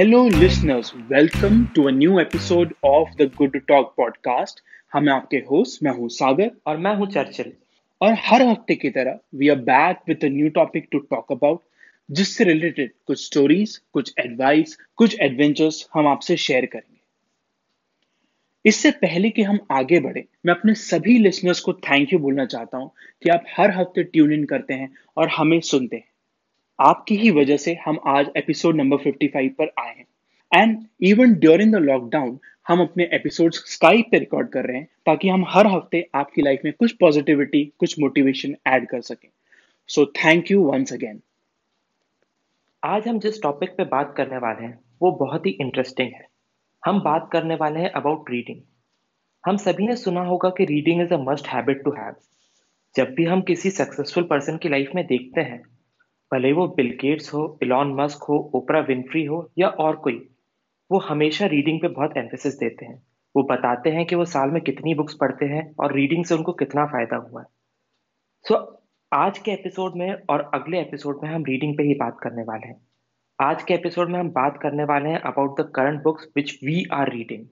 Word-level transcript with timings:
Listeners. 0.00 0.94
Welcome 1.10 1.56
to 1.74 1.86
a 1.86 1.92
new 1.92 2.20
episode 2.20 2.70
of 2.84 3.08
the 3.18 3.26
Good 3.26 3.52
to 3.52 3.60
Talk 3.60 3.88
podcast. 4.00 4.52
हम 4.92 5.08
आपके 5.08 5.36
host 5.36 5.82
मैं 5.82 5.90
हूँ 5.90 6.08
सागर. 6.08 6.50
और 6.66 6.76
मैं 6.76 6.94
हूँ 6.96 7.06
चर्चिल. 7.06 7.52
और 8.00 8.14
हर 8.18 8.42
हफ़्ते 8.42 8.74
की 8.74 8.90
तरह 8.90 9.18
we 9.34 9.48
are 9.48 9.56
back 9.56 9.96
with 10.08 10.24
a 10.24 10.28
new 10.28 10.48
topic 10.48 10.88
to 10.92 10.98
talk 10.98 11.32
about 11.32 11.60
जिससे 12.10 12.44
रिलेटेड 12.44 12.90
कुछ 13.06 13.26
स्टोरीज 13.26 13.76
कुछ 13.92 14.14
एडवाइस 14.18 14.78
कुछ 14.96 15.20
एडवेंचर्स 15.20 15.88
हम 15.94 16.08
आपसे 16.08 16.36
शेयर 16.36 16.66
करेंगे. 16.66 17.00
इससे 18.66 18.90
पहले 18.90 19.30
कि 19.30 19.42
हम 19.42 19.58
आगे 19.70 20.00
बढ़े 20.00 20.24
मैं 20.46 20.54
अपने 20.54 20.74
सभी 20.74 21.18
लिसनर्स 21.18 21.60
को 21.60 21.72
थैंक 21.72 22.12
यू 22.12 22.18
बोलना 22.18 22.46
चाहता 22.46 22.78
हूँ 22.78 22.90
कि 23.22 23.30
आप 23.30 23.44
हर 23.56 23.70
हफ़्ते 23.70 24.02
ट्यून 24.02 24.32
इन 24.32 24.44
करते 24.44 24.74
हैं 24.74 24.94
और 25.16 25.28
हमें 25.28 25.60
सुनते 25.60 25.96
हैं। 25.96 26.09
आपकी 26.80 27.16
ही 27.16 27.30
वजह 27.30 27.56
से 27.56 27.76
हम 27.86 27.98
आज 28.06 28.26
एपिसोड 28.36 28.76
नंबर 28.76 28.96
55 28.96 29.48
पर 29.48 29.72
आए 29.78 29.94
हैं। 29.96 30.06
And 30.52 30.84
even 31.00 31.34
during 31.34 31.72
the 31.72 31.76
lockdown 31.76 32.38
हम 32.68 32.80
अपने 32.80 33.08
एपिसोड 33.12 33.52
स्काइप 33.52 34.06
पे 34.10 34.18
रिकॉर्ड 34.18 34.48
कर 34.48 34.64
रहे 34.64 34.76
हैं 34.76 34.88
ताकि 35.06 35.28
हम 35.28 35.44
हर 35.48 35.66
हफ़्ते 35.66 36.08
आपकी 36.14 36.42
लाइफ 36.42 36.60
में 36.64 36.72
कुछ 36.72 36.92
पॉजिटिविटी 36.92 37.64
कुछ 37.78 37.98
मोटिवेशन 38.00 38.54
ऐड 38.66 38.86
कर 38.88 39.00
सकें। 39.00 39.28
So 39.88 40.04
thank 40.06 40.50
you 40.50 40.62
once 40.62 40.92
again 40.92 41.20
आज 42.84 43.08
हम 43.08 43.18
जिस 43.18 43.42
टॉपिक 43.42 43.70
पे 43.70 43.84
बात 43.84 44.14
करने 44.16 44.38
वाले 44.38 44.64
हैं, 44.66 44.78
वो 45.02 45.10
बहुत 45.12 45.46
ही 45.46 45.50
इंटरेस्टिंग 45.50 46.12
है। 46.14 46.26
हम 46.86 47.00
बात 47.00 47.28
करने 47.32 47.54
वाले 47.54 47.80
हैं 47.80 47.90
अबाउट 47.90 48.30
रीडिंग 48.30 48.60
हम 49.46 49.56
सभी 49.56 49.86
ने 49.86 49.96
सुना 49.96 50.20
होगा 50.20 50.50
कि 50.50 50.64
reading 50.64 51.02
is 51.02 51.14
a 51.14 51.18
must 51.18 51.46
habit 51.46 51.84
to 51.84 51.90
have 51.90 52.14
जब 52.96 53.14
भी 53.14 53.24
हम 53.24 53.42
किसी 53.42 53.70
सक्सेसफुल 53.70 54.24
पर्सन 54.24 54.56
की 54.56 54.68
लाइफ 54.68 54.90
में 54.94 55.06
देखते 55.06 55.40
हैं 55.40 55.62
भले 56.34 56.52
वो 56.52 56.66
बिल 56.68 56.90
गेट्स 57.00 57.34
हो 57.34 57.58
इलॉन 57.62 57.94
मस्क 57.94 58.22
हो 58.22 58.50
ओपरा 58.54 58.80
विनफ्री 58.80 59.24
हो 59.24 59.52
या 59.58 59.68
और 59.68 59.96
कोई 59.96 60.30
वो 60.90 60.98
हमेशा 60.98 61.46
रीडिंग 61.46 61.80
पे 61.80 61.88
बहुत 61.88 62.16
एम्फेसिस 62.16 62.54
देते 62.54 62.86
हैं। 62.86 63.02
वो 63.36 63.42
बताते 63.42 63.90
हैं 63.90 64.06
कि 64.06 64.14
वो 64.14 64.24
साल 64.24 64.50
में 64.50 64.62
कितनी 64.62 64.94
बुक्स 64.94 65.14
पढ़ते 65.14 65.46
हैं 65.46 65.74
और 65.80 65.92
रीडिंग 65.92 66.24
से 66.24 66.34
उनको 66.34 66.52
कितना 66.52 66.86
फ़ायदा 66.86 67.16
हुआ। 67.16 67.40
है 67.40 67.46
सो 68.44 68.54
so, 68.54 68.66
आज 69.12 69.38
के 69.38 69.50
एपिसोड 69.50 69.96
में 69.96 70.22
और 70.30 70.50
अगले 70.54 70.80
एपिसोड 70.80 71.20
में 71.22 71.30
हम 71.30 71.44
रीडिंग 71.44 71.76
पे 71.76 71.82
ही 71.82 71.94
बात 71.94 72.18
करने 72.22 72.42
वाले 72.42 72.66
हैं। 72.66 72.80
आज 73.40 73.62
के 73.62 73.74
एपिसोड 73.74 74.10
में 74.10 74.18
हम 74.18 74.30
बात 74.30 74.58
करने 74.62 74.84
वाले 74.84 75.08
हैं 75.08 75.20
about 75.20 75.60
the 75.60 75.72
current 75.74 76.02
books 76.02 76.28
which 76.36 76.58
we 76.64 76.84
are 76.92 77.12
reading 77.12 77.46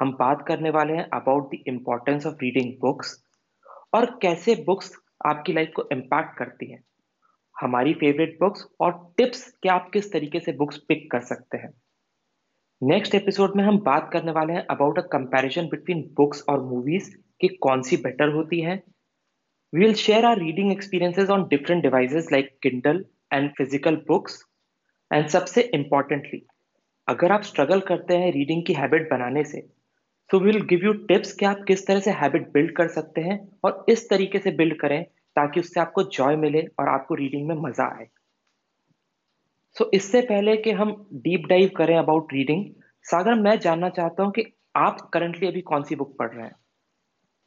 हम 0.00 0.12
बात 0.12 0.44
करने 0.48 0.70
वाले 0.70 0.92
हैं 0.92 1.08
about 1.10 1.54
the 1.54 1.58
importance 1.66 2.26
of 2.26 2.34
reading 2.34 2.72
books 2.80 3.24
और 3.94 4.18
कैसे 4.22 4.54
बुक्स 4.66 4.92
आपकी 5.26 5.52
लाइफ 5.52 5.72
को 5.76 5.88
इम्पैक्ट 5.92 6.38
करती 6.38 6.72
हैं। 6.72 6.84
हमारी 7.64 7.92
फेवरेट 7.94 8.36
बुक्स 8.40 8.66
और 8.80 8.92
टिप्स 9.18 9.46
कि 9.62 9.68
आप 9.68 9.90
किस 9.92 10.12
तरीके 10.12 10.40
से 10.40 10.52
बुक्स 10.52 10.78
पिक 10.88 11.10
कर 11.10 11.20
सकते 11.24 11.58
हैं। 11.58 11.72
नेक्स्ट 12.82 13.14
एपिसोड 13.14 13.56
में 13.56 13.64
हम 13.64 13.78
बात 13.82 14.10
करने 14.12 14.32
वाले 14.32 14.52
हैं 14.52 14.64
about 14.70 14.98
a 14.98 15.02
comparison 15.12 15.68
between 15.68 16.02
books 16.16 16.44
और 16.48 16.62
मूवीज़ 16.62 17.10
कि 17.40 17.48
कौन 17.62 17.82
सी 17.82 17.96
बेटर 17.98 18.32
होती 18.32 18.60
है। 18.60 18.82
We 19.72 19.80
will 19.80 19.94
share 19.96 20.24
our 20.24 20.38
reading 20.38 20.72
experiences 20.72 21.30
on 21.30 21.46
different 21.50 21.82
devices 21.82 22.28
like 22.32 22.56
Kindle 22.62 23.04
and 23.32 23.50
physical 23.58 23.96
books 24.08 24.42
and 25.10 25.26
सबसे 25.28 25.62
इंपॉर्टेंटली 25.74 26.42
अगर 27.08 27.32
आप 27.32 27.42
स्ट्रगल 27.42 27.80
करते 27.88 28.16
हैं 28.16 28.32
रीडिंग 28.32 28.64
की 28.66 28.72
हैबिट 28.72 29.10
बनाने 29.10 29.44
से 29.44 29.66
तो 30.30 30.38
विल 30.40 30.60
गिव 30.66 30.84
यू 30.84 30.92
टिप्स 31.08 31.32
कि 31.32 31.46
आप 31.46 31.64
किस 31.68 31.86
तरह 31.86 32.00
से 32.00 32.10
हैबिट 32.20 32.52
बिल्ड 32.52 32.76
कर 32.76 32.88
सकते 32.88 33.20
हैं 33.20 33.38
और 33.64 33.84
इस 33.88 34.08
तरीके 34.10 34.38
से 34.38 34.50
बिल्ड 34.56 34.78
करें 34.80 35.04
ताकि 35.36 35.60
उससे 35.60 35.80
आपको 35.80 36.02
जॉय 36.12 36.36
मिले 36.36 36.62
और 36.80 36.88
आपको 36.88 37.14
रीडिंग 37.14 37.46
में 37.48 37.54
मज़ा 37.58 37.84
आए। 37.96 38.06
सो 39.76 39.84
so, 39.84 39.90
इससे 39.94 40.20
पहले 40.22 40.56
कि 40.56 40.70
हम 40.72 40.92
डीप 41.14 41.46
डाइव 41.48 41.70
करें 41.76 41.96
अबाउट 41.96 42.32
रीडिंग 42.32 42.64
सागर 43.04 43.34
मैं 43.34 43.58
जानना 43.60 43.88
चाहता 43.90 44.22
हूँ 44.22 44.32
कि 44.32 44.44
आप 44.76 45.00
करंटली 45.14 45.48
अभी 45.48 45.60
कौन 45.62 45.82
सी 45.82 45.96
बुक 45.96 46.16
पढ़ 46.18 46.30
रहे 46.30 46.44
हैं? 46.44 46.54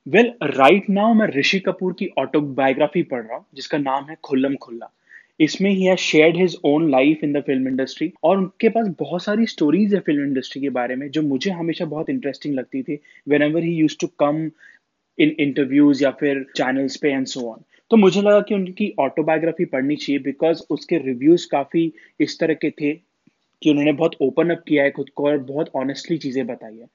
वेल 0.05 0.33
राइट 0.43 0.89
नाउ 0.89 1.13
मैं 1.13 1.27
ऋषि 1.27 1.59
कपूर 1.59 1.93
की 1.93 2.07
ऑटोबायोग्राफी 2.19 3.03
पढ़ 3.03 3.23
रहा 3.23 3.37
हूँ 3.37 3.45
जिसका 3.55 3.77
नाम 3.77 4.05
है 4.09 4.15
खुल्लम 4.23 4.55
खुल्ला। 4.55 4.89
इसमें 5.39 5.69
ही 5.69 5.83
है 5.83 5.95
shared 5.95 6.37
his 6.37 6.55
own 6.65 6.89
life 6.91 7.23
in 7.23 7.33
the 7.33 7.41
film 7.47 7.67
industry 7.67 8.11
और 8.23 8.37
उनके 8.37 8.69
पास 8.69 8.87
बहुत 8.99 9.23
सारी 9.23 9.45
स्टोरीज 9.45 9.93
है 9.93 9.99
फ़िल्म 9.99 10.23
इंडस्ट्री 10.23 10.61
के 10.61 10.69
बारे 10.77 10.95
में 10.95 11.09
जो 11.11 11.21
मुझे 11.21 11.51
हमेशा 11.51 11.85
बहुत 11.85 12.09
इंटरेस्टिंग 12.09 12.55
लगती 12.55 12.81
थी 12.83 12.99
whenever 13.41 13.63
he 13.63 13.73
used 13.73 13.97
to 14.01 14.07
come 14.19 14.49
in 15.17 15.35
interviews 15.39 16.03
या 16.03 16.11
फिर 16.19 16.45
चैनल्स 16.55 16.97
पे 16.97 17.11
एंड 17.11 17.25
सो 17.27 17.49
ऑन 17.51 17.63
तो 17.91 17.97
मुझे 17.97 18.21
लगा 18.21 18.39
कि 18.41 18.55
उनकी 18.55 18.93
ऑटोबायोग्राफी 18.99 19.65
पढ़नी 19.65 19.95
चाहिए 19.95 20.21
बिकॉज़ 20.21 20.63
उसके 20.69 20.97
रिव्यूज़ 20.97 21.47
काफ़ी 21.51 21.91
इस 22.19 22.39
तरह 22.39 22.53
के 22.53 22.71
थे 22.71 22.93
कि 23.61 23.69
उन्होंने 23.69 23.91
बहुत 23.93 24.15
ओपन 24.21 24.49
अप 24.49 24.63
किया 24.67 24.83
है 24.83 24.91
खुद 24.91 25.09
को 25.15 25.27
और 25.27 25.37
बहुत 25.43 25.71
ऑनेस्टली 25.75 26.17
चीज़ें 26.17 26.45
बताई 26.47 26.77
है। 26.77 26.87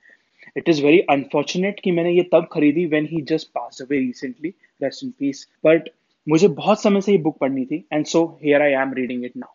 इट 0.56 0.68
इज़ 0.68 0.82
वेरी 0.84 0.98
अनफॉर्चुनेट 1.10 1.80
कि 1.84 1.90
मैंने 1.90 2.12
ये 2.12 2.22
तब 2.32 2.48
खरीदी 2.52 2.84
when 2.86 3.06
he 3.06 3.20
just 3.30 3.48
pass 3.54 3.82
away 3.82 3.98
recently 3.98 4.54
rest 4.80 5.04
in 5.04 5.10
peace 5.18 5.46
but 5.64 5.88
मुझे 6.26 6.48
बहुत 6.50 6.82
समय 6.82 7.00
से 7.00 7.12
ये 7.12 7.18
बुक 7.18 7.38
पढ़नी 7.38 7.64
थी 7.66 7.84
and 7.92 8.04
so 8.06 8.24
here 8.42 8.62
I 8.62 8.72
am 8.82 8.92
reading 8.94 9.24
it 9.24 9.36
now 9.36 9.54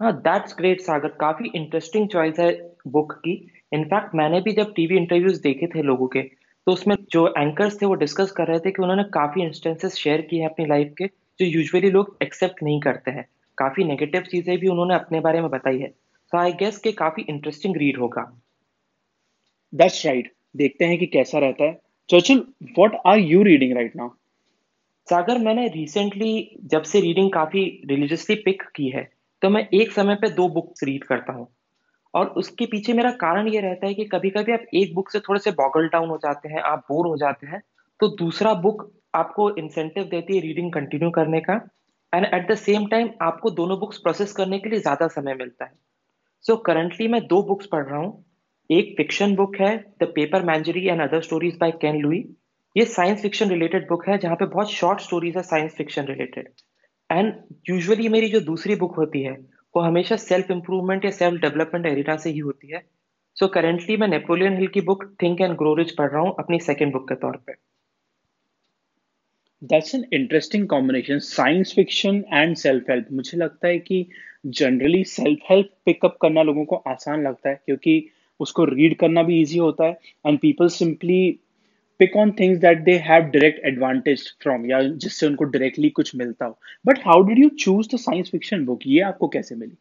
हाँ 0.00 0.12
दैट्स 0.22 0.54
ग्रेट 0.58 0.80
सागर। 0.80 1.08
काफ़ी 1.20 1.50
इंटरेस्टिंग 1.54 2.08
चॉइस 2.08 2.38
है 2.38 2.50
बुक 2.88 3.12
की। 3.24 3.32
इनफैक्ट 3.72 4.14
मैंने 4.14 4.40
भी 4.40 4.52
जब 4.52 4.72
टीवी 4.74 4.96
इंटरव्यूज़ 4.96 5.40
देखे 5.42 5.66
थे 5.66 5.82
लोगों 5.82 6.06
के 6.06 6.20
तो 6.66 6.72
उसमें 6.72 6.96
जो 7.12 7.26
एंकर्स 7.38 7.80
थे 7.82 7.86
वो 7.86 7.94
डिस्कस 7.94 8.30
कर 8.30 8.46
रहे 8.46 8.58
थे 8.58 8.70
कि 8.70 8.82
उन्होंने 8.82 9.04
काफ़ी 9.14 9.42
इंस्टेंसेस 9.42 9.94
शेयर 9.94 10.20
किए 10.20 10.40
हैं 10.40 10.48
अपनी 10.48 10.66
लाइफ 10.66 10.94
के 10.98 11.06
जो 11.40 11.46
यूजुअली 11.46 11.90
लोग 11.90 12.16
एक्सेप्ट 12.22 12.62
नहीं 12.62 12.80
करते 12.80 13.10
हैं। 13.10 13.26
काफ़ी 13.58 13.84
नेगेटिव 13.84 14.22
चीज़ें 14.22 14.58
भी 14.58 14.68
उन्होंने 14.68 14.94
अपने 14.94 15.20
बारे 15.20 15.40
में 15.40 15.50
बताई 15.50 15.78
है। 15.78 15.88
सो 15.88 16.38
आई 16.38 16.52
गेस 16.52 16.78
के 16.78 16.92
काफ़ी 16.92 17.24
इंटरेस्टिंग 17.28 17.76
रीड 17.76 17.98
होगा। 17.98 18.22
That's 19.72 20.04
right 20.06 20.24
right. 20.24 20.38
देखते 20.56 20.84
हैं 20.84 20.98
कि 20.98 21.06
कैसा 21.06 21.38
रहता 21.38 21.64
है। 21.64 21.80
Churchill 22.08 22.44
what 22.62 23.00
are 23.06 23.18
you 23.18 23.42
reading 23.42 23.72
right 23.72 23.96
now 23.96 24.08
Sagar 25.08 25.38
मैंने 25.38 25.66
रिसेंटली 25.68 26.58
जब 26.64 26.82
से 26.82 27.00
रीडिंग 27.00 27.30
काफ़ी 27.32 27.64
रिलीजियसली 27.90 28.36
पिक 28.36 28.62
की 28.76 28.88
है 28.88 29.02
तो 29.42 29.50
मैं 29.50 29.66
एक 29.74 29.92
समय 29.92 30.14
पे 30.14 30.28
दो 30.30 30.48
बुक्स 30.48 30.84
रीड 30.84 31.04
करता 31.04 31.32
हूँ। 31.32 31.46
और 32.14 32.26
उसके 32.36 32.66
पीछे 32.66 32.92
मेरा 32.92 33.10
कारण 33.16 33.48
ये 33.48 33.60
रहता 33.60 33.86
है 33.86 33.94
कि 33.94 34.04
कभी 34.04 34.30
कभी 34.30 34.52
आप 34.52 34.64
एक 34.74 34.94
बुक 34.94 35.10
से 35.10 35.20
थोड़े 35.20 35.40
से 35.40 35.50
बॉगल 35.50 35.88
डाउन 35.88 36.08
हो 36.08 36.16
जाते 36.16 36.48
हैं 36.48 36.62
आप 36.62 36.84
बोर 36.88 37.06
हो 37.06 37.16
जाते 37.16 37.46
हैं 37.46 37.62
तो 38.00 38.08
दूसरा 38.16 38.52
बुक 38.54 38.90
आपको 39.14 39.50
इंसेंटिव 39.56 40.04
देती 40.04 40.36
है 40.36 40.40
रीडिंग 40.42 40.72
कंटिन्यू 40.72 41.10
करने 41.10 41.40
का 41.40 41.60
and 42.12 42.26
at 42.26 42.50
the 42.50 42.54
same 42.54 42.86
time 42.86 43.10
आपको 43.22 43.50
दोनों 43.50 43.78
बुक्स 43.78 43.98
प्रोसेस 43.98 44.32
करने 44.32 44.58
के 44.58 44.70
लिए 44.70 44.78
ज़्यादा 44.78 45.06
समय 45.08 45.34
मिलता 45.34 45.64
है। 45.64 45.72
सो 46.44 46.52
so, 46.52 46.60
करंटली 46.66 47.08
मैं 47.08 47.20
दो 47.26 47.42
बुक्स 47.42 47.66
पढ़ 47.66 47.84
रहा 47.86 47.98
हूँ 47.98 48.24
एक 48.70 48.94
फिक्शन 48.96 49.34
बुक 49.36 49.56
है 49.56 49.76
the 50.02 50.12
paper 50.14 50.42
menagerie 50.42 50.86
and 50.86 51.00
other 51.02 51.20
stories 51.20 51.56
by 51.60 51.70
Ken 51.82 52.00
Liu 52.00 52.18
ये 52.76 52.84
साइंस 52.84 53.22
फिक्शन 53.22 53.48
रिलेटेड 53.48 53.88
बुक 53.88 54.08
है 54.08 54.18
जहाँ 54.18 54.36
पे 54.36 54.46
बहुत 54.46 54.70
शॉर्ट 54.70 55.00
स्टोरीज 55.00 55.36
है 55.36 55.42
science 55.42 55.74
fiction 55.74 56.06
related 56.06 56.48
and 57.10 57.34
usually 57.68 58.08
मेरी 58.08 58.28
जो 58.28 58.40
दूसरी 58.40 58.76
बुक 58.76 58.96
होती 58.96 59.22
है 59.22 59.36
वो 59.74 59.82
हमेशा 59.82 60.16
सेल्फ 60.16 60.50
इंप्रूवमेंट 60.50 61.04
या 61.04 61.10
सेल्फ 61.10 61.40
डेवलपमेंट 61.40 61.86
एरिया 61.86 62.16
से 62.16 62.30
ही 62.30 62.38
होती 62.38 62.68
है। 62.68 62.78
सो 63.36 63.46
so, 63.46 63.52
करेंटली 63.54 63.96
मैं 63.96 64.08
नेपोलियन 64.08 64.56
हिल 64.56 64.66
की 64.66 64.80
book 64.80 65.04
think 65.22 65.40
and 65.40 65.56
grow 65.56 65.74
rich 65.74 65.90
पढ़ 65.90 66.10
रहा 66.10 66.22
हूँ 66.22 66.34
अपनी 66.38 66.58
सेकेंड 66.60 66.92
बुक 66.92 67.08
के 67.08 67.14
तौर 67.14 67.36
पे। 67.46 67.52
That's 69.62 69.94
an 69.94 70.04
interesting 70.12 70.66
combination 70.68 71.18
science 71.18 71.72
fiction 71.74 72.24
and 72.32 72.56
self 72.56 72.90
help 72.90 73.06
मुझे 73.12 73.38
लगता 73.38 73.68
है 73.68 73.78
कि 73.78 74.06
जनरली 74.46 75.04
सेल्फ 75.04 75.38
हेल्प 75.50 75.70
पिकअप 75.84 76.16
करना 76.22 76.42
लोगों 76.42 76.64
को 76.64 76.76
आसान 76.76 77.22
लगता 77.22 77.48
है 77.48 77.60
क्योंकि 77.66 78.08
उसको 78.40 78.64
रीड 78.64 78.96
करना 78.98 79.22
भी 79.22 79.40
इजी 79.40 79.58
होता 79.58 79.84
है 79.84 79.98
and 80.26 80.38
people 80.38 80.68
simply 80.68 81.22
pick 82.02 82.18
on 82.24 82.34
things 82.42 82.60
that 82.66 82.84
they 82.88 82.98
have 83.06 83.30
direct 83.36 83.64
advantage 83.72 84.26
from, 84.44 84.66
या 84.70 84.82
जिससे 84.82 85.26
उनको 85.26 85.50
directly 85.52 85.90
कुछ 85.96 86.14
मिलता 86.16 86.46
हो। 86.46 86.58
But 86.88 87.06
how 87.06 87.22
did 87.30 87.44
you 87.44 87.54
choose 87.64 87.94
the 87.94 88.04
science 88.04 88.36
fiction 88.36 88.68
book? 88.68 88.86
ये 88.86 89.00
आपको 89.12 89.28
कैसे 89.28 89.54
मिली? 89.54 89.76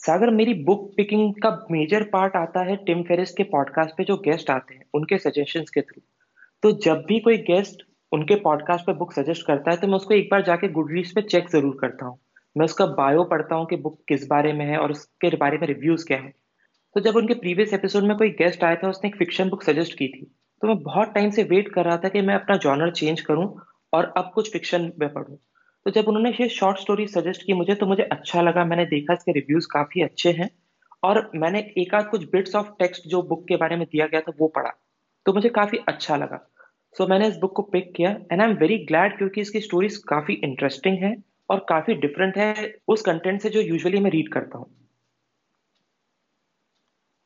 सागर, 0.00 0.30
मेरी 0.30 0.52
बुक 0.64 0.92
पिकिंग 0.96 1.34
का 1.42 1.50
मेजर 1.70 2.02
पार्ट 2.12 2.36
आता 2.36 2.60
है 2.66 2.76
टिम 2.84 3.02
फेरिस 3.08 3.30
के 3.30 3.42
पॉडकास्ट 3.50 3.96
पे 3.96 4.04
जो 4.04 4.16
गेस्ट 4.24 4.50
आते 4.50 4.74
हैं, 4.74 4.84
उनके 4.94 5.18
सजेशंस 5.18 5.70
के 5.70 5.80
थ्रू 5.80 6.00
तो 6.62 6.70
जब 6.84 7.04
भी 7.08 7.18
कोई 7.20 7.36
गेस्ट 7.48 7.82
उनके 8.12 8.34
पॉडकास्ट 8.40 8.86
पे 8.86 8.92
बुक 8.92 9.12
सजेस्ट 9.12 9.46
करता 9.46 9.70
है 9.70 9.76
तो 9.76 9.86
मैं 9.86 9.94
उसको 9.94 10.14
एक 10.14 10.28
बार 10.30 10.42
जाके 10.42 10.68
गुड 10.68 10.92
रीड्स 10.92 11.12
पे 11.12 11.22
चेक 11.22 11.48
ज़रूर 11.50 11.76
करता 11.80 12.06
हूँ। 12.06 12.18
मैं 12.56 12.64
उसका 12.64 12.86
बायो 12.96 13.24
पढ़ता 13.24 13.54
हूँ 13.54 13.66
कि 13.66 13.76
बुक 13.76 13.98
किस 14.08 14.26
बारे 14.28 14.52
में 14.52 14.64
है 14.66 14.78
और 14.78 14.90
उसके 14.90 15.36
बारे 15.36 15.58
में 15.58 15.66
रिव्यूज़ 15.68 16.06
क्या 16.06 16.18
है। 16.18 16.32
तो 16.96 17.00
जब 17.00 17.16
उनके 17.16 17.34
प्रीवियस 17.34 17.72
एपिसोड 17.74 18.04
में 18.04 18.16
कोई 18.16 18.28
गेस्ट 18.28 18.64
आया 18.64 18.76
था 18.76 18.88
उसने 18.88 19.08
एक 19.08 19.16
फिक्शन 19.16 19.48
बुक 19.48 19.62
सजेस्ट 19.62 19.92
की 19.92 20.08
थी 20.08 20.24
तो 20.62 20.68
मैं 20.68 20.76
बहुत 20.78 21.12
टाइम 21.14 21.30
से 21.30 21.42
वेट 21.42 21.68
कर 21.74 21.84
रहा 21.84 21.96
था 21.96 22.08
कि 22.08 22.20
मैं 22.20 22.34
अपना 22.34 22.56
जॉनर 22.56 22.90
चेंज 22.90 23.20
करूँ 23.20 23.44
और 23.92 24.12
अब 24.16 24.30
कुछ 24.34 24.52
फिक्शन 24.52 24.90
में 24.98 25.08
पढ़ूं। 25.12 25.36
तो 25.86 25.90
जब 25.90 26.08
उन्होंने 26.08 26.30
ये 26.30 26.48
शॉर्ट 26.48 26.78
स्टोरी 26.78 27.06
सजेस्ट 27.06 27.42
की 27.42 27.52
मुझे 27.52 27.74
तो 27.74 27.86
मुझे 27.86 28.02
अच्छा 28.02 28.42
लगा। 28.42 28.64
मैंने 28.64 28.84
देखा 28.84 29.14
इसके 29.14 29.32
रिव्यूज़ 29.32 29.66
काफ़ी 29.72 30.02
अच्छे 30.02 30.32
हैं 30.32 30.50
और 31.02 31.30
मैंने 31.34 31.60
एक 31.78 31.94
आध 31.94 32.08
कुछ 32.08 32.24
बिट्स 32.24 32.54
ऑफ़ 32.56 32.66
टेक्स्ट 32.78 33.08
जो 33.08 33.22
बुक 33.22 33.46
के 33.48 33.56
बारे 33.56 33.76
में 33.76 33.86
दिया 33.92 34.06
गया 34.06 34.20
था 34.20 34.32
वो 34.38 34.48
पढ़ा। 34.48 34.72
तो 35.26 35.32
मुझे 35.32 35.48
काफ़ी 35.48 35.78
अच्छा 35.88 36.16
लगा। 36.16 36.46
सो 36.96 37.04
so, 37.04 37.10
मैंने 37.10 37.28
इस 37.28 37.36
बुक 37.36 37.52
को 37.56 37.62
पिक 37.62 37.92
किया 37.96 38.10
and 38.32 38.40
I 38.42 38.48
am 38.48 38.56
very 38.56 38.78
glad 38.84 39.16
क्योंकि 39.18 39.40
इसकी 39.40 39.60
स्टोरीज 39.60 39.96
काफ़ी 40.08 40.34
इंटरेस्टिंग 40.34 40.98
है 40.98 41.16
और 41.50 41.66
काफ़ी 41.68 41.94
डिफरेंट 41.94 42.38
है 42.38 42.74
उस 42.88 43.02
कंटेंट 43.02 43.40
से 43.40 43.50
जो 43.50 43.60
यूजुअली 43.60 44.00
मैं 44.00 44.10
रीड 44.10 44.32
करता 44.32 44.58
हूँ। 44.58 44.79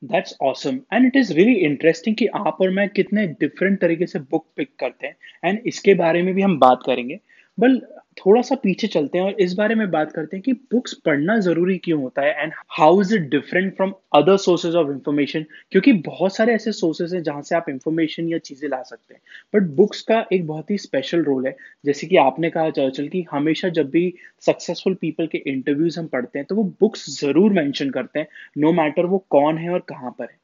That's 0.04 0.36
awesome 0.42 0.80
and 0.92 1.06
it 1.06 1.16
is 1.16 1.32
really 1.32 1.54
interesting 1.54 2.16
कि 2.16 2.26
आप 2.26 2.56
और 2.60 2.70
मैं 2.70 2.88
कितने 2.88 3.26
डिफरेंट 3.26 3.80
तरीके 3.80 4.06
से 4.06 4.18
बुक 4.18 4.46
पिक 4.56 4.70
करते 4.78 5.06
हैं। 5.06 5.16
एंड 5.44 5.60
इसके 5.66 5.94
बारे 5.94 6.22
में 6.22 6.34
भी 6.34 6.42
हम 6.42 6.58
बात 6.58 6.80
करेंगे। 6.86 7.18
बल 7.58 7.80
थोड़ा 8.16 8.40
सा 8.42 8.54
पीछे 8.54 8.86
चलते 8.86 9.18
हैं 9.18 9.24
और 9.24 9.40
इस 9.40 9.52
बारे 9.54 9.74
में 9.74 9.90
बात 9.90 10.12
करते 10.12 10.36
हैं 10.36 10.42
कि 10.42 10.52
बुक्स 10.72 10.94
पढ़ना 11.04 11.38
ज़रूरी 11.38 11.76
क्यों 11.78 12.00
होता 12.02 12.22
है 12.22 12.42
and 12.42 12.52
how 12.70 13.00
is 13.00 13.14
it 13.14 13.28
different 13.30 13.74
from 13.76 13.92
other 14.14 14.36
sources 14.36 14.74
of 14.74 14.90
information 14.90 15.44
क्योंकि 15.72 15.92
बहुत 16.02 16.36
सारे 16.36 16.54
ऐसे 16.54 16.72
सोर्सेज 16.72 17.14
हैं 17.14 17.22
जहाँ 17.22 17.42
से 17.42 17.56
आप 17.56 17.68
इंफॉर्मेशन 17.68 18.28
या 18.28 18.38
चीज़ें 18.38 18.68
ला 18.68 18.82
सकते 18.82 19.14
हैं। 19.14 19.20
बट 19.54 19.68
बुक्स 19.76 20.00
का 20.02 20.24
एक 20.32 20.46
बहुत 20.46 20.70
ही 20.70 20.78
स्पेशल 20.78 21.22
रोल 21.22 21.46
है। 21.46 21.56
जैसे 21.84 22.06
कि 22.06 22.16
आपने 22.16 22.50
कहा 22.50 22.70
चर्चल 22.70 23.08
की 23.08 23.26
हमेशा 23.30 23.68
जब 23.70 23.90
भी 23.90 24.12
सक्सेसफुल 24.46 24.94
पीपल 24.94 25.26
के 25.26 25.38
इंटरव्यूज़ 25.46 25.98
हम 26.00 26.06
पढ़ते 26.06 26.38
हैं 26.38 26.46
तो 26.46 26.54
वो 26.54 26.64
बुक्स 26.80 27.08
ज़रूर 27.20 27.52
मैंशन 27.52 27.90
करते 27.90 28.18
हैं 28.18 28.26
नो 28.58 28.68
no 28.68 28.76
मैटर 28.76 29.06
वो 29.06 29.24
कौन 29.30 29.58
है 29.58 29.70
और 29.70 29.84
कहाँ 29.88 30.10
पर 30.18 30.24
है। 30.24 30.38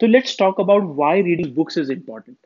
तो 0.00 0.06
let's 0.06 0.38
talk 0.38 0.60
about 0.60 0.96
why 0.96 1.22
reading 1.22 1.54
books 1.54 1.78
is 1.78 1.92
important 1.92 2.36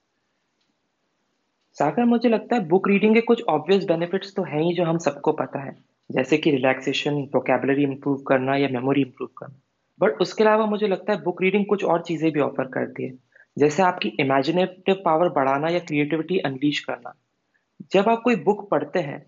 Sagar, 1.78 2.04
मुझे 2.04 2.28
लगता 2.28 2.56
है 2.56 2.66
बुक 2.68 2.88
रीडिंग 2.88 3.14
के 3.14 3.20
कुछ 3.20 3.42
ऑब्वियस 3.44 3.84
बेनिफिट्स 3.84 4.34
तो 4.36 4.42
हैं 4.42 4.62
ही 4.62 4.72
जो 4.74 4.84
हम 4.84 4.98
सबको 4.98 5.32
पता 5.32 5.62
है। 5.62 5.74
जैसे 6.10 6.36
कि 6.38 6.50
रिलैक्सेशन 6.50 7.14
वोकेबलरी 7.34 7.82
इंप्रूव 7.82 8.22
करना 8.28 8.54
या 8.56 8.68
मेमोरी 8.68 9.00
इंप्रूव 9.00 9.28
करना। 9.38 9.58
बट 10.00 10.20
उसके 10.20 10.44
अलावा 10.44 10.66
मुझे 10.66 10.88
लगता 10.88 11.12
है 11.12 11.22
बुक 11.22 11.42
रीडिंग 11.42 11.66
कुछ 11.66 11.84
और 11.84 12.02
चीज़ें 12.02 12.30
भी 12.32 12.40
ऑफ़र 12.40 12.64
करती 12.64 13.04
है। 13.04 13.12
जैसे 13.56 13.82
आपकी 13.82 14.08
इमेजिनेटिव 14.20 15.02
पावर 15.04 15.28
बढ़ाना 15.28 15.68
या 15.68 15.78
क्रिएटिविटी 15.78 16.38
अनलीश 16.40 16.78
करना। 16.80 17.12
जब 17.92 18.08
आप 18.08 18.22
कोई 18.24 18.36
बुक 18.36 18.68
पढ़ते 18.70 18.98
हैं 18.98 19.18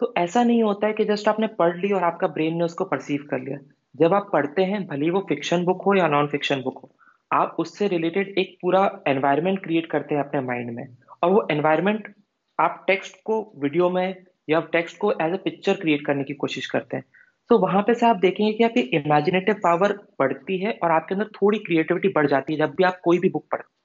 तो 0.00 0.12
ऐसा 0.16 0.42
नहीं 0.42 0.62
होता 0.62 0.86
है 0.86 0.92
कि 0.92 1.04
जस्ट 1.04 1.28
आपने 1.28 1.46
पढ़ 1.58 1.76
ली 1.76 1.92
और 1.92 2.02
आपका 2.02 2.26
ब्रेन 2.28 2.56
ने 2.56 2.64
उसको 2.64 2.84
परसीव 2.84 3.26
कर 3.30 3.40
लिया। 3.40 3.58
जब 3.94 4.14
आप 4.14 4.30
पढ़ते 4.32 4.64
हैं, 4.64 4.86
भले 4.86 5.10
वो 5.10 5.20
फिक्शन 5.28 5.64
बुक 5.64 5.82
हो 5.82 5.94
या 5.94 6.08
नॉन 6.08 6.26
फिक्शन 6.26 6.62
बुक 6.62 6.78
हो, 6.78 6.90
आप 7.30 7.56
उससे 7.58 7.88
रिलेटेड 7.88 8.34
एक 8.38 8.56
पूरा 8.62 8.84
एनवायरमेंट 9.08 9.62
क्रिएट 9.64 9.86
करते 9.86 10.14
हैं 10.14 10.22
अपने 10.22 10.40
माइंड 10.40 10.70
में। 10.70 10.86
और 11.22 11.30
वो 11.30 11.46
एनवायरमेंट 11.50 12.14
आप 12.58 12.84
टेक्स्ट 12.86 13.16
को 13.24 13.40
वीडियो 13.56 13.90
में 13.90 14.14
या 14.48 14.60
टेक्स्ट 14.72 14.98
को 14.98 15.12
एज 15.12 15.34
ए 15.34 15.36
पिक्चर 15.44 15.74
क्रिएट 15.76 16.04
करने 16.06 16.24
की 16.24 16.34
कोशिश 16.34 16.66
करते 16.66 16.96
हैं। 16.96 17.04
तो 17.50 17.58
वहाँ 17.58 17.82
पे 17.82 17.94
से 17.94 18.06
आप 18.06 18.16
देखेंगे 18.16 18.52
कि 18.52 18.64
आपकी 18.64 18.80
इमेजिनेटिव 18.96 19.54
पावर 19.54 19.92
बढ़ती 20.20 20.58
है 20.58 20.78
और 20.82 20.90
आपके 20.90 21.14
अंदर 21.14 21.26
थोड़ी 21.34 21.58
क्रिएटिविटी 21.58 22.08
बढ़ 22.08 22.26
जाती 22.26 22.52
है 22.52 22.58
जब 22.58 22.74
भी 22.74 22.84
आप 22.84 23.00
कोई 23.04 23.18
भी 23.18 23.28
बुक 23.28 23.46
पढ़ते 23.52 23.76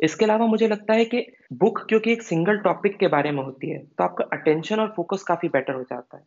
इसके 0.00 0.24
अलावा 0.24 0.46
मुझे 0.46 0.68
लगता 0.68 0.94
है 0.94 1.04
कि 1.04 1.24
बुक 1.54 1.78
क्योंकि 1.88 2.12
एक 2.12 2.22
सिंगल 2.22 2.58
टॉपिक 2.58 2.98
के 2.98 3.08
बारे 3.08 3.30
में 3.30 3.42
होती 3.42 3.70
है 3.70 3.78
तो 3.78 4.04
आपका 4.04 4.24
अटेंशन 4.32 4.80
और 4.80 4.92
फोकस 4.96 5.22
काफ़ी 5.22 5.48
बेटर 5.48 5.74
हो 5.74 5.82
जाता 5.82 6.16
है। 6.16 6.22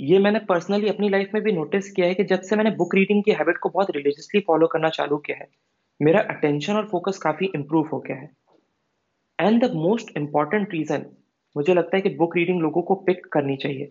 ये 0.00 0.18
मैंने 0.18 0.38
पर्सनली 0.48 0.88
अपनी 0.88 1.08
लाइफ 1.08 1.30
में 1.34 1.42
भी 1.42 1.52
नोटिस 1.52 1.90
किया 1.90 2.06
है 2.06 2.14
कि 2.14 2.24
जब 2.24 2.40
से 2.40 2.56
मैंने 2.56 2.70
बुक 2.70 2.94
रीडिंग 2.94 3.22
की 3.24 3.32
हैबिट 3.32 3.58
को 3.58 3.68
बहुत 3.68 3.90
रिलीजियसली 3.90 4.40
फॉलो 4.40 4.66
करना 4.66 4.88
चालू 4.90 5.16
किया 5.18 5.36
है, 5.36 5.48
मेरा 6.00 6.20
अटेंशन 6.30 6.76
और 6.76 6.88
फोकस 6.88 7.18
काफ़ी 7.18 7.50
इंप्रूव 7.54 7.88
हो 7.92 7.98
गया 7.98 8.16
है। 8.16 8.30
And 9.38 9.64
the 9.64 9.72
most 9.74 10.16
important 10.16 10.72
reason 10.72 11.04
मुझे 11.56 11.74
लगता 11.74 11.96
है 11.96 12.02
कि 12.02 12.08
बुक 12.08 12.36
रीडिंग 12.36 12.60
लोगों 12.60 12.82
को 12.82 12.94
पिक 12.94 13.26
करनी 13.26 13.56
चाहिए, 13.56 13.90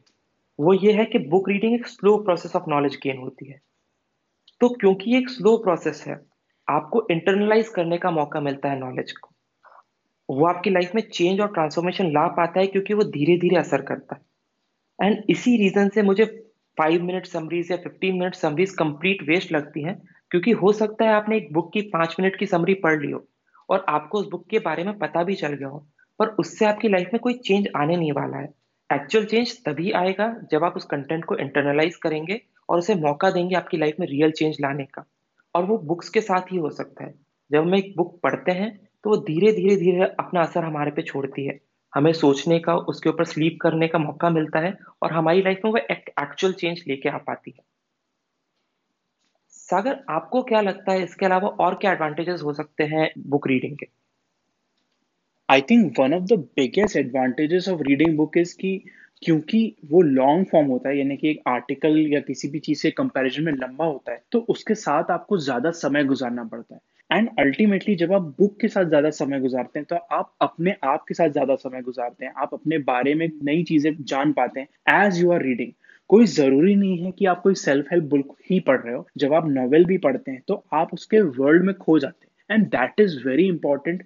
वो 0.59 0.73
ये 0.73 0.91
है 0.93 1.05
कि 1.05 1.19
बुक 1.19 1.49
रीडिंग 1.49 1.73
एक 1.73 1.87
slow 1.87 2.17
process 2.17 2.55
of 2.55 2.69
knowledge 2.69 2.97
gain 3.03 3.17
होती 3.17 3.49
है। 3.49 3.59
तो 4.61 4.69
क्योंकि 4.69 5.17
एक 5.17 5.29
स्लो 5.29 5.55
प्रोसेस 5.57 6.03
है, 6.07 6.19
आपको 6.67 7.05
इंटरनलाइज 7.11 7.69
करने 7.69 7.97
का 7.97 8.11
मौका 8.11 8.39
मिलता 8.39 8.69
है 8.69 8.79
नॉलेज 8.79 9.11
को। 9.11 9.29
वो 10.29 10.45
आपकी 10.45 10.69
लाइफ 10.69 10.91
में 10.95 11.01
चेंज 11.03 11.41
और 11.41 11.47
ट्रांसफॉर्मेशन 11.47 12.11
ला 12.11 12.27
पाता 12.27 12.59
है 12.59 12.67
क्योंकि 12.67 12.93
वो 12.93 13.03
धीरे 13.03 13.37
धीरे 13.37 13.55
असर 13.55 13.81
करता 13.81 14.15
है। 14.15 14.25
एंड 14.99 15.23
इसी 15.29 15.55
रीजन 15.57 15.89
से 15.89 16.01
मुझे 16.01 16.25
फाइव 16.77 17.03
मिनट 17.03 17.25
समरीज 17.25 17.71
या 17.71 17.77
fifteen 17.77 18.19
minute 18.19 18.35
summaries 18.35 18.71
complete 18.71 19.23
waste 19.23 19.51
लगती 19.51 19.83
हैं, 19.83 19.95
क्योंकि 20.31 20.51
हो 20.51 20.71
सकता 20.73 21.05
है 21.05 21.11
आपने 21.11 21.37
एक 21.37 21.51
बुक 21.53 21.71
की 21.73 21.81
पाँच 21.89 22.15
मिनट 22.19 22.35
की 22.35 22.45
समरी 22.45 22.73
पढ़ 22.73 23.01
ली 23.01 23.11
हो। 23.11 23.25
और 23.69 23.85
आपको 23.89 24.19
उस 24.19 24.27
बुक 24.29 24.47
के 24.49 24.59
बारे 24.59 24.83
में 24.83 24.97
पता 24.97 25.23
भी 25.23 25.35
चल 25.35 25.53
गया 25.53 25.67
हो, 25.67 25.85
पर 26.19 26.27
उससे 26.39 26.65
आपकी 26.65 26.89
लाइफ 26.89 27.09
में 27.13 27.19
कोई 27.19 27.33
चेंज 27.37 27.67
आने 27.75 27.95
नहीं 27.97 28.11
वाला 28.11 28.37
है। 28.37 28.53
एक्चुअल 28.89 29.25
चेंज 29.25 29.55
तभी 29.65 29.91
आएगा 29.91 30.33
जब 30.51 30.63
आप 30.63 30.75
उस 30.77 30.85
कंटेंट 30.85 31.25
को 31.25 31.35
इंटरनलाइज 31.35 31.95
करेंगे 31.95 32.41
और 32.69 32.79
उसे 32.79 32.95
मौका 32.95 33.29
देंगे 33.31 33.55
आपकी 33.55 33.77
लाइफ 33.77 33.95
में 33.99 34.07
रियल 34.07 34.31
चेंज 34.31 34.57
लाने 34.61 34.85
का। 34.85 35.03
और 35.55 35.65
वो 35.65 35.77
बुक्स 35.77 36.09
के 36.09 36.21
साथ 36.21 36.51
ही 36.51 36.57
हो 36.57 36.69
सकता 36.69 37.03
है। 37.03 37.13
जब 37.51 37.61
हम 37.61 37.75
एक 37.75 37.93
बुक 37.97 38.19
पढ़ते 38.23 38.51
हैं 38.51 38.69
तो 39.03 39.09
वो 39.09 39.17
धीरे 39.17 39.51
धीरे 39.51 39.75
धीरे 39.75 40.05
अपना 40.19 40.41
असर 40.41 40.63
हमारे 40.63 40.91
पे 40.91 41.01
छोड़ती 41.01 41.45
है। 41.45 41.59
हमें 41.93 42.11
सोचने 42.13 42.59
का, 42.59 42.75
उसके 42.75 43.09
ऊपर 43.09 43.25
स्लीप 43.25 43.57
करने 43.61 43.87
का 43.87 43.99
मौका 43.99 44.29
मिलता 44.29 44.59
है 44.59 44.73
और 45.01 45.11
हमारी 45.11 45.41
लाइफ 45.41 45.61
में 45.65 45.71
वो 45.71 45.77
एक्चुअल 45.77 46.53
चेंज 46.53 46.83
लेके 46.87 47.09
आ 47.09 47.17
पाती 47.17 47.53
है। 47.57 47.63
सागर, 49.69 49.97
आपको 50.09 50.41
क्या 50.43 50.59
लगता 50.61 50.91
है, 50.91 51.03
इसके 51.03 51.25
अलावा 51.25 51.47
और 51.59 51.75
क्या 51.75 51.91
एडवांटेजेस 51.91 52.41
हो 52.43 52.53
सकते 52.53 52.83
हैं 52.85 53.09
बुक 53.27 53.47
रीडिंग 53.47 53.75
के? 53.77 53.87
I 55.49 55.61
think 55.61 55.99
one 55.99 56.13
of 56.13 56.23
the 56.25 56.33
biggest 56.55 56.97
advantages 56.97 57.67
of 57.69 57.81
reading 57.83 58.15
book 58.17 58.37
is 58.37 58.55
कि 58.57 58.79
क्योंकि 59.23 59.59
वो 59.91 60.01
लॉन्ग 60.01 60.45
फॉर्म 60.47 60.67
होता 60.67 60.89
है, 60.89 60.97
यानी 60.97 61.15
कि 61.17 61.29
एक 61.29 61.41
आर्टिकल 61.47 61.97
या 62.07 62.19
किसी 62.21 62.47
भी 62.47 62.59
चीज़ 62.59 62.79
से 62.79 62.91
कंपैरिजन 62.91 63.43
में 63.43 63.51
लंबा 63.53 63.85
होता 63.85 64.11
है 64.11 64.21
तो 64.31 64.39
उसके 64.49 64.75
साथ 64.75 65.11
आपको 65.11 65.37
ज़्यादा 65.39 65.71
समय 65.73 66.03
गुजारना 66.05 66.43
पड़ता 66.45 66.75
है। 66.75 66.81
एंड 67.09 67.29
अल्टीमेटली 67.39 67.95
जब 67.95 68.13
आप 68.13 68.21
बुक 68.39 68.57
के 68.61 68.67
साथ 68.67 68.85
ज़्यादा 68.85 69.09
समय 69.11 69.39
गुजारते 69.39 69.79
हैं 69.79 69.85
तो 69.89 69.95
आप 70.11 70.33
अपने 70.41 70.75
आप 70.85 71.05
के 71.07 71.13
साथ 71.13 71.29
ज़्यादा 71.29 71.55
समय 71.57 71.81
गुजारते 71.81 72.25
हैं, 72.25 72.33
आप 72.33 72.53
अपने 72.53 72.77
बारे 72.85 73.13
में 73.15 73.27
नई 73.43 73.63
चीज़ें 73.63 73.91
जान 74.01 74.33
पाते 74.33 74.59
हैं 74.59 75.05
एज 75.05 75.21
यू 75.21 75.31
आर 75.31 75.43
रीडिंग 75.43 75.71
कोई 76.09 76.25
ज़रूरी 76.25 76.75
नहीं 76.75 76.97
है 77.03 77.11
कि 77.11 77.25
आप 77.25 77.41
कोई 77.41 77.55
सेल्फ 77.55 77.87
हेल्प 77.91 78.03
बुक 78.09 78.35
ही 78.51 78.59
पढ़ 78.59 78.79
रहे 78.81 78.93
हो। 78.95 79.07
जब 79.17 79.33
आप 79.33 79.47
नॉवेल 79.49 79.85
भी 79.85 79.97
पढ़ते 79.97 80.31
हैं 80.31 80.41
तो 80.47 80.63
आप 80.73 80.93
उसके 80.93 81.21
वर्ल्ड 81.21 81.63
में 81.65 81.73
खो 81.75 81.97
जाते 81.99 82.25
हैं। 82.25 82.57
And 82.57 82.67
that 82.67 82.99
is 82.99 83.17
very 83.27 83.47
important 83.47 84.03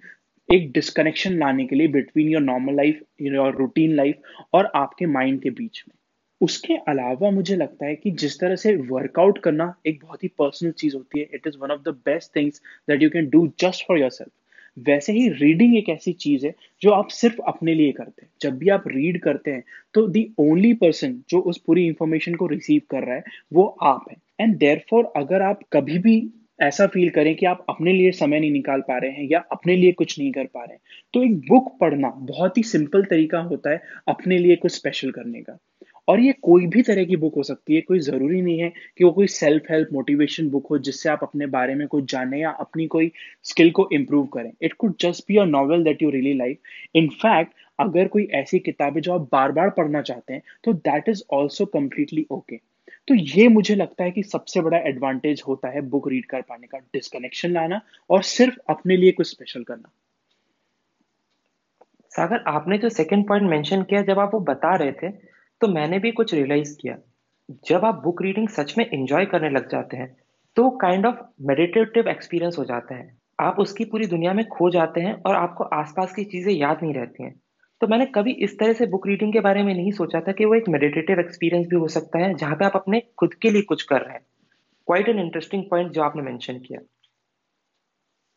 एक 0.48 0.70
डिस्कनेक्शन 0.72 1.38
लाने 1.38 1.66
के 1.66 1.76
लिए 1.76 1.88
between 1.88 2.28
your 2.28 2.42
normal 2.42 2.76
life 2.76 3.02
your 3.22 3.56
routine 3.56 3.94
life 3.96 4.22
और 4.54 4.70
आपके 4.74 5.06
माइंड 5.06 5.40
के 5.42 5.50
बीच 5.50 5.84
में। 5.88 5.94
उसके 6.40 6.76
अलावा 6.88 7.30
मुझे 7.30 7.56
लगता 7.56 7.86
है 7.86 7.94
कि 7.94 8.10
जिस 8.10 8.38
तरह 8.40 8.56
से 8.56 8.74
वर्कआउट 8.76 9.38
करना 9.38 9.74
एक 9.86 10.00
बहुत 10.02 10.24
ही 10.24 10.28
पर्सनल 10.38 10.70
चीज़ 10.72 10.96
होती 10.96 11.20
है 11.20 11.28
it 11.34 11.46
is 11.46 11.58
one 11.58 11.70
of 11.70 11.82
the 11.82 11.94
best 12.06 12.36
things 12.36 12.62
that 12.90 13.02
you 13.02 13.10
can 13.10 13.28
do 13.30 13.46
just 13.60 13.86
for 13.88 13.98
your 13.98 14.10
self 14.10 14.30
वैसे 14.76 15.12
ही 15.12 15.28
रीडिंग 15.30 15.76
एक 15.76 15.88
ऐसी 15.88 16.12
चीज़ 16.14 16.46
है 16.46 16.54
जो 16.82 16.90
आप 16.92 17.08
सिर्फ़ 17.10 17.40
अपने 17.48 17.74
लिए 17.74 17.92
करते 17.92 18.22
हैं। 18.22 18.30
जब 18.42 18.56
भी 18.58 18.68
आप 18.70 18.84
रीड 18.88 19.20
करते 19.22 19.50
हैं 19.50 19.62
तो 19.94 20.06
दी 20.08 20.28
ओनली 20.40 20.72
पर्सन 20.74 21.20
जो 21.30 21.40
उस 21.42 21.58
पूरी 21.58 21.86
इंफॉर्मेशन 21.86 22.34
को 22.34 22.46
रिसीव 22.46 22.80
कर 22.90 23.04
रहा 23.04 23.14
है, 23.14 23.22
वो 23.52 23.64
आप 23.82 24.04
हैं। 24.10 24.16
एंड 24.40 24.56
देयर 24.58 24.84
अगर 25.16 25.42
आप 25.42 25.60
कभी 25.72 25.98
भी 25.98 26.16
ऐसा 26.62 26.86
फील 26.86 27.10
करें 27.10 27.34
कि 27.36 27.46
आप 27.46 27.64
अपने 27.68 27.92
लिए 27.92 28.10
समय 28.12 28.40
नहीं 28.40 28.50
निकाल 28.52 28.80
पा 28.80 28.98
रहे 28.98 29.10
हैं 29.10 29.28
या 29.30 29.38
अपने 29.52 29.76
लिए 29.76 29.92
कुछ 29.92 30.18
नहीं 30.18 30.30
कर 30.32 30.44
पा 30.44 30.64
रहे 30.64 30.72
हैं 30.72 30.80
तो 31.14 31.22
एक 31.24 31.34
बुक 31.48 31.76
पढ़ना 31.80 32.08
बहुत 32.22 32.58
ही 32.58 32.62
सिंपल 32.62 33.04
तरीका 33.04 33.38
होता 33.42 33.70
है 33.70 33.80
अपने 34.08 34.38
लिए 34.38 34.56
कुछ 34.56 34.72
स्पेशल 34.72 35.10
करने 35.10 35.40
का। 35.42 35.58
और 36.08 36.20
ये 36.20 36.32
कोई 36.42 36.66
भी 36.66 36.82
तरह 36.82 37.04
की 37.04 37.16
बुक 37.16 37.34
हो 37.36 37.42
सकती 37.42 37.74
है, 37.74 37.80
कोई 37.80 37.98
ज़रूरी 38.00 38.40
नहीं 38.42 38.58
है 38.60 38.72
कि 38.98 39.04
वो 39.04 39.10
कोई 39.12 39.26
सेल्फ 39.28 39.70
हेल्प 39.70 39.88
मोटिवेशन 39.92 40.48
बुक 40.50 40.66
हो 40.70 40.78
जिससे 40.80 41.08
आप 41.08 41.20
अपने 41.22 41.46
बारे 41.48 41.74
में 41.74 41.86
कुछ 41.88 42.10
जाने 42.12 42.40
या 42.40 42.50
अपनी 42.60 42.86
कोई 42.86 43.10
स्किल 43.44 43.70
को 43.70 43.88
इम्प्रूव 43.92 44.26
करें। 44.34 44.50
It 44.62 44.72
could 44.74 44.94
just 45.00 45.24
be 45.28 45.36
a 45.36 45.44
novel 45.46 45.84
that 45.84 46.02
you 46.02 46.10
really 46.10 46.34
like 46.38 46.60
in fact 46.94 47.54
अगर 47.78 48.08
कोई 48.08 48.24
ऐसी 48.34 48.58
किताब 48.60 48.94
है 48.94 49.00
जो 49.00 49.12
आप 49.12 49.28
बार 49.32 49.52
बार 49.52 49.70
पढ़ना 49.70 50.02
चाहते 50.02 50.32
हैं 50.32 50.42
तो 50.64 50.72
that 50.72 51.08
is 51.08 51.22
also 51.32 51.66
completely 51.68 52.26
okay 52.30 52.56
तो 53.08 53.14
ये 53.14 53.46
मुझे 53.48 53.74
लगता 53.74 54.04
है 54.04 54.10
कि 54.10 54.22
सबसे 54.22 54.60
बड़ा 54.60 54.78
एडवांटेज 54.88 55.42
होता 55.46 55.68
है 55.68 55.80
बुक 55.88 56.08
रीड 56.08 56.26
कर 56.26 56.42
पाने 56.42 56.66
का 56.66 56.78
डिस्कनेक्शन 56.78 57.52
लाना 57.52 57.80
और 58.10 58.22
सिर्फ़ 58.22 58.58
अपने 58.68 58.96
लिए 58.96 59.12
कुछ 59.12 59.26
स्पेशल 59.26 59.62
करना। 59.62 59.90
सागर, 62.12 62.42
आपने 62.46 62.78
जो 62.78 62.88
सेकंड 62.90 63.26
पॉइंट 63.28 63.48
मेंशन 63.50 63.82
किया, 63.82 64.02
जब 64.02 64.18
आप 64.18 64.34
वो 64.34 64.40
बता 64.42 64.74
रहे 64.76 64.92
थे 64.92 65.10
तो 65.62 65.68
मैंने 65.68 65.98
भी 65.98 66.10
कुछ 66.12 66.34
रियलाइज़ 66.34 66.76
किया। 66.76 66.96
जब 67.66 67.84
आप 67.84 68.00
बुक 68.04 68.22
रीडिंग 68.22 68.48
सच 68.48 68.74
में 68.78 68.84
एंजॉय 68.84 69.24
करने 69.26 69.50
लग 69.50 69.68
जाते 69.68 69.96
हैं 69.96 70.16
तो 70.56 70.68
काइंड 70.78 71.06
ऑफ़ 71.06 71.16
मेडिटेटिव 71.40 72.08
एक्सपीरियंस 72.08 72.58
हो 72.58 72.64
जाता 72.64 72.94
है। 72.94 73.10
आप 73.38 73.58
उसकी 73.58 73.84
पूरी 73.84 74.06
दुनिया 74.06 74.32
में 74.32 74.44
खो 74.48 74.70
जाते 74.70 75.00
हैं 75.00 75.14
और 75.22 75.34
आपको 75.34 75.64
आसपास 75.74 76.12
की 76.14 76.24
चीज़ें 76.24 76.52
याद 76.52 76.82
नहीं 76.82 76.94
रहती 76.94 77.22
हैं। 77.22 77.34
तो 77.80 77.86
मैंने 77.86 78.06
कभी 78.06 78.32
इस 78.44 78.58
तरह 78.58 78.72
से 78.72 78.86
बुक 78.86 79.06
रीडिंग 79.06 79.32
के 79.32 79.40
बारे 79.40 79.62
में 79.62 79.74
नहीं 79.74 79.92
सोचा 79.92 80.20
था 80.20 80.32
कि 80.32 80.44
वो 80.44 80.54
एक 80.54 80.68
मेडिटेटिव 80.68 81.20
एक्सपीरियंस 81.20 81.66
भी 81.66 81.76
हो 81.76 81.88
सकता 81.88 82.18
है, 82.18 82.34
जहाँ 82.34 82.56
पे 82.56 82.64
आप 82.64 82.76
अपने 82.76 83.02
खुद 83.18 83.34
के 83.34 83.50
लिए 83.50 83.62
कुछ 83.62 83.82
कर 83.82 84.00
रहे 84.00 84.14
हैं। 84.14 84.24
क्वाइट 84.88 85.08
एन 85.08 85.18
इंटरेस्टिंग 85.18 85.64
पॉइंट 85.70 85.92
जो 85.92 86.02
आपने 86.02 86.22
मेंशन 86.22 86.58
किया। 86.58 86.80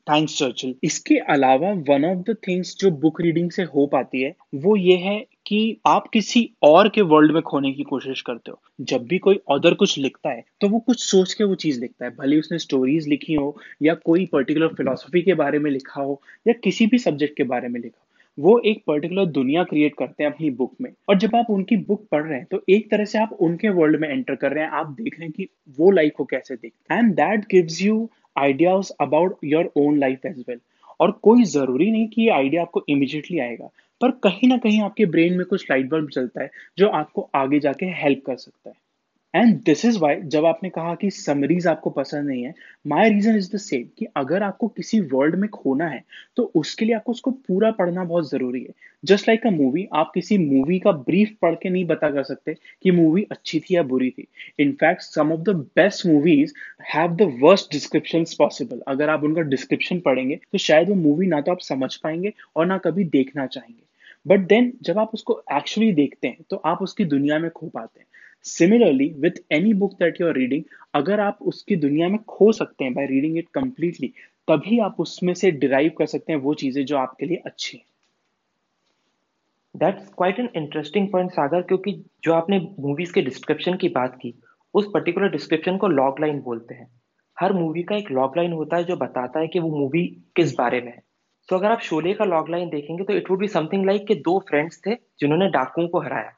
थैंक्स 0.08 0.38
चर्चिल 0.39 0.75
इसके 0.84 1.17
अलावा 1.29 1.72
वन 1.89 2.05
ऑफ़ 2.05 2.24
द 2.24 2.36
थिंग्स 2.48 2.75
जो 2.79 2.91
बुक 2.98 3.22
रीडिंग 3.22 3.51
से 3.51 3.63
हो 3.65 3.86
पाती 3.88 4.22
है, 4.22 4.36
वो 4.55 4.75
ये 4.75 4.96
है 4.98 5.20
कि 5.46 5.78
आप 5.86 6.08
किसी 6.08 6.50
और 6.64 6.90
के 6.90 7.02
वर्ल्ड 7.04 7.32
में 7.32 7.42
खोने 7.42 7.72
की 7.72 7.84
कोशिश 7.84 8.22
करते 8.22 8.52
हो। 8.52 8.60
जब 8.82 9.06
भी 9.06 9.18
कोई 9.18 9.40
अदर 9.52 9.74
कुछ 9.74 9.98
लिखता 9.98 10.30
है 10.30 10.44
तो 10.62 10.70
वो 10.70 10.80
कुछ 10.80 11.04
सोच 11.04 11.34
के 11.34 11.44
वो 11.44 11.56
चीज़ 11.56 11.80
लिखता 11.82 12.06
है। 12.06 12.12
भले 12.12 12.40
उसने 12.40 12.60
स्टोरीज 12.60 13.08
लिखी 13.08 13.34
हो, 13.34 13.56
या 13.82 13.94
कोई 13.96 14.25
पर्टिकुलर 14.25 14.68
फिलोसफी 14.68 15.22
के 15.22 15.34
बारे 15.36 15.60
में 15.60 15.70
लिखा 15.72 16.02
हो, 16.02 16.22
या 16.48 16.54
किसी 16.64 16.88
भी 16.88 16.98
सब्जेक्ट 17.00 17.38
के 17.38 17.44
बारे 17.46 17.68
में 17.68 17.80
लिखा 17.82 18.00
हो, 18.00 18.04
वो 18.38 18.60
एक 18.66 18.82
पर्टिकुलर 18.88 19.25
दुनिया 19.28 19.64
क्रिएट 19.64 19.94
करते 20.00 20.24
हैं 20.24 20.32
अपनी 20.32 20.50
बुक 20.52 20.74
में। 20.82 20.92
और 21.10 21.18
जब 21.18 21.36
आप 21.36 21.50
उनकी 21.50 21.78
बुक 21.80 22.08
पढ़ 22.12 22.24
रहे 22.24 22.38
हैं 22.38 22.48
तो 22.52 22.62
एक 22.70 22.90
तरह 22.92 23.06
से 23.06 23.20
आप 23.20 23.38
उनके 23.42 23.70
वर्ल्ड 23.72 24.00
में 24.02 24.10
एंटर 24.10 24.36
कर 24.36 24.52
रहे 24.52 24.64
हैं। 24.64 24.72
आप 24.72 24.90
देख 24.92 25.20
रहे 25.20 25.25
हैं 25.25 25.34
कि 25.38 25.48
वो 25.78 25.92
लाइफ 25.92 26.14
को 26.18 26.25
कैसे 26.25 26.56
देखते 26.56 26.94
हैं। 26.94 27.00
And 27.00 27.14
that 27.16 27.46
gives 27.52 27.82
you 27.82 28.10
ideas 28.36 28.92
about 29.02 29.38
your 29.44 29.72
own 29.78 30.00
life 30.00 30.25
as 30.25 30.44
well 30.48 30.60
और 31.00 31.12
कोई 31.24 31.44
ज़रूरी 31.44 31.92
नहीं 31.92 32.08
कि 32.08 32.22
ये 32.22 32.30
आइडिया 32.30 32.62
आपको 32.62 32.84
इमिजिएटली 32.90 33.40
आएगा, 33.40 33.70
पर 34.02 34.12
कहीं 34.24 34.50
ना 34.50 34.58
कहीं 34.58 34.82
आपके 34.82 35.06
ब्रेन 35.06 35.38
में 35.38 35.46
कुछ 35.46 35.66
लाइट 35.72 35.90
बल्ब 35.90 36.10
चलता 36.10 36.44
है 36.44 36.50
जो 36.78 36.90
आपको 36.92 37.30
आगे 37.36 37.60
जाके 37.60 37.86
हेल्प 38.02 38.24
कर 38.25 38.38
सकता 38.38 38.70
है। 38.70 38.75
एंड 39.36 39.56
दिस 39.65 39.84
इज़ 39.86 39.98
वाई 40.00 40.15
जब 40.34 40.46
आपने 40.46 40.70
कहा 40.70 40.94
कि 40.96 41.10
समरीज 41.12 41.65
आपको 41.68 41.89
पसंद 41.89 42.27
नहीं 42.27 42.44
है 42.44 42.54
my 42.88 43.10
reason 43.10 43.36
is 43.38 43.50
the 43.56 43.58
same 43.60 43.84
कि 43.98 44.06
अगर 44.18 44.44
आपको 44.44 44.68
किसी 44.70 45.00
वर्ल्ड 45.13 45.36
में 45.36 45.48
खोना 45.50 45.88
है 45.88 46.04
तो 46.38 46.44
उसके 46.56 46.86
लिए 46.86 46.96
आपको 46.96 47.12
उसको 47.12 47.32
पूरा 47.32 47.72
पढ़ना 47.72 48.04
बहुत 48.04 48.30
ज़रूरी 48.30 48.62
है। 48.63 48.74
जस्ट 49.04 49.27
लाइक 49.27 49.46
अ 49.48 49.50
मूवी 49.51 49.88
आप 49.94 50.12
किसी 50.13 50.38
मूवी 50.39 50.80
का 50.80 50.92
ब्रीफ 51.01 51.36
पढ़ 51.42 51.56
के 51.56 51.70
नहीं 51.70 51.86
बता 51.86 52.10
कर 52.12 52.24
सकते 52.24 52.56
कि 52.84 52.92
मूवी 52.92 53.25
अच्छी 53.32 53.60
थी 53.60 53.75
या 53.75 53.84
बुरी 53.86 54.10
थी। 54.12 54.27
In fact 54.60 55.01
some 55.04 55.32
of 55.34 55.42
the 55.42 55.56
best 55.75 56.06
movies 56.06 56.54
have 56.94 57.15
the 57.15 57.32
worst 57.42 57.72
description 57.72 58.24
possible 58.38 58.82
अगर 58.88 59.10
आप 59.10 59.24
उनका 59.24 59.42
डिस्क्रिप्शन 59.50 60.00
पढ़ेंगे 60.06 60.39
तो 60.51 60.58
शायद 60.60 60.89
वो 60.89 60.96
मूवी 60.98 61.27
ना 61.27 61.42
तो 61.42 61.51
आप 61.51 61.60
समझ 61.63 61.96
पाएँगे 61.98 62.34
और 62.56 62.65
ना 62.65 62.77
कभी 62.80 63.04
देखना 63.12 63.46
चाहेंगे। 63.48 63.84
बट 64.25 64.48
देन 64.48 64.72
जब 64.84 65.00
आप 65.00 65.12
उसको 65.13 65.42
एक्चुअली 65.54 65.92
देखते 65.94 66.27
हैं 66.27 66.44
तो 66.50 66.56
आप 66.65 66.82
उसकी 66.82 67.06
दुनिया 67.08 67.39
में 67.39 67.50
खो 67.51 67.68
पाते 67.70 68.00
हैं। 68.00 68.08
Similarly 68.46 69.08
with 69.20 69.42
any 69.52 69.74
book 69.74 69.94
that 69.94 70.22
you 70.22 70.28
are 70.28 70.34
reading 70.34 70.64
अगर 70.96 71.20
आप 71.20 71.40
उसकी 71.44 71.75
दुनिया 71.75 72.08
में 72.10 72.18
खो 72.28 72.52
सकते 72.52 72.84
हैं 72.84 72.94
बाय 72.94 73.06
रीडिंग 73.06 73.38
इट 73.38 73.48
कंप्लीटली 73.54 74.08
तभी 74.48 74.80
आप 74.80 74.96
उसमें 75.00 75.34
से 75.34 75.52
डिराइव 75.52 75.92
कर 75.98 76.06
सकते 76.06 76.34
हैं 76.34 76.40
वो 76.40 76.54
चीज़ें 76.54 76.86
जो 76.86 76.98
आपके 76.98 77.25
लिए 77.25 77.42
अच्छी 77.46 77.78
हैं। 77.78 77.86
That's 79.75 80.10
quite 80.10 80.40
an 80.40 80.50
interesting 80.56 81.08
point 81.12 81.32
Sagar 81.32 81.62
क्योंकि 81.62 81.92
जो 82.24 82.34
आपने 82.34 82.60
मूवीज़ 82.80 83.14
के 83.14 83.22
डिस्क्रिप्शन 83.22 83.75
की 83.78 83.90
बात 83.90 84.16
की, 84.16 84.34
उस 84.74 84.90
पर्टिकुलर 84.94 85.32
डिस्क्रिप्शन 85.32 85.78
को 85.78 85.88
लॉग 85.88 86.20
लाइन 86.22 86.40
बोलते 86.42 86.75
हैं। 86.75 86.88
हर 87.38 87.54
मूवी 87.54 87.84
का 87.84 87.96
एक 87.96 88.12
लॉग 88.12 88.38
लाइन 88.38 88.54
होता 88.54 88.78
है 88.78 88.84
जो 88.84 88.96
बताता 88.96 89.40
है 89.40 89.48
कि 89.48 89.60
वो 89.60 89.70
मूवी 89.80 90.06
किस 90.36 90.56
बारे 90.58 90.82
में 90.82 90.92
है। 90.92 91.02
तो 91.50 91.56
अगर 91.56 91.72
आप 91.72 91.82
शोले 91.82 92.14
का 92.14 92.25
लॉग 92.25 92.50
लाइन 92.50 92.70
देखेंगे 92.70 93.04
तो 93.04 93.14
it 93.14 93.30
would 93.32 93.40
be 93.40 93.48
something 93.48 93.86
like 93.86 94.08
कि 94.08 94.16
दो 94.16 94.40
फ्रेंड्स 94.50 94.82
थे 94.88 94.96
जिन्होंने 95.20 95.50
डाकुओं 95.50 95.88
को 95.88 96.00
हराया। 96.00 96.35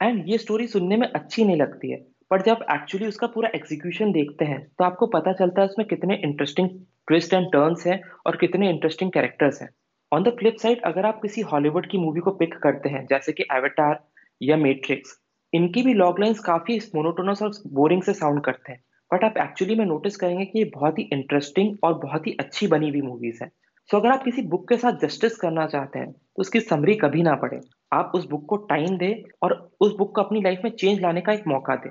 एंड 0.00 0.24
ये 0.28 0.38
स्टोरी 0.38 0.66
सुनने 0.66 0.96
में 0.96 1.06
अच्छी 1.08 1.44
नहीं 1.44 1.56
लगती 1.56 1.90
है। 1.90 1.96
पर 2.30 2.42
जब 2.42 2.64
एक्चुअली 2.72 3.06
उसका 3.06 3.26
पूरा 3.26 3.50
एग्जीक्यूशन 3.54 4.12
देखते 4.12 4.44
हैं 4.44 4.60
तो 4.78 4.84
आपको 4.84 5.06
पता 5.06 5.32
चलता 5.32 5.60
है 5.62 5.68
उसमें 5.68 5.86
कितने 5.88 6.14
इंटरेस्टिंग 6.24 6.68
ट्विस्ट 7.08 7.34
एंड 7.34 7.46
टर्न्स 7.46 7.86
हैं 7.86 8.00
और 8.26 8.36
कितने 8.36 8.68
इंटरेस्टिंग 8.70 9.10
कैरेक्टर्स 9.12 9.60
हैं। 9.62 9.68
ऑन 10.12 10.22
द 10.22 10.36
फ्लिप 10.38 10.56
साइड 10.56 10.82
अगर 10.82 11.06
आप 11.06 11.20
किसी 11.22 11.40
हॉलीवुड 11.42 11.90
की 11.90 11.98
मूवी 11.98 12.20
को 12.20 12.30
पिक 12.32 12.54
करते 12.54 12.88
हैं 12.88 13.04
जैसे 13.06 13.32
कि 13.32 13.44
एवेटार 13.52 13.98
या 14.42 14.56
मेट्रिक्स 14.56 15.18
इनकी 15.52 15.82
भी 15.82 15.94
लॉग 15.94 16.20
लाइन्स 16.20 16.40
काफ़ी 16.40 16.78
मोनोटोनस 16.94 17.42
और 17.42 17.50
बोरिंग 17.72 18.02
से 18.02 18.14
साउंड 18.14 18.42
करते 18.44 18.72
हैं। 18.72 18.80
बट 19.10 19.24
आप 19.24 19.38
एक्चुअली 19.38 19.74
में 19.74 19.84
नोटिस 19.86 20.16
करेंगे 20.16 20.44
कि 20.44 20.58
ये 20.58 20.64
बहुत 20.74 20.98
ही 20.98 21.08
इंटरेस्टिंग 21.12 21.76
और 21.84 21.94
बहुत 21.98 22.26
ही 22.26 22.36
अच्छी 22.40 22.66
बनी 22.66 22.88
हुई 22.90 23.00
मूवीज़ 23.00 23.42
है। 23.42 23.48
सो 23.48 23.96
so, 23.96 24.02
अगर 24.02 24.12
आप 24.12 24.22
किसी 24.24 24.42
बुक 24.42 24.68
के 24.68 24.76
साथ 24.76 24.98
जस्टिस 25.02 25.36
करना 25.36 25.66
चाहते 25.66 25.98
हैं 25.98 26.12
तो 26.12 26.40
उसकी 26.40 26.60
समरी 26.60 26.94
कभी 26.94 27.22
ना 27.22 27.34
पढ़े। 27.34 27.60
आप 27.92 28.12
उस 28.14 28.28
बुक 28.28 28.46
को 28.46 28.56
टाइम 28.56 28.96
दें 28.98 29.22
और 29.42 29.70
उस 29.80 29.96
बुक 29.96 30.14
को 30.14 30.22
अपनी 30.22 30.40
लाइफ 30.40 30.60
में 30.64 30.70
चेंज 30.70 31.00
लाने 31.00 31.20
का 31.20 31.32
एक 31.32 31.46
मौका 31.46 31.76
दें। 31.76 31.90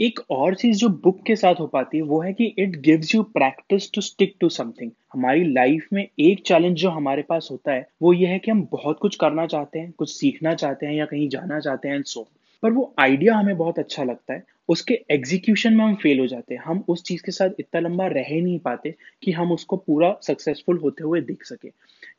एक 0.00 0.20
और 0.30 0.54
चीज़ 0.54 0.78
जो 0.78 0.88
बुक 0.88 1.22
के 1.26 1.36
साथ 1.36 1.54
हो 1.60 1.66
पाती 1.66 1.96
है, 1.96 2.02
वो 2.02 2.20
है 2.20 2.32
कि 2.32 2.44
it 2.58 2.76
gives 2.80 3.14
you 3.14 3.22
practice 3.22 3.92
to 3.92 4.00
stick 4.00 4.34
to 4.40 4.48
something 4.48 4.90
हमारी 5.12 5.44
लाइफ 5.52 5.88
में 5.92 6.08
एक 6.20 6.42
चैलेंज 6.46 6.76
जो 6.76 6.90
हमारे 6.90 7.22
पास 7.22 7.48
होता 7.50 7.72
है, 7.72 7.86
वो 8.02 8.12
ये 8.12 8.26
है 8.26 8.38
कि 8.38 8.50
हम 8.50 8.68
बहुत 8.72 8.98
कुछ 8.98 9.16
करना 9.16 9.46
चाहते 9.46 9.78
हैं, 9.78 9.92
कुछ 9.92 10.12
सीखना 10.12 10.54
चाहते 10.54 10.86
हैं 10.86 10.94
या 10.94 11.04
कहीं 11.04 11.28
जाना 11.28 11.60
चाहते 11.60 11.88
हैं 11.88 12.02
सो 12.02 12.28
पर 12.62 12.72
वो 12.72 12.94
आइडिया 12.98 13.34
हमें 13.34 13.56
बहुत 13.56 13.78
अच्छा 13.78 14.04
लगता 14.04 14.34
है, 14.34 14.44
उसके 14.68 15.04
एग्जीक्यूशन 15.10 15.72
में 15.72 15.84
हम 15.84 15.94
फेल 15.94 16.20
हो 16.20 16.26
जाते 16.26 16.54
हैं। 16.54 16.62
हम 16.62 16.84
उस 16.88 17.02
चीज़ 17.02 17.22
के 17.22 17.32
साथ 17.32 17.50
इतना 17.60 17.80
लंबा 17.80 18.06
रह 18.06 18.28
नहीं 18.42 18.58
पाते 18.58 18.94
कि 19.22 19.32
हम 19.32 19.52
उसको 19.52 19.76
पूरा 19.76 20.16
सक्सेसफुल 20.22 20.78
होते 20.78 21.04
हुए 21.04 21.20
देख 21.20 21.44
सके। 21.44 21.68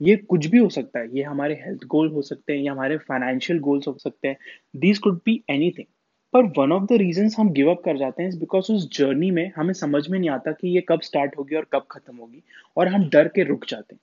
ये 0.01 0.15
कुछ 0.17 0.45
भी 0.45 0.57
हो 0.57 0.69
सकता 0.69 0.99
है, 0.99 1.07
ये 1.13 1.23
हमारे 1.23 1.53
हेल्थ 1.55 1.85
गोल 1.87 2.09
हो 2.09 2.21
सकते 2.21 2.53
हैं, 2.53 2.59
या 2.59 2.71
हमारे 2.71 2.97
फाइनेंशियल 2.99 3.59
गोल्स 3.59 3.87
हो 3.87 3.97
सकते 3.99 4.27
हैं 4.27 4.37
दीज 4.75 4.97
कुड 4.99 5.19
बी 5.25 5.41
एनीथिंग 5.49 5.85
पर 6.33 6.45
वन 6.57 6.71
ऑफ़ 6.71 6.83
द 6.83 6.97
रीजन 6.97 7.29
हम 7.37 7.49
गिव 7.53 7.69
अप 7.71 7.81
कर 7.85 7.97
जाते 7.97 8.23
हैं 8.23 8.39
बिकॉज़ 8.39 8.71
उस 8.73 8.89
जर्नी 8.97 9.29
में 9.31 9.51
हमें 9.55 9.73
समझ 9.75 10.07
में 10.09 10.19
नहीं 10.19 10.29
आता 10.29 10.51
कि 10.51 10.75
ये 10.75 10.83
कब 10.89 11.01
स्टार्ट 11.01 11.37
होगी 11.37 11.55
और 11.55 11.67
कब 11.73 11.85
खत्म 11.91 12.15
होगी, 12.17 12.41
और 12.77 12.87
हम 12.87 13.09
डर 13.09 13.27
के 13.27 13.43
रुक 13.43 13.65
जाते 13.69 13.95
हैं। 13.95 13.99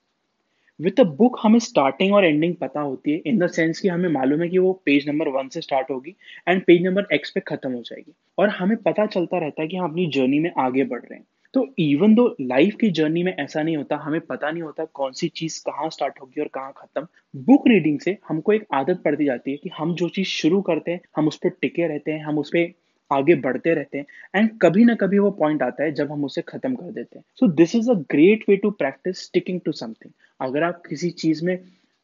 विद 0.79 0.99
अ 0.99 1.03
बुक 1.15 1.37
हमें 1.43 1.57
स्टार्टिंग 1.59 2.13
और 2.13 2.25
एंडिंग 2.25 2.55
पता 2.55 2.81
होती 2.81 3.11
है 3.11 3.17
इन 3.25 3.37
द 3.39 3.47
सेंस 3.49 3.79
कि 3.79 3.87
हमें 3.87 4.07
मालूम 4.09 4.41
है 4.41 4.47
कि 4.49 4.57
वो 4.57 4.71
पेज 4.85 5.07
नंबर 5.09 5.27
वन 5.29 5.49
से 5.49 5.61
स्टार्ट 5.61 5.91
होगी 5.91 6.15
एंड 6.47 6.63
पेज 6.65 6.83
नंबर 6.85 7.07
एक्स 7.13 7.31
पे 7.31 7.39
खत्म 7.47 7.71
हो 7.71 7.81
जाएगी। 7.81 8.13
और 8.37 8.49
हमें 8.51 8.77
पता 8.79 9.05
चलता 9.07 9.39
रहता 9.39 9.61
है 9.61 9.67
कि 9.67 9.77
हम 9.77 9.89
अपनी 9.89 10.07
जर्नी 10.11 10.39
में 10.39 10.51
आगे 10.59 10.83
बढ़ 10.85 11.01
रहे 11.01 11.19
हैं। 11.19 11.25
तो 11.53 11.65
इवन 11.79 12.13
दो 12.15 12.27
लाइफ 12.41 12.75
की 12.81 12.89
जर्नी 12.91 13.23
में 13.23 13.33
ऐसा 13.33 13.61
नहीं 13.61 13.77
होता, 13.77 13.95
हमें 13.95 14.19
पता 14.21 14.51
नहीं 14.51 14.63
होता 14.63 14.85
कौन 14.93 15.11
सी 15.11 15.27
चीज़ 15.29 15.59
कहाँ 15.61 15.89
स्टार्ट 15.89 16.21
होगी 16.21 16.41
और 16.41 16.47
कहाँ 16.47 16.73
खत्म। 16.77 17.07
बुक 17.45 17.67
रीडिंग 17.67 17.99
से 17.99 18.17
हमको 18.29 18.53
एक 18.53 18.65
आदत 18.73 19.01
पड़ती 19.05 19.25
जाती 19.25 19.51
है 19.51 19.57
कि 19.57 19.69
हम 19.77 19.93
जो 19.95 20.09
चीज़ 20.09 20.27
शुरू 20.27 20.61
करते 20.61 20.91
हैं, 20.91 21.01
हम 21.17 21.27
उस 21.27 21.37
पर 21.37 21.49
टिके 21.61 21.87
रहते 21.87 22.11
हैं, 22.11 22.23
हम 22.23 22.37
उस 22.39 22.49
पर 22.49 22.71
आगे 23.11 23.35
बढ़ते 23.35 23.73
रहते 23.73 23.97
हैं 23.97 24.05
एंड 24.35 24.49
कभी 24.61 24.85
ना 24.85 24.95
कभी 24.95 25.19
वो 25.19 25.31
पॉइंट 25.39 25.63
आता 25.63 25.83
है 25.83 25.91
जब 25.91 26.11
हम 26.11 26.23
उसे 26.25 26.41
खत्म 26.41 26.75
कर 26.75 26.91
देते 26.91 27.17
हैं। 27.19 27.23
So 27.39 27.47
this 27.47 27.75
is 27.75 27.89
a 27.91 27.93
great 28.11 28.43
way 28.49 28.55
to 28.57 28.71
practice 28.71 29.23
sticking 29.23 29.59
to 29.65 29.71
something 29.71 30.11
अगर 30.39 30.63
आप 30.63 30.81
किसी 30.89 31.09
चीज़ 31.11 31.43
में 31.45 31.57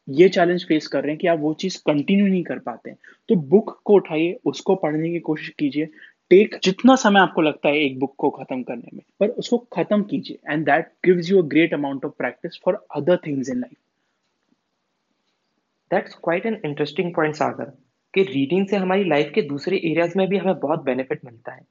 ये 0.08 0.28
चैलेंज 0.30 0.66
फेस 0.66 0.88
कर 0.88 1.02
रहे 1.02 1.12
हैं 1.12 1.20
कि 1.20 1.28
आप 1.28 1.40
वो 1.40 1.54
चीज़ 1.54 1.78
कंटिन्यू 1.88 2.28
नहीं 2.28 2.44
कर 2.44 2.60
पाते 2.60 2.90
हैं 2.90 2.98
तो 3.30 3.36
बुक 3.36 3.80
को 3.86 3.96
उठाइए, 3.96 4.38
उसको 4.46 4.76
पढ़ने 4.76 5.10
की 5.12 5.20
कोशिश 5.20 5.50
कीजिए 5.50 5.90
टेक 6.32 6.56
जितना 6.64 6.96
समय 6.96 7.20
आपको 7.20 7.42
लगता 7.42 7.70
है 7.70 7.78
एक 7.78 8.00
बुक 8.00 8.16
को 8.18 8.30
खत्म 8.30 8.64
करने 8.64 8.90
में 8.94 9.04
पर 9.20 9.30
उसको 9.30 9.58
खत्म 9.74 10.04
कीजिए 10.04 10.54
and 10.54 10.66
that 10.66 10.92
gives 11.06 11.32
you 11.32 11.42
a 11.42 11.46
great 11.48 11.74
amount 11.74 12.06
of 12.06 12.14
practice 12.18 12.60
for 12.66 12.86
other 12.96 13.18
things 13.18 13.50
in 13.50 13.60
life 13.60 13.78
that's 15.92 16.16
quite 16.24 16.46
an 16.46 16.62
interesting 16.66 17.14
point 17.16 17.36
Sagar 17.36 17.72
कि 18.14 18.24
रीडिंग 18.24 18.68
से 18.68 18.76
हमारी 18.76 19.04
लाइफ 19.04 19.32
के 19.36 19.42
दूसरे 19.42 19.78
एरियाज़ 19.78 20.18
में 20.18 20.28
भी 20.28 20.38
हमें 20.38 20.60
बहुत 20.60 20.84
बेनिफिट 20.84 21.26
मिलता 21.26 21.54
है। 21.54 21.66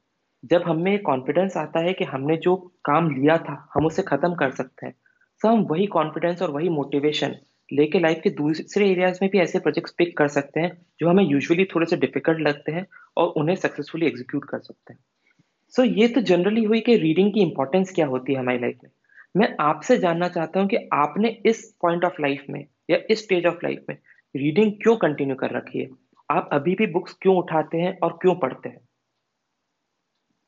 जब 0.44 0.62
हमें 0.62 0.98
कॉन्फिडेंस 1.02 1.56
आता 1.56 1.80
है 1.80 1.92
कि 1.92 2.04
हमने 2.04 2.36
जो 2.36 2.56
काम 2.84 3.10
लिया 3.10 3.36
था 3.38 3.68
हम 3.74 3.86
उसे 3.86 4.02
खत्म 4.02 4.34
कर 4.34 4.50
सकते 4.50 4.86
हैं। 4.86 4.94
तो 5.40 5.48
हम 5.48 5.62
वही 5.62 5.86
कॉन्फिडेंस 5.86 6.42
और 6.42 6.50
वही 6.50 6.68
मोटिवेशन 6.68 7.36
लेके 7.72 7.98
लाइफ 8.00 8.20
के 8.24 8.30
दूसरे 8.30 8.90
एरियाज़ 8.90 9.18
में 9.22 9.30
भी 9.30 9.38
ऐसे 9.38 9.58
प्रोजेक्ट्स 9.58 9.94
पिक 9.98 10.18
कर 10.18 10.28
सकते 10.28 10.60
हैं 10.60 10.86
जो 11.00 11.08
हमें 11.08 11.24
यूजुअली 11.24 11.64
थोड़े 11.64 11.86
से 11.86 11.96
डिफ़िकल्ट 11.96 12.40
लगते 12.40 12.72
हैं 12.72 12.86
और 13.16 13.28
उन्हें 13.28 13.56
सक्सेसफुली 13.56 14.06
एग्जीक्यूट 14.06 14.44
कर 14.44 14.58
सकते 14.58 14.92
हैं। 14.92 15.00
सो 15.70 15.82
so, 15.82 15.98
ये 15.98 16.08
तो 16.08 16.20
जनरली 16.20 16.64
हुई 16.64 16.80
कि 16.80 16.96
रीडिंग 16.96 17.34
की 17.34 17.40
इंपॉर्टेंस 17.40 17.92
क्या 17.92 18.06
होती 18.06 18.32
है 18.32 18.38
हमारी 18.38 18.58
लाइफ 18.58 18.78
में। 18.84 18.90
मैं 19.36 19.56
आपसे 19.60 19.98
जानना 19.98 20.28
चाहता 20.28 20.60
हूँ 20.60 20.68
कि 20.68 20.88
आपने 20.92 21.28
इस 21.46 21.76
पॉइंट 21.82 22.04
ऑफ़ 22.04 22.22
लाइफ 22.22 22.44
में 22.50 22.66
या 22.90 22.98
इस 23.10 23.24
स्टेज 23.24 23.46
ऑफ़ 23.46 23.58
लाइफ 23.64 23.84
में 23.88 23.96
रीडिंग 24.36 24.72
क्यों 24.72 24.96
कंटिन्यू 24.96 25.36
कर 25.36 25.50
रखी 25.50 25.78
है? 25.78 25.88
आप 26.30 26.48
अभी 26.52 26.74
भी 26.74 26.86
बुक्स 26.86 27.18
क्यों 27.22 27.36
उठाते 27.36 27.78
हैं 27.78 27.98
और 27.98 28.18
क्यों 28.22 28.34
पढ़ते 28.34 28.68
हैं? 28.68 28.85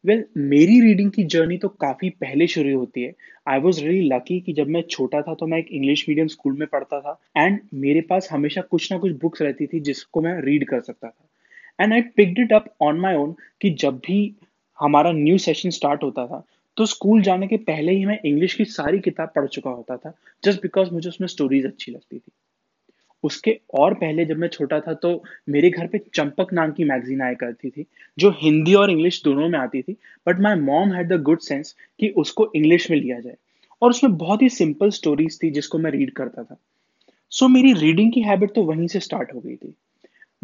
वेल 0.04 0.18
well, 0.18 0.36
मेरी 0.50 0.80
रीडिंग 0.80 1.10
की 1.10 1.22
जर्नी 1.24 1.56
तो 1.58 1.68
काफ़ी 1.80 2.10
पहले 2.10 2.46
शुरू 2.46 2.78
होती 2.78 3.02
है। 3.02 3.14
आई 3.46 3.60
वॉज़ 3.60 3.80
रियली 3.84 4.08
लकी 4.08 4.38
कि 4.40 4.52
जब 4.52 4.68
मैं 4.68 4.82
छोटा 4.90 5.22
था 5.22 5.34
तो 5.34 5.46
मैं 5.46 5.58
एक 5.58 5.68
इंग्लिश 5.70 6.04
मीडियम 6.08 6.26
स्कूल 6.26 6.52
में 6.52 6.66
पढ़ता 6.68 7.00
था 7.00 7.18
एंड 7.36 7.58
मेरे 7.74 8.00
पास 8.00 8.28
हमेशा 8.32 8.60
कुछ 8.60 8.90
ना 8.92 8.98
कुछ 8.98 9.12
बुक्स 9.12 9.42
रहती 9.42 9.66
थी 9.66 9.80
जिसको 9.80 10.20
मैं 10.20 10.40
रीड 10.42 10.68
कर 10.68 10.80
सकता 10.80 11.08
था। 11.08 11.84
And 11.84 11.92
I 11.92 12.00
picked 12.16 12.38
it 12.38 12.52
up 12.52 12.74
on 12.80 13.00
my 13.00 13.14
own 13.14 13.34
कि 13.60 13.70
जब 13.70 13.98
भी 14.06 14.20
हमारा 14.78 15.12
न्यू 15.12 15.38
सेशन 15.38 15.70
स्टार्ट 15.70 16.02
होता 16.02 16.26
था 16.26 16.44
तो 16.76 16.86
स्कूल 16.86 17.22
जाने 17.22 17.46
के 17.46 17.56
पहले 17.56 17.92
ही 17.92 18.04
मैं 18.06 18.18
इंग्लिश 18.24 18.54
की 18.54 18.64
सारी 18.64 18.98
किताब 18.98 19.32
पढ़ 19.36 19.46
चुका 19.46 19.70
होता 19.70 19.96
था 19.96 20.12
जस्ट 20.44 20.62
बिकॉज़ 20.62 20.92
मुझे 20.92 21.08
उसमें 21.08 21.28
स्टोरीज 21.28 21.66
अच्छी 21.66 21.92
लगती 21.92 22.18
थी। 22.18 22.30
उसके 23.24 23.60
और 23.74 23.94
पहले 23.94 24.24
जब 24.24 24.36
मैं 24.36 24.48
छोटा 24.48 24.80
था 24.80 24.94
तो 24.94 25.24
मेरे 25.48 25.70
घर 25.70 25.86
पे 25.86 25.98
चंपक 26.14 26.52
नाम 26.52 26.72
की 26.72 26.84
मैगजीन 26.84 27.22
आया 27.22 27.34
करती 27.34 27.70
थी 27.70 27.86
जो 28.18 28.30
हिंदी 28.30 28.74
और 28.74 28.90
इंग्लिश 28.90 29.22
दोनों 29.24 29.48
में 29.48 29.58
आती 29.58 29.82
थी 29.82 29.96
but 30.26 30.40
my 30.40 30.54
mom 30.54 30.92
had 30.92 31.08
the 31.08 31.22
good 31.22 31.40
sense 31.40 31.74
कि 32.00 32.08
उसको 32.08 32.52
इंग्लिश 32.56 32.90
में 32.90 32.98
लिया 32.98 33.20
जाए। 33.20 33.36
और 33.82 33.90
उसमें 33.90 34.16
बहुत 34.16 34.42
ही 34.42 34.48
सिंपल 34.48 34.90
स्टोरीज 34.90 35.42
थी 35.42 35.50
जिसको 35.50 35.78
मैं 35.78 35.90
रीड 35.90 36.10
करता 36.10 36.42
था। 36.42 36.56
सो 37.30 37.46
so, 37.46 37.52
मेरी 37.52 37.72
रीडिंग 37.72 38.12
की 38.12 38.20
हैबिट 38.20 38.54
तो 38.54 38.62
वहीं 38.62 38.86
से 38.86 39.00
स्टार्ट 39.00 39.34
हो 39.34 39.40
गई 39.40 39.56
थी। 39.56 39.74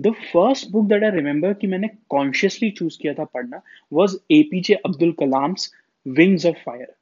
The 0.00 0.10
first 0.10 0.70
book 0.70 0.86
that 0.86 1.04
I 1.04 1.10
remember 1.10 1.52
कि 1.52 1.66
मैंने 1.66 1.88
कॉन्शियसली 2.10 2.70
चूज़ 2.70 2.98
किया 2.98 3.14
था 3.14 3.24
पढ़ना 3.24 3.60
was 3.92 4.16
A 4.30 4.42
P 4.42 4.60
J 4.60 4.74
Abdul 4.74 5.12
Kalam's 5.12 5.72
Wings 6.08 6.46
of 6.46 6.56
Fire 6.56 6.94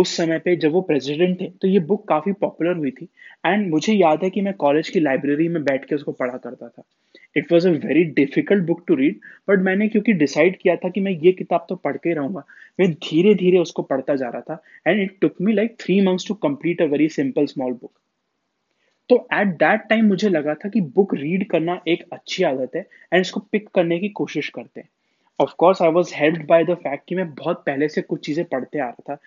उस 0.00 0.16
समय 0.16 0.38
पे 0.38 0.54
जब 0.56 0.72
वो 0.72 0.80
प्रेसिडेंट 0.82 1.40
थे 1.40 1.46
तो 1.62 1.68
ये 1.68 1.78
बुक 1.82 2.06
काफ़ी 2.08 2.32
पॉपुलर 2.40 2.76
हुई 2.76 2.90
थी। 2.90 3.08
एंड 3.46 3.68
मुझे 3.70 3.92
याद 3.92 4.24
है 4.24 4.30
कि 4.30 4.40
मैं 4.40 4.54
कॉलेज 4.56 4.88
की 4.88 5.00
लाइब्रेरी 5.00 5.48
में 5.48 5.62
बैठ 5.64 5.84
के 5.84 5.94
उसको 5.94 6.12
पढ़ा 6.12 6.36
करता 6.36 6.68
था। 6.68 6.82
It 7.36 7.52
was 7.52 7.68
a 7.68 7.70
very 7.72 8.04
difficult 8.14 8.64
book 8.66 8.82
to 8.88 8.94
read 8.94 9.20
but 9.48 9.62
मैंने 9.62 9.88
क्योंकि 9.88 10.12
डिसाइड 10.14 10.56
किया 10.58 10.76
था 10.76 10.88
कि 10.88 11.00
मैं 11.00 11.12
ये 11.14 11.32
किताब 11.32 11.66
तो 11.68 11.76
पढ़ 11.76 11.96
के 11.96 12.14
रहूँगा, 12.14 12.42
मैं 12.78 12.90
धीरे 12.92 13.34
धीरे 13.34 13.58
उसको 13.58 13.82
पढ़ता 13.84 14.14
जा 14.16 14.28
रहा 14.28 14.40
था। 14.42 14.62
And 14.86 15.02
it 15.02 15.16
took 15.20 15.34
me 15.40 15.52
like 15.52 15.76
three 15.80 16.00
months 16.02 16.28
to 16.28 16.34
complete 16.42 16.82
a 16.82 16.86
very 16.86 17.08
simple 17.10 17.46
small 17.46 17.72
book 17.72 17.92
तो 19.10 19.16
एट 19.34 19.48
दैट 19.58 19.88
टाइम 19.88 20.06
मुझे 20.06 20.28
लगा 20.28 20.54
था 20.54 20.68
कि 20.68 20.80
बुक 20.94 21.14
रीड 21.14 21.48
करना 21.50 21.80
एक 21.88 22.04
अच्छी 22.12 22.42
आदत 22.44 22.76
है 22.76 22.80
एंड 23.12 23.20
इसको 23.20 23.40
पिक 23.52 23.68
करने 23.74 23.98
की 23.98 24.08
कोशिश 24.16 24.48
करते 24.48 24.80
हैं। 24.80 24.88
Of 25.40 25.54
course 25.58 25.82
I 25.82 25.90
was 25.92 26.12
helped 26.14 26.46
by 26.46 26.64
the 26.64 26.74
fact 26.76 27.08
कि 27.08 27.14
मैं 27.14 27.28
बहुत 27.34 27.62
पहले 27.66 27.88
से 27.88 28.02
कुछ 28.02 28.24
चीज़ें 28.26 28.44
पढ़ते 28.44 28.78
आ 28.78 28.84
रहा 28.84 29.12
था। 29.12 29.18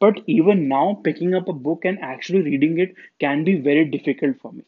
But 0.00 0.20
even 0.28 0.58
now 0.66 0.92
picking 1.04 1.34
up 1.34 1.48
a 1.48 1.52
book 1.62 1.86
and 1.86 1.98
actually 2.04 2.42
reading 2.50 2.78
it 2.80 2.94
can 3.20 3.44
be 3.44 3.54
very 3.60 3.84
difficult 3.86 4.36
for 4.36 4.52
me 4.52 4.62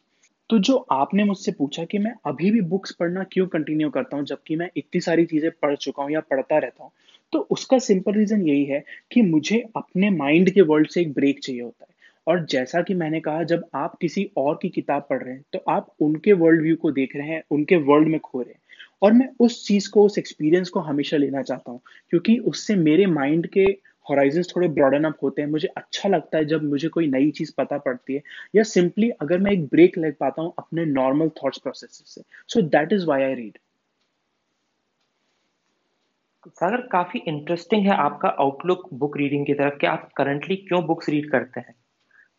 तो 0.49 0.57
जो 0.59 0.75
आपने 0.91 1.23
मुझसे 1.23 1.51
पूछा 1.51 1.83
कि 1.85 1.97
मैं 1.97 2.13
अभी 2.25 2.49
भी 2.51 2.61
बुक्स 2.63 2.91
पढ़ना 2.91 3.23
क्यों 3.31 3.45
कंटिन्यू 3.47 3.89
करता 3.89 4.17
हूँ, 4.17 4.25
जबकि 4.25 4.55
मैं 4.55 4.69
इतनी 4.77 5.01
सारी 5.01 5.25
चीज़ें 5.25 5.49
पढ़ 5.61 5.75
चुका 5.75 6.03
हूँ 6.03 6.11
या 6.11 6.19
पढ़ता 6.21 6.57
रहता 6.57 6.83
हूँ 6.83 6.91
तो 7.33 7.39
उसका 7.51 7.77
सिंपल 7.79 8.13
रीज़न 8.13 8.41
यही 8.41 8.65
है 8.65 8.83
कि 9.11 9.21
मुझे 9.21 9.63
अपने 9.75 10.09
माइंड 10.11 10.49
के 10.53 10.61
वर्ल्ड 10.63 10.87
से 10.89 11.01
एक 11.01 11.13
ब्रेक 11.13 11.39
चाहिए 11.39 11.61
होता 11.61 11.85
है। 11.85 11.91
और 12.27 12.45
जैसा 12.45 12.81
कि 12.81 12.93
मैंने 12.93 13.19
कहा, 13.19 13.43
जब 13.43 13.63
आप 13.75 13.95
किसी 14.01 14.29
और 14.37 14.59
की 14.61 14.69
किताब 14.69 15.07
पढ़ 15.09 15.21
रहे 15.23 15.33
हैं 15.33 15.43
तो 15.53 15.59
आप 15.69 15.87
उनके 16.01 16.33
वर्ल्ड 16.33 16.61
व्यू 16.61 16.75
को 16.75 16.91
देख 16.91 17.15
रहे 17.15 17.27
हैं, 17.27 17.41
उनके 17.51 17.75
वर्ल्ड 17.77 18.07
में 18.07 18.19
खो 18.19 18.41
रहे 18.41 18.53
हैं। 18.53 18.59
और 19.01 19.13
मैं 19.13 19.27
उस 19.39 19.65
चीज़ 19.67 19.89
को, 19.89 20.05
उस 20.05 20.17
एक्सपीरियंस 20.17 20.69
को 20.69 20.79
हमेशा 20.81 21.17
लेना 21.17 21.41
चाहता 21.41 21.71
हूँ, 21.71 21.79
क्योंकि 22.09 22.37
उससे 22.47 22.75
मेरे 22.77 23.05
माइंड 23.07 23.47
के 23.47 23.65
हॉराइजन 24.07 24.43
थोड़े 24.47 24.67
ब्रॉडन 24.71 25.03
अप 25.03 25.17
होते 25.23 25.41
हैं। 25.41 25.49
मुझे 25.49 25.67
अच्छा 25.77 26.09
लगता 26.09 26.37
है 26.37 26.45
जब 26.45 26.63
मुझे 26.65 26.87
कोई 26.89 27.07
नई 27.07 27.31
चीज़ 27.31 27.53
पता 27.57 27.77
पड़ती 27.79 28.13
है 28.13 28.21
या 28.55 28.63
सिंपली 28.69 29.09
अगर 29.21 29.37
मैं 29.39 29.51
एक 29.51 29.65
ब्रेक 29.67 29.97
ले 29.97 30.11
पाता 30.19 30.41
हूँ 30.41 30.53
अपने 30.59 30.85
नॉर्मल 30.93 31.29
थॉट्स 31.43 31.57
प्रोसेस 31.59 32.03
से। 32.07 32.21
So 32.49 32.61
that 32.69 32.93
is 32.93 33.05
why 33.07 33.23
I 33.23 33.33
read 33.35 33.57
Sagar, 36.49 36.81
काफ़ी 36.87 37.19
इंटरेस्टिंग 37.27 37.85
है 37.87 37.95
आपका 37.97 38.29
आउटलुक 38.39 38.87
बुक 38.93 39.17
रीडिंग 39.17 39.45
की 39.45 39.53
तरफ़ 39.53 39.77
कि 39.77 39.87
आप 39.87 40.09
करंटली 40.17 40.55
क्यों 40.57 40.83
बुक्स 40.85 41.09
रीड 41.09 41.29
करते 41.31 41.59
हैं? 41.59 41.75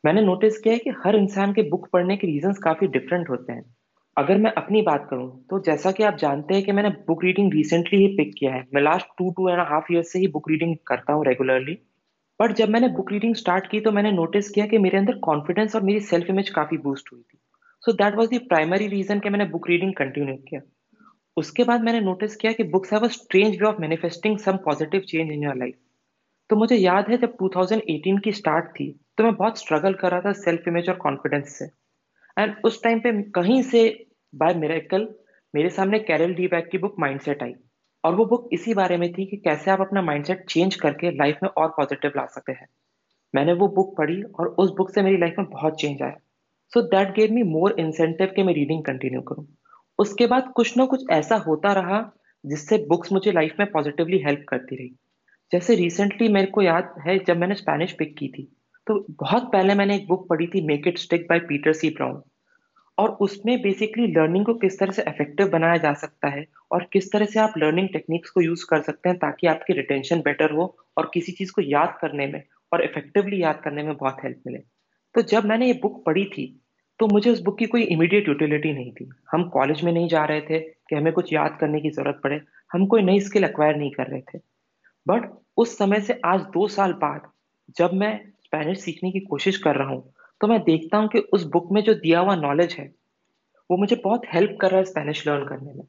मैंने 0.04 0.22
नोटिस 0.22 0.58
किया 0.58 0.74
है 0.74 0.80
कि 0.80 0.90
हर 1.04 1.16
इंसान 1.16 1.52
के 1.52 1.62
बुक 1.70 1.88
पढ़ने 1.92 2.16
के 2.16 2.26
रीजंस 2.26 2.58
काफ़ी 2.64 2.86
डिफरेंट 2.88 3.30
होते 3.30 3.52
हैं। 3.52 3.73
अगर 4.16 4.38
मैं 4.38 4.50
अपनी 4.52 4.80
बात 4.82 5.06
करूँ 5.10 5.28
तो 5.50 5.58
जैसा 5.60 5.90
कि 5.92 6.02
आप 6.02 6.16
जानते 6.16 6.54
हैं 6.54 6.64
कि 6.64 6.72
मैंने 6.72 6.88
बुक 7.06 7.24
रीडिंग 7.24 7.52
रिसेंटली 7.52 7.98
ही 7.98 8.06
पिक 8.16 8.34
किया 8.38 8.52
है। 8.54 8.62
मैं 8.74 8.82
last 8.82 9.06
two 9.18 9.30
two 9.36 9.48
and 9.48 9.60
half 9.70 9.92
year 9.92 10.02
से 10.02 10.18
ही 10.18 10.26
बुक 10.28 10.50
रीडिंग 10.50 10.74
करता 10.86 11.12
हूँ 11.12 11.24
रेगुलरली 11.26 11.78
बट 12.40 12.52
जब 12.52 12.68
मैंने 12.68 12.88
बुक 12.90 13.12
रीडिंग 13.12 13.34
स्टार्ट 13.34 13.66
की 13.70 13.80
तो 13.80 13.92
मैंने 13.92 14.12
नोटिस 14.12 14.50
किया 14.50 14.66
कि 14.66 14.78
मेरे 14.78 14.98
अंदर 14.98 15.18
कॉन्फिडेंस 15.24 15.76
और 15.76 15.82
मेरी 15.82 16.00
सेल्फ 16.02 16.30
इमेज 16.30 16.50
काफ़ी 16.50 16.78
बूस्ट 16.78 17.12
हुई 17.12 17.20
थी। 17.20 17.38
So 17.84 17.92
that 17.92 18.14
was 18.14 18.30
the 18.30 18.40
primary 18.48 18.86
reason 18.88 19.20
कि 19.20 19.30
मैंने 19.30 19.44
बुक 19.46 19.68
रीडिंग 19.70 19.94
कंटिन्यू 19.94 20.36
किया। 20.48 20.60
उसके 21.36 21.64
बाद 21.64 21.84
मैंने 21.84 22.00
नोटिस 22.00 22.36
किया 22.36 22.52
कि 22.52 22.64
books 22.70 22.92
have 22.92 23.04
a 23.04 23.08
strange 23.10 23.60
way 23.62 23.66
of 23.68 23.80
manifesting 23.80 24.38
some 24.38 24.56
positive 24.64 25.00
change 25.00 25.30
in 25.30 25.42
your 25.44 25.56
life 25.56 25.74
तो 26.50 26.56
मुझे 26.56 26.76
याद 26.76 27.10
है 27.10 27.16
जब 27.18 27.36
2018 27.42 28.20
की 28.24 28.32
स्टार्ट 28.32 28.70
थी 28.70 28.90
तो 29.18 29.24
मैं 29.24 29.34
बहुत 29.34 29.58
स्ट्रगल 29.58 29.94
कर 29.94 30.10
रहा 30.10 30.20
था 30.20 30.32
सेल्फ 30.40 30.68
इमेज 30.68 30.88
और 30.88 30.96
कॉन्फिडेंस 30.96 31.58
से। 31.58 31.66
एंड 32.38 32.54
उस 32.64 32.82
टाइम 32.82 33.00
पे 33.00 33.22
कहीं 33.22 33.62
से 33.62 34.06
बाय 34.34 34.54
मेरेकल 34.54 35.14
मेरे 35.54 35.70
सामने 35.70 35.98
कैरल 35.98 36.34
डी 36.34 36.46
बैक 36.46 36.68
की 36.68 36.78
बुक 36.78 36.94
माइंडसेट 36.98 37.42
आई। 37.42 37.54
और 38.04 38.14
वो 38.14 38.24
बुक 38.24 38.48
इसी 38.52 38.74
बारे 38.74 38.96
में 38.96 39.12
थी 39.12 39.26
कि 39.26 39.36
कैसे 39.36 39.70
आप 39.70 39.80
अपना 39.80 40.02
माइंडसेट 40.02 40.44
चेंज 40.48 40.74
करके 40.74 41.10
लाइफ 41.10 41.38
में 41.42 41.50
और 41.50 41.68
पॉजिटिव 41.68 42.12
ला 42.16 42.26
सकते 42.26 42.52
हैं। 42.52 42.66
मैंने 43.34 43.52
वो 43.52 43.68
बुक 43.68 43.96
पढ़ी 43.96 44.22
और 44.22 44.46
उस 44.46 44.70
बुक 44.70 44.90
से 44.90 45.02
मेरी 45.02 45.16
लाइफ 45.16 45.34
में 45.38 45.50
बहुत 45.50 45.80
चेंज 45.80 46.02
आया। 46.02 46.16
So 46.74 46.82
that 46.82 47.14
gave 47.14 47.32
me 47.32 47.42
more 47.42 47.76
incentive 47.78 48.26
कि 48.26 48.42
मैं 48.42 48.54
रीडिंग 48.54 48.84
कंटिन्यू 48.84 49.20
करूँ। 49.20 49.46
उसके 49.98 50.26
बाद 50.26 50.52
कुछ 50.56 50.76
ना 50.76 50.86
कुछ 50.86 51.04
ऐसा 51.10 51.36
होता 51.36 51.72
रहा 51.72 52.12
जिससे 52.46 52.78
बुक्स 52.78 53.12
मुझे 53.12 53.32
लाइफ 53.32 53.54
में 53.58 53.70
पॉजिटिवली 53.70 54.18
हेल्प 54.18 54.44
करती 54.48 54.76
रही। 54.76 54.96
जैसे 55.52 55.74
रिसेंटली 55.74 56.28
मेरे 56.28 56.46
को 56.46 56.62
याद 56.62 56.94
है 57.06 57.18
जब 57.18 57.36
मैंने 57.36 57.54
स्पेनिश 57.54 57.92
पिक 57.92 58.16
की 58.16 58.28
थी। 58.28 58.56
तो 58.86 58.94
बहुत 59.10 59.50
पहले 59.52 59.74
मैंने 59.74 59.96
एक 59.96 60.06
बुक 60.08 60.28
पढ़ी 60.28 60.46
थी 60.46 60.60
Make 60.66 60.88
It 60.88 60.98
Stick 60.98 61.26
by 61.28 61.38
Peter 61.40 61.72
C 61.72 61.90
Brown 61.90 62.22
और 62.98 63.10
उसमें 63.20 63.60
बेसिकली 63.62 64.06
लर्निंग 64.06 64.44
को 64.46 64.54
किस 64.54 64.78
तरह 64.78 64.92
से 64.92 65.02
इफ़ेक्टिव 65.02 65.48
बनाया 65.48 65.76
जा 65.76 65.92
सकता 65.92 66.28
है 66.28 66.44
और 66.72 66.88
किस 66.92 67.10
तरह 67.12 67.26
से 67.26 67.40
आप 67.40 67.54
लर्निंग 67.58 67.88
टेक्निक्स 67.88 68.30
को 68.30 68.40
यूज़ 68.40 68.64
कर 68.70 68.82
सकते 68.82 69.08
हैं 69.08 69.18
ताकि 69.18 69.46
आपकी 69.46 69.72
रिटेंशन 69.72 70.20
बेटर 70.20 70.50
हो 70.50 70.66
और 70.96 71.10
किसी 71.14 71.32
चीज़ 71.32 71.52
को 71.52 71.62
याद 71.62 71.96
करने 72.00 72.26
में 72.26 72.42
और 72.72 72.84
इफेक्टिवली 72.84 73.42
याद 73.42 73.60
करने 73.64 73.82
में 73.82 73.96
बहुत 73.96 74.16
हेल्प 74.24 74.42
मिले। 74.46 74.58
तो 75.14 75.22
जब 75.22 75.44
मैंने 75.44 75.66
ये 75.66 75.78
बुक 75.82 76.02
पढ़ी 76.06 76.24
थी 76.24 76.46
तो 77.00 77.06
मुझे 77.06 77.30
उस 77.30 77.40
बुक 77.42 77.58
की 77.58 77.66
कोई 77.66 77.82
इमीडिएट 77.82 78.28
यूटिलिटी 78.28 78.72
नहीं 78.72 78.92
थी। 78.92 79.08
हम 79.32 79.48
कॉलेज 79.48 79.82
में 79.84 79.92
नहीं 79.92 80.08
जा 80.08 80.24
रहे 80.24 80.40
थे 80.40 80.58
कि 80.60 80.96
हमें 80.96 81.12
कुछ 81.12 81.32
याद 81.32 81.56
करने 81.60 81.80
की 81.80 81.90
ज़रूरत 81.90 82.20
पड़े, 82.24 82.40
हम 82.72 82.86
कोई 82.86 83.02
नई 83.02 83.20
स्किल 83.20 83.44
एक्वायर 83.44 83.76
नहीं 83.76 83.90
कर 83.90 84.06
रहे 84.06 84.20
थे। 84.20 84.38
बट 85.06 85.30
उस 85.56 85.76
समय 85.78 86.00
से 86.00 86.20
आज 86.24 86.40
दो 86.54 86.68
साल 86.68 86.92
बाद 87.02 87.30
जब 87.76 87.94
मैं 87.94 88.20
स्पेनिश 88.54 88.78
सीखने 88.78 89.10
की 89.10 89.20
कोशिश 89.20 89.56
कर 89.58 89.76
रहा 89.76 89.88
हूँ 89.88 90.12
तो 90.40 90.46
मैं 90.46 90.58
देखता 90.60 90.98
हूँ 90.98 91.08
कि 91.08 91.18
उस 91.32 91.44
बुक 91.44 91.68
में 91.72 91.82
जो 91.82 91.94
दिया 91.94 92.20
हुआ 92.20 92.34
नॉलेज 92.36 92.72
है, 92.72 92.84
वो 93.70 93.76
मुझे 93.76 93.96
बहुत 94.04 94.22
हेल्प 94.34 94.56
कर 94.60 94.70
रहा 94.70 94.78
है 94.78 94.84
स्पेनिश 94.84 95.26
लर्न 95.28 95.44
करने 95.44 95.72
में। 95.72 95.84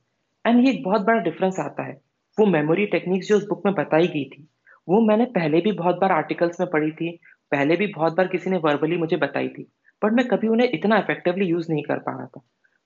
एंड 0.45 0.65
ये 0.65 0.71
एक 0.71 0.84
बहुत 0.84 1.01
बड़ा 1.01 1.19
डिफरेंस 1.19 1.60
आता 1.60 1.84
है। 1.84 1.93
वो 2.38 2.45
मेमोरी 2.45 2.86
टेक्निक्स 2.86 3.28
जो 3.28 3.38
उस 3.38 3.47
बुक 3.47 3.62
में 3.65 3.73
बताई 3.75 4.08
गई 4.08 4.23
थी, 4.25 4.47
वो 4.88 5.01
मैंने 5.01 5.25
पहले 5.25 5.62
भी 5.62 5.71
बहुत 5.71 5.95
बार 5.95 6.12
आर्टिकल्स 6.12 6.60
में 6.60 6.69
पढ़ी 6.69 6.91
थी, 6.91 7.12
पहले 7.51 7.75
भी 7.75 7.88
बहुत 7.88 8.13
बार 8.13 8.28
किसी 8.28 8.49
ने 8.49 8.58
वर्बली 8.58 8.97
मुझे 8.97 9.17
बताई 9.17 9.49
थी 9.49 9.71
बट 10.01 10.13
मैं 10.13 10.28
कभी 10.28 10.47
उन्हें 10.47 10.69
इतना 10.69 10.97
इफेक्टिवली 10.97 11.45
यूज़ 11.45 11.71
नहीं 11.71 11.84
कर 11.84 11.99
पा 11.99 12.17
रहा 12.17 12.25
था। 12.25 12.41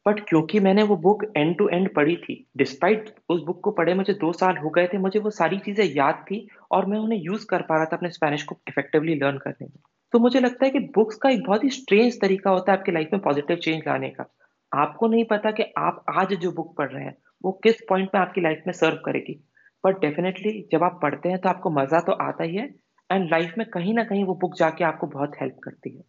बट 0.06 0.20
क्योंकि 0.30 0.60
मैंने 0.60 0.84
वो 0.84 0.96
बुक 0.98 1.24
एंड 1.38 1.58
टू 1.58 1.68
एंड 1.70 1.94
पढ़ी 1.96 2.16
थी 2.16 2.36
डिस्पाइट 2.58 3.10
उस 3.30 3.42
बुक 3.44 3.60
को 3.64 3.72
पढ़े 3.72 3.94
मुझे 3.94 4.14
दो 4.14 4.32
साल 4.34 4.58
हो 4.58 4.70
गए 4.70 4.88
थे, 4.88 4.98
मुझे 4.98 5.20
वो 5.20 5.30
सारी 5.32 5.58
चीज़ें 5.60 5.86
याद 5.86 6.24
थी 6.28 6.48
और 6.72 6.86
मैं 6.86 6.98
उन्हें 6.98 7.20
यूज़ 7.20 7.46
कर 7.46 7.62
पा 7.62 7.76
रहा 7.76 7.86
था 7.86 7.96
अपने 7.98 8.10
स्पेनिश 8.10 8.44
को 8.44 8.58
इफेक्टिवली 8.68 9.16
लर्न 9.16 9.38
करने 9.38 9.66
में। 9.66 9.80
तो 10.14 10.20
मुझे 10.20 10.40
लगता 10.40 10.66
है 10.66 10.72
कि 10.72 10.80
बुक्स 10.96 11.16
का 11.16 11.30
एक 11.30 11.44
बहुत 11.48 11.64
ही 11.64 11.70
स्ट्रेंज 11.70 12.20
तरीका 12.22 12.52
होता 12.52 12.72
है 12.72 12.78
आपकी 12.78 12.92
लाइफ 12.92 13.10
में 13.14 13.22
पॉजिटिव 13.22 13.58
चेंज 13.58 13.82
लाने 13.88 14.10
का। 14.10 14.26
आपको 14.72 15.08
नहीं 15.08 15.26
पता 15.26 15.52
कि 15.52 15.64
आप 15.78 16.04
आज 16.12 16.34
जो 16.34 16.52
बुक 16.52 16.76
पढ़ 16.78 16.92
रहे 16.92 17.04
हैं, 17.04 17.16
वो 17.44 17.52
किस 17.64 17.82
पॉइंट 17.90 18.10
में 18.16 18.22
आपकी 18.22 18.42
लाइफ 18.42 18.64
में 18.68 18.74
सर्व 18.74 19.02
करेगी। 19.06 19.40
बट 19.84 20.00
डेफिनेटली 20.02 20.52
जब 20.72 20.84
आप 20.84 21.00
पढ़ते 21.02 21.30
हैं 21.30 21.40
तो 21.40 21.50
आपको 21.50 21.70
मज़ा 21.72 22.00
तो 22.00 22.12
आता 22.22 22.44
ही 22.44 22.56
है 22.56 22.66
एंड 23.10 23.30
लाइफ 23.32 23.54
में 23.58 23.66
कहीं 23.70 23.94
ना 23.94 24.04
कहीं 24.04 24.24
वो 24.24 24.36
बुक 24.36 24.56
जाके 24.58 24.84
आपको 24.84 25.08
बहुत 25.08 25.36
हेल्प 25.42 25.58
करती 25.64 25.96
है। 25.96 26.04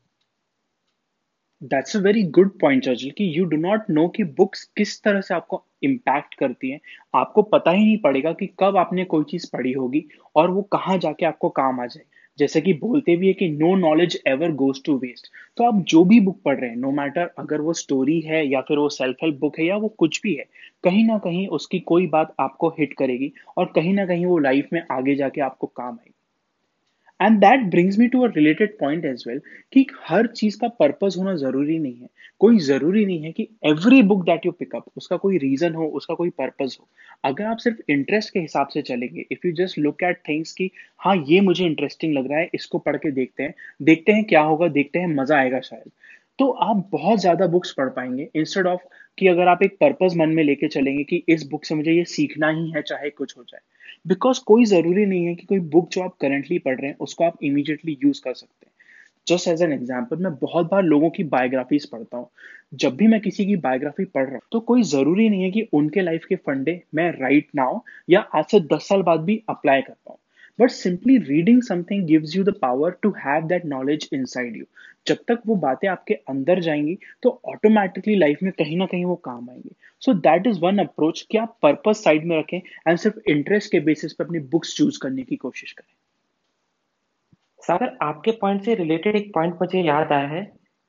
That's 1.63 1.97
a 1.97 2.01
very 2.01 2.23
good 2.37 2.51
point 2.61 2.85
Churchill 2.85 3.11
कि 3.11 3.25
यू 3.37 3.45
डू 3.45 3.57
नॉट 3.57 3.89
नो 3.91 4.07
कि 4.09 4.25
बुक्स 4.37 4.63
किस 4.77 5.03
तरह 5.03 5.21
से 5.21 5.35
आपको 5.35 5.63
इम्पैक्ट 5.83 6.35
करती 6.35 6.71
हैं। 6.71 6.81
आपको 7.15 7.43
पता 7.45 7.71
ही 7.71 7.85
नहीं 7.85 7.97
पड़ेगा 7.99 8.33
कि 8.33 8.47
कब 8.61 8.77
आपने 8.77 9.05
कोई 9.05 9.25
चीज़ 9.31 9.47
पढ़ी 9.53 9.73
होगी 9.73 10.05
और 10.37 10.51
वो 10.51 10.63
कहाँ 10.73 10.97
जाके 10.99 11.27
आपको 11.27 11.49
काम 11.51 11.81
आ 11.81 11.87
जाए। 11.87 12.05
जैसे 12.39 12.61
कि 12.61 12.73
बोलते 12.75 13.17
भी 13.17 13.27
है 13.27 13.33
कि 13.33 13.49
no 13.51 13.75
knowledge 13.77 14.19
ever 14.27 14.53
goes 14.57 14.83
to 14.85 14.97
waste 14.99 15.29
तो 15.57 15.65
आप 15.65 15.83
जो 15.89 16.05
भी 16.05 16.21
बुक 16.21 16.41
पढ़ 16.45 16.59
रहे 16.61 16.71
हैं 16.71 16.77
नो 16.77 16.91
मैटर 16.93 17.31
अगर 17.39 17.61
वो 17.61 17.73
स्टोरी 17.75 18.21
है 18.21 18.47
या 18.47 18.61
फिर 18.61 18.79
वो 18.79 18.89
सेल्फ 18.91 19.17
हेल्प 19.23 19.39
बुक 19.41 19.59
है 19.59 19.67
या 19.67 19.77
वो 19.77 19.89
कुछ 19.99 20.21
भी 20.23 20.35
है, 20.35 20.45
कहीं 20.85 21.05
ना 21.07 21.19
कहीं 21.19 21.47
उसकी 21.51 21.81
कोई 21.87 22.07
बात 22.09 22.35
आपको 22.41 22.69
हिट 22.79 22.95
करेगी 22.99 23.33
और 23.57 23.73
कहीं 23.75 23.95
ना 23.95 24.07
कहीं 24.07 24.27
वो 24.27 24.39
लाइफ 24.41 24.69
में 24.73 24.83
आगे 24.93 25.15
जाके 25.15 25.41
आपको 25.41 25.67
काम 25.67 25.95
आएगी। 25.95 26.13
And 27.21 27.39
that 27.41 27.65
brings 27.71 27.99
me 27.99 28.07
to 28.09 28.23
a 28.23 28.29
related 28.37 28.79
point 28.79 29.05
as 29.05 29.25
well 29.29 29.41
कि 29.73 29.87
हर 30.05 30.27
चीज़ 30.29 30.59
का 30.61 30.69
पर्पज 30.79 31.17
होना 31.19 31.35
ज़रूरी 31.37 31.79
नहीं 31.79 31.95
है। 31.95 32.09
कोई 32.41 32.59
ज़रूरी 32.61 33.05
नहीं 33.07 33.23
है 33.23 33.33
कि 33.33 33.49
every 33.67 34.03
book 34.03 34.25
that 34.27 34.47
you 34.47 34.53
pick up 34.53 34.85
उसका 34.97 35.17
कोई 35.17 35.39
रीजन 35.39 35.75
हो, 35.75 35.87
उसका 35.87 36.15
कोई 36.15 36.31
पर्पज 36.31 36.77
हो। 36.81 36.89
अगर 37.25 37.45
आप 37.45 37.59
सिर्फ़ 37.59 37.91
इंटरेस्ट 37.93 38.33
के 38.33 38.41
हिसाब 38.41 38.69
से 38.69 38.83
चलेंगे 38.83 39.25
if 39.33 39.47
you 39.47 39.53
just 39.57 39.79
look 39.79 40.03
at 40.03 40.23
things 40.29 40.53
कि 40.53 40.71
हाँ 41.01 41.17
ये 41.29 41.41
मुझे 41.41 41.65
इंटरेस्टिंग 41.67 42.15
लग 42.15 42.31
रहा 42.31 42.39
है, 42.39 42.49
इसको 42.55 42.79
पढ़ 42.79 42.97
के 42.97 43.11
देखते 43.11 43.43
हैं 43.43 43.55
देखते 43.83 44.13
हैं 44.13 44.25
क्या 44.25 44.43
होगा, 44.43 44.69
देखते 44.69 44.99
हैं 44.99 45.15
मज़ा 45.15 45.37
आएगा 45.39 45.61
शायद। 45.61 45.91
तो 46.39 46.51
आप 46.51 46.89
बहुत 46.93 47.21
ज़्यादा 47.21 47.47
बुक्स 47.49 47.73
पढ़ 47.73 47.89
पाएँगे 47.91 48.29
इंस्टेड 48.35 48.67
ऑफ़ 48.67 48.81
कि 49.19 49.27
अगर 49.29 49.49
आप 49.49 49.63
एक 49.63 49.77
पर्पज 49.81 50.17
मन 50.17 50.29
में 50.29 50.43
लेके 50.45 50.69
चलेंगे 50.69 51.03
कि 51.05 51.23
इस 51.29 51.47
बुक 51.51 51.65
से 51.65 51.75
मुझे 51.75 51.93
ये 51.93 52.05
सीखना 52.07 52.49
ही 52.51 52.71
है, 52.71 52.83
चाहे 52.83 53.11
कुछ 53.11 53.37
हो 53.39 53.43
जाए। 53.43 53.61
बिकॉज़ 54.07 54.41
कोई 54.47 54.65
ज़रूरी 54.67 55.07
नहीं 55.07 55.27
है 55.27 55.35
कि 55.35 55.47
कोई 55.47 55.59
बुक 55.71 55.89
जो 55.93 56.03
आप 56.03 56.17
करेंटली 56.21 56.59
पढ़ 56.59 56.81
रहे 56.81 56.91
हैं, 56.91 56.97
उसको 57.01 57.25
आप 57.25 57.43
इमीडिएटली 57.43 57.99
यूज़ 58.05 58.21
कर 58.25 58.35
सकते 58.35 58.67
हैं। 58.67 58.73
जस्ट 59.27 59.49
एज 59.49 59.63
एन 59.63 59.73
एग्ज़ाम्पल 59.73 60.17
मैं 60.17 60.35
बहुत 60.37 60.71
बार 60.71 60.83
लोगों 60.83 61.11
की 61.11 61.25
बायोग्राफीज 61.27 61.87
पढ़ता 61.87 62.17
हूँ। 62.17 62.29
जब 62.75 62.97
भी 62.97 63.07
मैं 63.07 63.21
किसी 63.21 63.45
की 63.47 63.57
बायोग्राफी 63.59 64.05
पढ़ 64.05 64.25
रहा 64.25 64.35
हूँ 64.35 64.41
तो 64.53 64.61
कोई 64.61 64.83
ज़रूरी 64.85 65.29
नहीं 65.29 65.43
है 65.43 65.51
कि 65.51 65.69
उनके 65.73 66.01
लाइफ 66.01 66.25
के 66.25 66.37
फंडे 66.37 66.81
मैं 66.95 67.11
राइट 67.13 67.47
नाउ 67.57 67.81
या 68.11 68.21
आज 68.35 68.45
से 68.51 68.61
दस 68.75 68.89
साल 68.89 69.03
बाद 69.03 69.21
भी 69.21 69.43
अप्लाई 69.49 69.83
कर 69.83 69.95
पाऊँ 70.07 70.19
but 70.59 70.71
simply 70.71 71.17
reading 71.19 71.63
something 71.63 72.07
gives 72.07 72.37
you 72.37 72.45
the 72.45 72.55
power 72.63 72.97
to 73.03 73.11
have 73.19 73.47
that 73.47 73.65
knowledge 73.67 74.09
inside 74.25 74.57
you 74.57 74.65
जब 75.07 75.17
तक 75.29 75.43
वो 75.47 75.55
बातें 75.57 75.89
आपके 75.89 76.15
अंदर 76.15 76.61
जाएँगी 76.61 76.99
तो 77.23 77.41
ऑटोमेटिकली 77.49 78.17
लाइफ 78.17 78.39
में 78.43 78.53
कहीं 78.53 78.77
ना 78.77 78.87
कहीं 78.87 79.05
वो 79.05 79.15
काम 79.17 79.51
आएँगे। 79.51 79.75
So 80.01 80.15
that 80.15 80.47
is 80.47 80.61
one 80.61 80.79
approach 80.79 81.27
कि 81.31 81.39
आप 81.39 81.59
पर्पज 81.63 81.95
साइड 81.95 82.27
में 82.27 82.39
रखें 82.39 82.59
एंड 82.59 82.99
सिर्फ़ 82.99 83.31
इंटरेस्ट 83.31 83.73
के 83.73 83.81
बेसिस 83.81 84.13
पे 84.13 84.25
अपनी 84.25 84.39
बुक्स 84.39 84.77
चूज़ 84.77 84.99
करने 85.03 85.23
की 85.23 85.37
कोशिश 85.37 85.73
करें। 85.73 85.95
सागर, 87.63 87.97
आपके 88.03 88.31
पॉइंट 88.31 88.63
से 88.63 88.75
रिलेटेड 88.75 89.17
एक 89.17 89.33
पॉइंट 89.35 89.55
मुझे 89.55 89.81
याद 89.81 90.13
आया 90.13 90.29
है। 90.29 90.45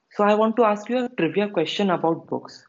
So 0.09 0.23
I 0.23 0.33
want 0.33 0.55
to 0.55 0.63
ask 0.63 0.91
you 0.91 1.07
trivia 1.07 1.47
question 1.47 1.89
about 1.89 2.29
books 2.29 2.67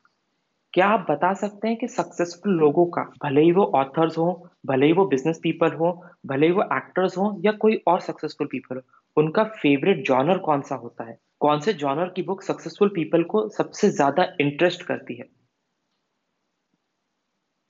क्या 0.75 0.87
आप 0.87 1.07
बता 1.11 1.33
सकते 1.35 1.69
हैं 1.69 1.77
कि 1.77 1.89
सक्सेसफुल 1.89 2.53
लोगों 2.53 2.87
का, 2.87 3.03
भले 3.25 3.41
ही 3.41 3.53
वो 3.53 3.65
ऑथर्स 3.75 4.19
हो, 4.19 4.49
भले 4.67 4.87
ही 4.87 4.93
वो 4.93 5.05
बिज़नेस 5.07 5.41
पीपल 5.43 5.73
हो, 5.73 6.05
भले 6.27 6.47
ही 6.47 6.53
वो 6.53 6.63
एक्टर्स 6.63 7.19
हो 7.19 7.41
या 7.45 7.53
कोई 7.53 7.83
और 7.87 8.01
सक्सेसफुल 8.01 8.47
पीपल 8.47 8.77
हो, 8.77 8.83
उनका 9.17 9.45
फेवरेट 9.45 10.07
जॉनर 10.07 10.39
कौन 10.39 10.61
सा 10.61 10.75
होता 10.75 11.05
है? 11.05 11.19
कौन 11.43 11.61
से 11.61 11.73
जॉनर 11.75 12.09
की 12.17 12.23
बुक 12.23 12.43
सक्सेसफुल 12.43 12.89
पीपल 12.95 13.23
को 13.31 13.49
सबसे 13.51 13.91
ज़्यादा 13.91 14.25
इंटरेस्ट 14.41 14.83
करती 14.83 15.15
है? 15.15 15.25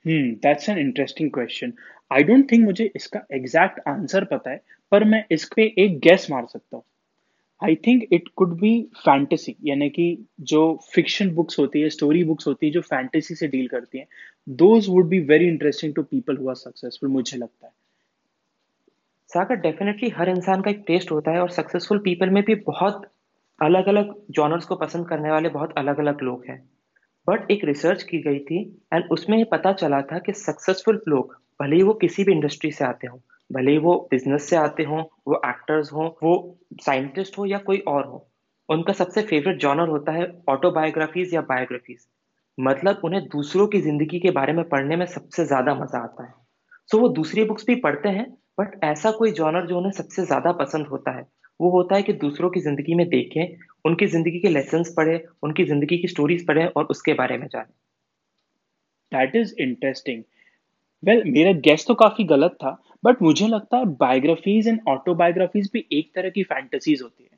हम्म 0.04 0.30
that's 0.42 0.68
an 0.68 0.78
interesting 0.78 1.30
question 1.30 1.72
I 2.10 2.22
don't 2.22 2.50
think 2.52 2.64
मुझे 2.64 2.90
इसका 2.96 3.20
एग्जैक्ट 3.34 3.80
आंसर 3.88 4.24
पता 4.32 4.50
है 4.50 4.60
पर 4.92 5.04
मैं 5.04 5.24
इस 5.32 5.48
पे 5.56 5.64
एक 5.78 5.98
गैस 6.00 6.26
मार 6.30 6.46
सकता 6.46 6.76
हूँ। 6.76 6.84
I 7.62 7.74
think 7.86 8.02
it 8.12 8.28
could 8.36 8.58
be 8.60 8.72
fantasy 8.96 9.54
यानी 9.64 9.88
कि 9.90 10.06
जो 10.52 10.62
फिक्शन 10.94 11.30
बुक्स 11.34 11.58
होती 11.58 11.80
है 11.80 11.88
स्टोरी 11.90 12.24
बुक्स 12.24 12.46
होती 12.46 12.66
है 12.66 12.72
जो 12.72 12.80
फैंटेसी 12.82 13.34
से 13.34 13.48
डील 13.48 13.68
करती 13.68 13.98
हैं 13.98 14.06
those 14.48 14.88
would 14.88 15.08
be 15.08 15.20
very 15.26 15.48
interesting 15.48 15.94
to 15.94 16.02
people 16.04 16.36
हुआ 16.36 16.54
सक्सेसफुल 16.56 17.10
मुझे 17.10 17.38
लगता 17.38 17.66
है। 17.66 17.72
सागर 19.30 19.56
डेफिनेटली 19.60 20.08
हर 20.16 20.28
इंसान 20.28 20.62
का 20.62 20.70
एक 20.70 20.84
टेस्ट 20.86 21.10
होता 21.10 21.30
है 21.30 21.40
और 21.40 21.50
सक्सेसफुल 21.52 21.98
पीपल 22.04 22.30
में 22.30 22.42
भी 22.44 22.54
बहुत 22.66 23.10
अलग 23.62 23.86
अलग 23.88 24.14
जॉनर्स 24.30 24.64
को 24.64 24.76
पसंद 24.76 25.08
करने 25.08 25.30
वाले 25.30 25.48
बहुत 25.48 25.72
अलग 25.78 25.98
अलग 25.98 26.22
लोग 26.22 26.44
हैं। 26.48 26.58
बट 27.26 27.50
एक 27.50 27.64
रिसर्च 27.64 28.02
की 28.02 28.18
गई 28.22 28.38
थी 28.40 28.60
एंड 28.94 29.04
उसमें 29.12 29.36
ये 29.38 29.44
पता 29.44 29.72
चला 29.74 30.00
था 30.02 30.18
कि 30.18 30.32
सक्सेसफुल 30.32 31.00
लोग 31.08 31.34
भले 31.60 31.76
ही 31.76 31.82
वो 31.82 31.94
किसी 31.94 32.24
भी 32.24 32.32
इंडस्ट्री 32.32 32.70
से 32.72 32.84
आते 32.84 33.06
हों 33.06 33.18
भले 33.50 33.70
ही 33.70 33.78
वो 33.78 33.96
बिज़नेस 34.10 34.48
से 34.50 34.56
आते 34.56 34.82
हों 34.82 35.02
वो 35.28 35.40
एक्टर्स 35.46 35.92
हों 35.92 36.08
वो 36.22 36.34
साइंटिस्ट 36.82 37.38
हो 37.38 37.46
या 37.46 37.58
कोई 37.58 37.78
और 37.88 38.06
हो 38.06 38.26
उनका 38.68 38.92
सबसे 38.92 39.22
फेवरेट 39.22 39.60
जॉनर 39.60 39.88
होता 39.88 40.12
है 40.12 40.26
ऑटोबायोग्राफीज 40.48 41.34
या 41.34 41.40
बायोग्राफीज 41.42 42.06
मतलब 42.58 43.00
उन्हें 43.04 43.22
दूसरों 43.28 43.66
की 43.66 43.80
ज़िंदगी 43.80 44.18
के 44.20 44.30
बारे 44.30 44.52
में 44.52 44.68
पढ़ने 44.68 44.96
में 44.96 45.06
सबसे 45.06 45.44
ज़्यादा 45.44 45.74
मज़ा 45.74 45.98
आता 45.98 46.24
है। 46.24 46.32
सो 46.88 46.96
so, 46.96 47.02
वो 47.02 47.08
दूसरी 47.10 47.44
बुक्स 47.44 47.64
भी 47.66 47.74
पढ़ते 47.80 48.08
हैं 48.08 48.26
बट 48.60 48.78
ऐसा 48.84 49.10
कोई 49.10 49.32
जॉनर 49.32 49.66
जो 49.66 49.78
उन्हें 49.78 49.92
सबसे 49.92 50.24
ज़्यादा 50.26 50.52
पसंद 50.52 50.86
होता 50.86 51.16
है। 51.18 51.24
वो 51.62 51.70
होता 51.70 51.96
है 51.96 52.02
कि 52.02 52.12
दूसरों 52.14 52.50
की 52.50 52.60
ज़िंदगी 52.60 52.94
में 52.94 53.08
देखें, 53.08 53.56
उनकी 53.84 54.06
ज़िंदगी 54.06 54.38
के 54.40 54.48
लेसन 54.48 54.84
पढ़े, 54.96 55.22
उनकी 55.42 55.64
ज़िंदगी 55.64 55.98
की 55.98 56.08
स्टोरीज 56.08 56.46
पढ़े 56.46 56.66
और 56.66 56.84
उसके 56.86 57.12
बारे 57.14 57.38
में 57.38 57.46
जाने। 57.46 57.72
दैट 59.12 59.36
इज़ 59.36 59.54
इंटरेस्टिंग 59.60 60.22
वेल 61.02 61.22
मेरा 61.26 61.52
गेस 61.60 61.86
तो 61.86 61.94
काफ़ी 61.94 62.24
गलत 62.24 62.52
था 62.54 62.76
बट 63.04 63.22
मुझे 63.22 63.46
लगता 63.48 63.76
है 63.76 63.84
बायोग्राफीज 63.96 64.68
एंड 64.68 64.80
ऑटोबायोग्राफीज 64.88 65.70
भी 65.72 65.84
एक 65.92 66.10
तरह 66.14 66.30
की 66.30 66.42
फैंटेसीज 66.42 67.02
होती 67.02 67.22
है। 67.22 67.30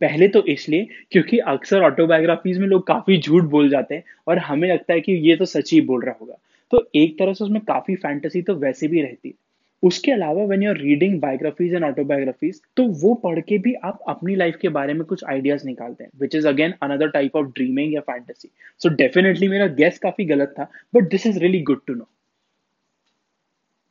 पहले 0.00 0.28
तो 0.28 0.42
इसलिए 0.48 0.88
क्योंकि 1.12 1.38
अक्सर 1.48 1.82
ऑटोबायोग्राफीज 1.82 2.58
में 2.58 2.66
लोग 2.68 2.86
काफ़ी 2.86 3.18
झूठ 3.18 3.44
बोल 3.50 3.68
जाते 3.68 3.94
हैं 3.94 4.04
और 4.28 4.38
हमें 4.38 4.68
लगता 4.68 4.92
है 4.92 5.00
कि 5.00 5.12
ये 5.28 5.36
तो 5.36 5.44
सच 5.44 5.72
ही 5.72 5.80
बोल 5.82 6.04
रहा 6.04 6.14
होगा। 6.20 6.34
तो 6.72 6.86
एक 6.94 7.18
तरह 7.18 7.32
से 7.32 7.44
उसमें 7.44 7.60
काफ़ी 7.62 7.94
फैंटेसी 7.96 8.42
तो 8.42 8.54
वैसे 8.56 8.88
भी 8.88 9.02
रहती 9.02 9.28
है। 9.28 9.34
उसके 9.82 10.12
अलावा 10.12 10.44
when 10.44 10.62
you 10.62 10.70
are 10.70 10.76
reading 10.76 11.20
biographies 11.20 11.74
and 11.74 11.84
autobiographies 11.84 12.60
तो 12.76 12.86
वो 13.02 13.14
पढ़ 13.14 13.40
के 13.40 13.58
भी 13.58 13.74
आप 13.84 13.98
अपनी 14.08 14.34
लाइफ 14.34 14.56
के 14.62 14.68
बारे 14.68 14.94
में 14.94 15.04
कुछ 15.04 15.24
आइडियाज़ 15.24 15.66
निकालते 15.66 16.04
हैं 16.04 16.10
which 16.20 16.34
is 16.34 16.48
again 16.48 16.74
another 16.82 17.10
type 17.10 17.36
of 17.36 17.46
dreaming 17.46 17.94
या 17.94 18.00
फैंटेसी 18.00 18.50
सो 18.78 18.88
डेफिनेटली 18.94 19.48
मेरा 19.48 19.66
गेस 19.76 19.98
काफ़ी 19.98 20.24
गलत 20.24 20.54
था 20.58 20.70
but 20.94 21.10
this 21.10 21.26
is 21.26 21.38
really 21.38 21.62
good 21.62 21.80
to 21.86 21.94
know 21.94 22.08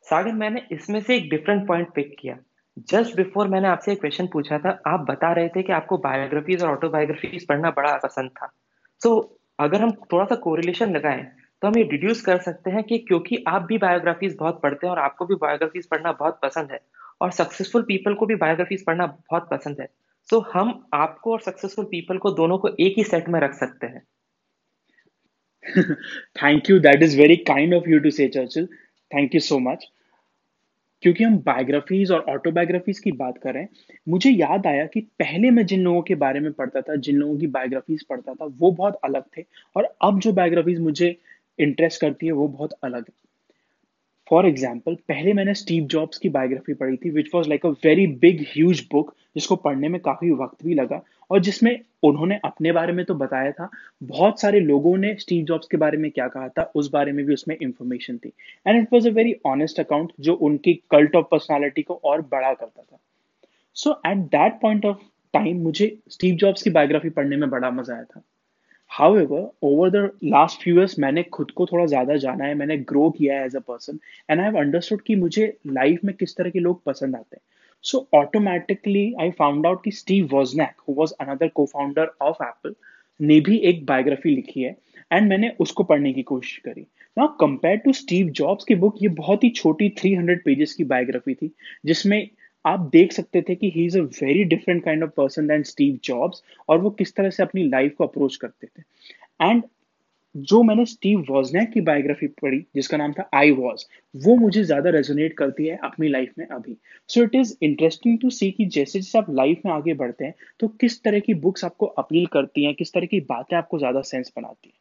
Sagar 0.08 0.32
मैंने 0.32 0.62
इसमें 0.72 1.00
से 1.02 1.16
एक 1.16 1.30
डिफरेंट 1.30 1.68
पॉइंट 1.68 1.88
पिक 1.94 2.16
किया। 2.20 2.38
जस्ट 2.90 3.16
बिफोर 3.16 3.48
मैंने 3.48 3.68
आपसे 3.68 3.92
एक 3.92 4.00
क्वेश्चन 4.00 4.28
पूछा 4.28 4.58
था 4.58 4.70
आप 4.88 5.06
बता 5.10 5.32
रहे 5.34 5.48
थे 5.50 5.62
कि 5.64 5.72
आपको 5.74 5.98
बायोग्राफीज 5.98 6.64
और 6.64 6.70
ऑटोबायोग्राफीज 6.70 7.46
पढ़ना 7.46 7.70
बड़ा 7.72 7.96
पसंद 7.98 8.30
था। 8.30 8.52
सो 9.02 9.10
so, 9.10 9.40
अगर 9.60 9.82
हम 9.82 9.92
थोड़ा 9.92 10.26
सा 10.26 10.36
कोरिलेशन 10.36 10.96
लगाएँ 10.96 11.24
तो 11.62 11.68
हम 11.68 11.78
ये 11.78 11.84
डिड्यूस 11.84 12.22
कर 12.22 12.38
सकते 12.38 12.72
हैं 12.72 12.84
कि 12.84 12.98
क्योंकि 12.98 13.44
आप 13.48 13.62
भी 13.62 13.78
बायोग्राफीज 13.78 14.36
बहुत 14.40 14.62
पढ़ते 14.62 14.88
हैं 14.88 14.92
और 14.92 15.00
आपको 15.00 15.26
भी 15.26 15.36
बायोग्राफीज 15.36 15.88
पढ़ना 15.88 16.12
बहुत 16.12 16.40
पसंद 16.44 16.72
है 16.72 16.80
और 17.22 17.32
सक्सेसफुल 17.32 17.82
पीपल 17.82 18.14
को 18.14 18.26
भी 18.26 18.36
बायोग्राफीज 18.36 18.86
पढ़ना 18.86 19.06
बहुत 19.06 19.48
पसंद 19.52 19.82
है 19.82 19.88
so, 20.30 20.44
हम 20.54 20.88
आपको 20.94 21.32
और 21.32 21.42
सक्सेसफुल 21.42 21.86
पीपल 21.86 22.18
को 22.18 22.32
दोनों 22.32 22.58
को 22.58 22.70
एक 22.80 22.94
ही 22.98 23.04
सेट 23.04 23.30
में 23.30 23.40
रख 23.40 23.54
सकते 23.54 23.88
हैं। 23.88 24.02
Thank 26.44 26.70
you 26.70 26.80
that 26.80 27.04
is 27.04 27.18
very 27.18 27.36
kind 27.36 27.74
of 27.74 27.90
you 27.90 28.00
to 28.00 28.10
say 28.10 28.28
Churchill 28.28 28.66
thank 29.12 29.36
you 29.36 29.40
so 29.42 29.60
much 29.60 29.88
क्योंकि 31.02 31.24
हम 31.24 31.38
बायोग्राफीज 31.38 32.12
और 32.12 32.26
ऑटोबायोग्राफीज 32.30 33.00
की 33.00 33.12
बात 33.12 33.38
कर 33.38 33.54
रहे 33.54 33.64
हैं 33.64 33.70
मुझे 34.10 34.30
याद 34.30 34.68
आया 34.68 34.86
कि 34.86 35.00
पहले 35.20 35.52
मैं 35.52 35.66
जिन 35.66 35.82
लोगों 35.82 36.02
के 36.02 36.16
बारे 36.16 36.40
में 36.40 36.52
पढ़ता 36.54 36.82
था 36.82 36.96
जिन 36.96 37.16
लोगों 37.16 37.38
की 37.38 37.48
बायोग्राफीज 37.48 38.04
पढ़ता 38.04 38.34
था 38.34 38.46
वो 38.46 38.72
बहुत 38.72 39.00
अलग 39.04 39.24
थे 39.38 39.44
और 39.76 39.96
अब 40.02 40.20
जो 40.20 40.34
बायोग्राफीज 40.34 40.80
मुझे 40.80 41.16
इंटरेस्ट 41.60 42.02
करती 42.02 42.26
है, 42.26 42.32
वो 42.32 42.48
बहुत 42.48 42.74
अलग 42.84 43.00
है। 43.00 43.14
फॉर 44.28 44.46
एग्ज़ाम्पल 44.46 44.96
पहले 45.08 45.34
मैंने 45.34 45.54
स्टीव 45.54 45.84
जॉब्स 45.86 46.18
की 46.18 46.30
बायोग्राफी 46.30 46.74
पढ़ी 46.74 46.96
थी 46.98 47.10
which 47.10 47.30
was 47.34 47.50
like 47.50 47.66
a 47.66 47.70
very 47.84 48.06
big 48.22 48.42
huge 48.50 48.84
book 48.92 49.14
जिसको 49.36 49.56
पढ़ने 49.56 49.90
में 49.90 50.00
काफ़ी 50.02 50.30
वक्त 50.34 50.66
भी 50.66 50.74
लगा 50.74 51.02
और 51.32 51.40
जिसमें 51.40 51.80
उन्होंने 52.04 52.40
अपने 52.46 52.72
बारे 52.72 52.94
में 52.94 53.04
तो 53.06 53.16
बताया 53.16 53.52
था। 53.52 53.70
बहुत 54.04 54.42
सारे 54.42 54.60
लोगों 54.60 54.96
ने 54.98 55.16
स्टीव 55.16 55.46
जॉब्स 55.46 55.68
के 55.68 55.78
बारे 55.78 55.98
में 55.98 56.10
क्या 56.12 56.28
कहा 56.28 56.48
था, 56.48 56.72
उस 56.76 56.90
बारे 56.92 57.12
में 57.12 57.26
भी 57.26 57.34
उसमें 57.34 57.56
इंफॉर्मेशन 57.56 58.18
थी। 58.18 58.32
And 58.68 58.82
it 58.82 58.94
was 58.94 59.08
a 59.08 59.12
very 59.12 59.36
honest 59.46 59.80
account 59.80 60.12
जो 60.20 60.34
उनकी 60.34 60.74
कल्ट 60.92 61.16
ऑफ़ 61.16 61.26
पर्सनैलिटी 61.32 61.82
को 61.82 62.00
और 62.04 62.22
बड़ा 62.22 62.54
करता 62.54 62.82
था। 62.82 62.98
So 63.76 64.02
at 64.08 64.18
that 64.18 64.60
point 64.62 64.86
of 64.86 65.04
time 65.34 65.62
मुझे 65.62 65.96
स्टीव 66.10 66.36
जॉब्स 66.36 66.64
की 66.64 66.70
बायोग्राफी 66.70 67.10
पढ़ने 67.10 67.36
में 67.36 67.50
बड़ा 67.50 67.70
मज़ा 67.72 67.94
आया 67.94 68.04
था। 68.04 68.22
However, 68.96 69.40
over 69.62 69.90
the 69.90 70.02
last 70.34 70.62
few 70.62 70.74
years 70.76 70.98
मैंने 71.00 71.24
खुद 71.34 71.50
को 71.52 71.66
थोड़ा 71.66 71.86
ज़्यादा 71.86 72.16
जाना 72.18 72.46
है 72.46 72.54
मैंने 72.56 72.78
ग्रो 72.92 73.10
किया 73.18 73.40
है 73.40 73.46
as 73.46 73.56
a 73.56 73.60
person 73.68 74.00
and 74.30 74.40
I 74.40 74.46
have 74.46 74.58
understood 74.60 75.02
कि 75.08 75.16
मुझे 75.16 75.48
लाइफ 75.70 76.04
में 76.06 76.14
किस 76.16 76.36
तरह 76.38 76.50
के 76.50 76.60
लोग 76.60 76.82
पसंद 76.86 77.16
आते 77.16 77.36
हैं। 77.36 77.42
So 77.84 78.08
automatically 78.16 79.14
I 79.22 79.32
found 79.40 79.66
out 79.68 79.84
कि 79.84 79.92
Steve 79.92 80.30
Wozniak 80.32 80.76
who 80.88 80.94
was 80.94 81.14
another 81.22 81.48
cofounder 81.66 82.12
of 82.22 82.44
Apple 82.44 82.76
ने 83.20 83.40
भी 83.40 83.58
एक 83.70 83.86
बायोग्राफी 83.86 84.36
लिखी 84.36 84.62
है 84.62 84.76
एंड 85.12 85.30
मैंने 85.30 85.52
उसको 85.60 85.84
पढ़ने 85.84 86.14
की 86.14 86.24
कोशिश 86.24 86.58
करी। 86.66 86.82
Now 87.18 87.28
compare 87.40 87.78
to 87.78 87.94
Steve 87.94 88.30
Jobs 88.40 88.64
की 88.64 88.76
बुक 88.76 88.96
ये 89.02 89.10
बहुत 89.20 89.44
ही 89.44 89.50
छोटी 89.56 89.90
300 90.00 90.40
पेजेस 90.46 90.74
की 90.74 90.84
बायोग्राफी 90.86 91.34
थी 91.34 91.52
जिसमें 91.86 92.20
आप 92.66 92.90
देख 92.94 93.12
सकते 93.14 93.42
थे 93.50 93.56
कि 93.56 93.72
he 93.76 93.86
is 93.86 93.98
a 94.00 94.02
very 94.02 94.44
different 94.46 94.84
kind 94.84 95.04
of 95.04 95.12
person 95.18 95.48
than 95.48 95.64
Steve 95.66 96.00
Jobs 96.04 96.44
और 96.70 96.80
वो 96.82 96.90
किस 96.92 97.16
तरह 97.16 97.30
से 97.30 97.44
अपनी 97.44 97.64
लाइफ 97.70 97.96
को 97.98 98.04
अप्रोच 98.04 98.36
करते 98.36 98.68
थे। 98.68 98.84
एंड 99.42 99.64
जो 100.36 100.62
मैंने 100.64 100.86
स्टीव 100.86 101.20
वॉजनैक 101.30 101.70
की 101.72 101.82
बायोग्राफी 101.82 102.28
पढ़ी, 102.42 102.60
जिसका 102.76 102.98
नाम 102.98 103.12
था 103.14 103.30
आई 103.34 103.52
वॉज़ 103.52 103.86
वो 104.16 104.36
मुझे 104.38 104.64
ज़्यादा 104.64 104.90
रेजोनेट 104.90 105.34
करती 105.38 105.68
है 105.68 105.78
अपनी 105.84 106.08
लाइफ 106.08 106.34
में 106.38 106.46
अभी। 106.48 106.76
So 107.10 107.24
it 107.24 107.36
is 107.36 107.56
interesting 107.62 108.18
to 108.20 108.30
see 108.30 108.50
कि 108.52 108.66
जैसे 108.68 109.00
जैसे 109.00 109.18
आप 109.18 109.30
लाइफ 109.32 109.62
में 109.66 109.72
आगे 109.74 109.94
बढ़ते 109.94 110.26
हैं 110.26 110.34
तो 110.60 110.68
किस 110.68 111.02
तरह 111.04 111.20
की 111.20 111.34
बुक्स 111.36 111.66
आपको 111.66 111.86
अपील 111.86 112.26
करती 112.28 112.66
हैं, 112.66 112.74
किस 112.76 112.94
तरह 112.94 113.06
की 113.06 113.20
बातें 113.22 113.56
आपको 113.58 113.80
ज़्यादा 113.80 114.02
सेंस 114.04 114.32
बनाती 114.38 114.70
हैं। 114.70 114.78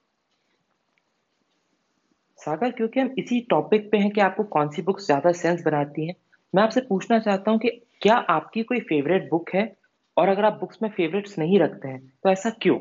सागर, 2.38 2.70
क्योंकि 2.70 3.01
हम 3.01 3.14
इसी 3.18 3.40
टॉपिक 3.51 3.90
पे 3.90 3.99
हैं 3.99 4.11
कि 4.11 4.20
आपको 4.20 4.44
कौन 4.51 4.68
सी 4.68 4.83
बुक्स 4.83 5.07
ज़्यादा 5.07 5.33
सेंस 5.35 5.62
बनाती 5.64 6.07
हैं 6.07 6.14
मैं 6.55 6.62
आपसे 6.62 6.81
पूछना 6.81 7.19
चाहता 7.19 7.51
हूँ 7.51 7.59
कि 7.61 7.69
क्या 8.03 8.14
आपकी 8.14 8.62
कोई 8.62 8.81
फेवरेट 8.81 9.29
बुक 9.31 9.51
है? 9.55 9.73
और 10.17 10.29
अगर 10.29 10.45
आप 10.45 10.59
बुक्स 10.61 10.79
में 10.83 10.88
फेवरेट्स 10.90 11.38
नहीं 11.38 11.59
रखते 11.61 11.88
हैं 11.88 12.01
तो 12.25 12.31
ऐसा 12.31 12.51
क्यों? 12.62 12.79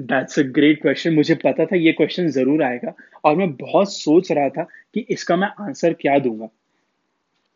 दैट्स 0.00 0.38
अ 0.38 0.42
ग्रेट 0.54 0.80
क्वेश्चन 0.82 1.14
मुझे 1.14 1.34
पता 1.36 1.64
था 1.66 1.76
ये 1.76 1.92
क्वेश्चन 1.92 2.28
ज़रूर 2.30 2.62
आएगा। 2.62 2.94
और 3.24 3.36
मैं 3.36 3.50
बहुत 3.56 3.92
सोच 3.92 4.30
रहा 4.32 4.48
था 4.48 4.62
कि 4.94 5.06
इसका 5.10 5.36
मैं 5.36 5.48
आंसर 5.60 5.92
क्या 6.00 6.18
दूँगा। 6.18 6.48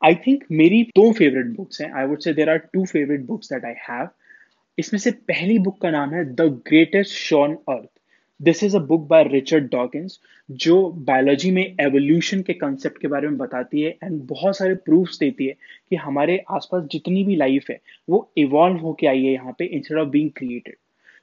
आई 0.02 0.14
थिंक 0.26 0.44
मेरी 0.52 0.82
दो 0.96 1.10
फेवरेट 1.12 1.46
बुक्स 1.56 1.80
हैं। 1.80 1.92
I 1.92 2.06
would 2.06 2.20
say 2.20 2.32
there 2.34 2.50
are 2.50 2.58
two 2.72 2.84
favourite 2.86 3.24
books 3.26 3.52
that 3.52 3.64
I 3.64 3.74
have 3.88 4.08
इसमें 4.78 4.98
से 5.00 5.10
पहली 5.10 5.58
बुक 5.58 5.80
का 5.82 5.90
नाम 5.90 6.14
है 6.14 6.24
the 6.26 6.42
greatest 6.66 7.14
show on 7.14 7.54
earth 7.68 7.88
this 8.40 8.62
is 8.64 8.76
a 8.76 8.80
book 8.80 9.06
by 9.08 9.24
Richard 9.24 9.70
Dawkins 9.70 10.18
जो 10.50 10.76
बायोलॉजी 11.08 11.50
में 11.50 11.62
एवोल्यूशन 11.80 12.42
के 12.42 12.52
कंसेप्ट 12.52 12.98
के 12.98 13.08
बारे 13.08 13.28
में 13.28 13.36
बताती 13.38 13.82
है 13.82 13.90
एंड 14.04 14.20
बहुत 14.22 14.56
सारे 14.56 14.74
प्रूफ्स 14.74 15.18
देती 15.18 15.46
है 15.46 15.54
कि 15.90 15.96
हमारे 15.96 16.38
आसपास 16.50 16.84
जितनी 16.92 17.24
भी 17.24 17.36
लाइफ 17.36 17.70
है, 17.70 17.80
वो 18.08 18.32
इवॉल्व 18.36 18.76
होके 18.78 19.06
आई 19.06 19.24
है 19.24 19.32
यहाँ 19.32 19.54
पे 19.58 19.64
इंस्टेड 19.64 19.98
ऑफ़ 19.98 20.08
बीइंग 20.08 20.30
क्रिएटेड 20.36 20.76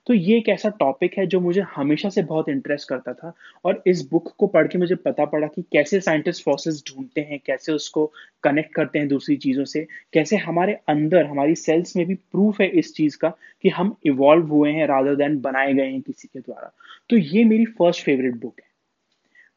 तो 0.07 0.13
ये 0.13 0.37
एक 0.37 0.49
ऐसा 0.49 0.69
टॉपिक 0.69 1.17
है 1.17 1.25
जो 1.27 1.39
मुझे 1.39 1.61
हमेशा 1.75 2.09
से 2.09 2.21
बहुत 2.23 2.49
इंटरेस्ट 2.49 2.89
करता 2.89 3.13
था 3.13 3.33
और 3.65 3.81
इस 3.87 4.01
बुक 4.11 4.31
को 4.37 4.47
पढ़ 4.47 4.67
के 4.67 4.77
मुझे 4.77 4.95
पता 4.95 5.25
पड़ा 5.25 5.47
कि 5.47 5.61
कैसे 5.71 5.99
साइंटिस्ट 6.01 6.43
फॉसिल्स 6.43 6.83
ढूंढते 6.87 7.21
हैं, 7.21 7.39
कैसे 7.45 7.71
उसको 7.71 8.05
कनेक्ट 8.43 8.73
करते 8.73 8.99
हैं 8.99 9.07
दूसरी 9.07 9.35
चीज़ों 9.35 9.65
से, 9.65 9.85
कैसे 10.13 10.37
हमारे 10.37 10.73
अंदर, 10.87 11.25
हमारी 11.25 11.55
सेल्स 11.55 11.95
में 11.95 12.05
भी 12.05 12.15
प्रूफ 12.15 12.61
है 12.61 12.67
इस 12.69 12.93
चीज़ 12.93 13.17
का 13.17 13.29
कि 13.63 13.69
हम 13.69 13.95
इवॉल्व 14.05 14.47
हुए 14.47 14.71
हैं 14.71 14.87
रादर 14.87 15.15
देन 15.15 15.39
बनाए 15.41 15.73
गए 15.73 15.89
हैं 15.91 16.01
किसी 16.01 16.27
के 16.33 16.39
द्वारा। 16.39 16.71
तो 17.09 17.17
ये 17.17 17.43
मेरी 17.43 17.65
फ़र्स्ट 17.65 18.03
फेवरेट 18.03 18.39
बुक 18.41 18.53
है। 18.59 18.67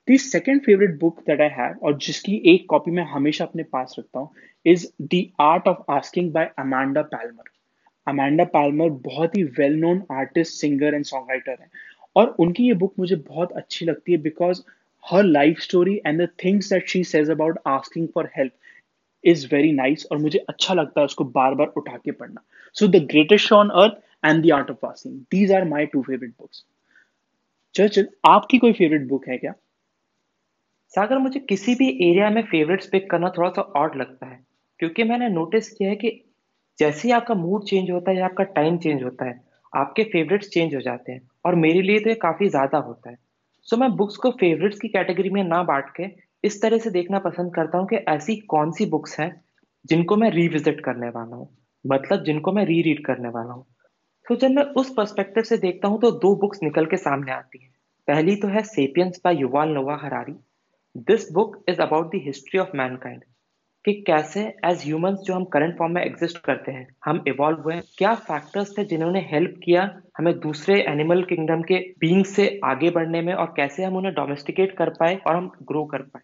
The 0.08 0.18
second 0.18 0.60
favourite 0.62 0.98
book 1.00 1.20
that 1.26 1.40
I 1.40 1.48
have 1.48 1.78
और 1.82 1.96
जिसकी 1.98 2.42
एक 2.54 2.66
कॉपी 2.68 2.90
मैं 2.90 3.04
हमेशा 3.04 3.44
अपने 3.44 3.62
पास 3.62 3.96
रखता 3.98 4.18
हूँ 4.18 4.30
is 4.66 4.86
the 5.02 5.24
art 5.40 5.68
of 5.68 5.92
asking 5.92 6.32
by 6.32 6.50
Amanda 6.58 7.02
Palmer 7.02 7.50
Amanda 8.06 8.44
Palmer 8.52 8.88
बहुत 9.04 9.36
ही 9.36 9.42
well 9.58 9.74
known 9.80 10.02
artist 10.12 10.60
singer 10.60 10.94
and 10.94 11.04
songwriter 11.30 11.56
है। 11.60 11.68
और 12.16 12.34
उनकी 12.38 12.66
ये 12.66 12.74
बुक 12.74 12.94
मुझे 12.98 13.16
बहुत 13.18 13.52
अच्छी 13.52 13.86
लगती 13.86 14.12
है 14.12 14.18
because 14.18 14.62
her 15.04 15.24
life 15.24 15.58
story 15.60 16.00
and 16.06 16.22
the 16.22 16.28
things 16.44 16.72
that 16.72 16.88
she 16.88 17.02
says 17.04 17.30
about 17.30 17.58
asking 17.68 18.08
for 18.14 18.30
help 18.36 18.52
is 19.24 19.46
very 19.52 19.72
nice 19.72 20.06
और 20.12 20.18
मुझे 20.18 20.38
अच्छा 20.38 20.74
लगता 20.74 21.00
है 21.00 21.04
उसको 21.04 21.24
बार 21.30 21.54
बार 21.54 21.72
उठा 21.76 21.96
के 21.96 22.10
पढ़ना। 22.10 22.42
So 22.76 22.86
the 22.88 23.04
greatest 23.06 23.52
on 23.52 23.70
earth 23.82 24.00
and 24.24 24.44
the 24.44 24.50
art 24.52 24.70
of 24.70 24.76
passing 24.82 25.18
these 25.30 25.52
are 25.52 25.64
my 25.68 25.86
two 25.86 26.02
favourite 26.02 26.30
books 26.30 26.64
Churchill 27.74 28.08
आपकी 28.26 28.58
कोई 28.58 28.72
फेवरेट 28.72 29.06
बुक 29.08 29.28
है 29.28 29.36
क्या? 29.38 29.52
सागर, 30.94 31.18
मुझे 31.18 31.40
किसी 31.40 31.74
भी 31.74 31.88
एरिया 32.02 32.30
में 32.30 32.42
फेवरेट्स 32.42 32.86
पिक 32.86 33.10
करना 33.10 33.28
थोड़ा 33.36 33.50
सा 33.50 33.62
ऑड 33.62 33.96
लगता 33.96 34.26
है, 34.26 34.38
क्योंकि 34.80 35.04
मैंने 35.04 35.28
नोटिस 35.28 35.68
किया 35.70 35.88
है 35.90 35.96
कि 35.96 36.08
जैसे 36.80 37.08
ही 37.08 37.12
आपका 37.14 37.34
मूड 37.36 37.64
चेंज 37.64 37.90
होता 37.90 38.10
है 38.10 38.16
या 38.18 38.24
आपका 38.24 38.44
टाइम 38.52 38.76
चेंज 38.78 39.02
होता 39.02 39.24
है, 39.24 39.40
आपके 39.72 40.04
फेवरेट्स 40.04 40.48
चेंज 40.48 40.74
हो 40.74 40.80
जाते 40.80 41.12
हैं 41.12 41.20
और 41.46 41.54
मेरे 41.56 41.82
लिए 41.82 42.00
तो 42.00 42.08
ये 42.10 42.14
काफ़ी 42.22 42.48
ज़्यादा 42.48 42.78
होता 42.80 43.10
है। 43.10 43.16
सो 43.68 43.76
मैं 43.76 43.90
बुक्स 43.96 44.16
को 44.16 44.30
फेवरेट्स 44.40 44.78
की 44.78 44.88
कैटेगरी 44.88 45.30
में 45.30 45.42
ना 45.44 45.62
बांट 45.62 45.90
के 45.96 46.06
इस 46.44 46.60
तरह 46.62 46.78
से 46.78 46.90
देखना 46.90 47.18
पसंद 47.18 47.54
करता 47.54 47.78
हूँ 47.78 47.86
कि 47.86 47.96
ऐसी 48.08 48.36
कौन 48.48 48.70
सी 48.72 48.86
बुक्स 48.86 49.18
हैं 49.20 49.30
जिनको 49.84 50.16
मैं 50.16 50.30
रिविजिट 50.30 50.80
करने 50.80 51.08
वाला 51.08 51.36
हूँ 51.36 51.48
मतलब 51.84 52.24
जिनको 52.24 52.52
मैं 52.52 52.64
री 52.66 52.80
रीड 52.82 53.04
करने 53.04 53.28
वाला 53.28 53.52
हूँ। 53.52 53.64
तो 54.26 54.36
जब 54.36 54.50
मैं 54.50 54.62
उस 54.74 54.92
पर्सपेक्टिव 54.96 55.44
से 55.44 55.56
देखता 55.58 55.88
हूँ 55.88 56.00
तो 56.00 56.10
दो 56.18 56.34
बुक्स 56.36 56.62
निकल 56.62 56.86
के 56.86 56.96
सामने 56.96 57.32
आती 57.32 57.62
हैं। 57.62 57.70
पहली 58.08 58.36
तो 58.36 58.48
है 58.48 58.62
Sapiens 58.64 59.20
by 59.24 59.36
Yuval 59.36 59.68
Noah 59.68 59.96
Harari 60.02 60.32
this 61.06 61.30
book 61.32 61.64
is 61.68 61.80
about 61.80 62.06
the 62.06 62.20
history 62.24 62.60
of 62.60 62.76
mankind 62.76 63.22
कि 63.84 63.92
कैसे 64.06 64.40
एज 64.66 64.82
ह्यूमंस 64.84 65.18
जो 65.18 65.34
हम 65.34 65.44
करंट 65.52 65.76
फॉर्म 65.78 65.92
में 65.92 66.02
एग्जिस्ट 66.02 66.38
करते 66.44 66.72
हैं, 66.72 66.86
हम 67.04 67.22
इवॉल्व 67.28 67.60
हुए 67.60 67.80
क्या 67.98 68.14
फैक्टर्स 68.14 68.76
थे 68.78 68.84
जिन्होंने 68.86 69.20
हेल्प 69.30 69.54
किया 69.64 69.84
हमें 70.18 70.38
दूसरे 70.40 70.80
एनिमल 70.82 71.22
किंगडम 71.24 71.62
के 71.62 71.78
बींग 72.00 72.24
से 72.26 72.48
आगे 72.64 72.90
बढ़ने 72.90 73.22
में 73.22 73.32
और 73.34 73.52
कैसे 73.56 73.84
हम 73.84 73.96
उन्हें 73.96 74.14
डोमेस्टिकेट 74.14 74.76
कर 74.78 74.90
पाए 74.90 75.16
और 75.16 75.36
हम 75.36 75.50
ग्रो 75.62 75.84
कर 75.84 76.02
पाए? 76.02 76.22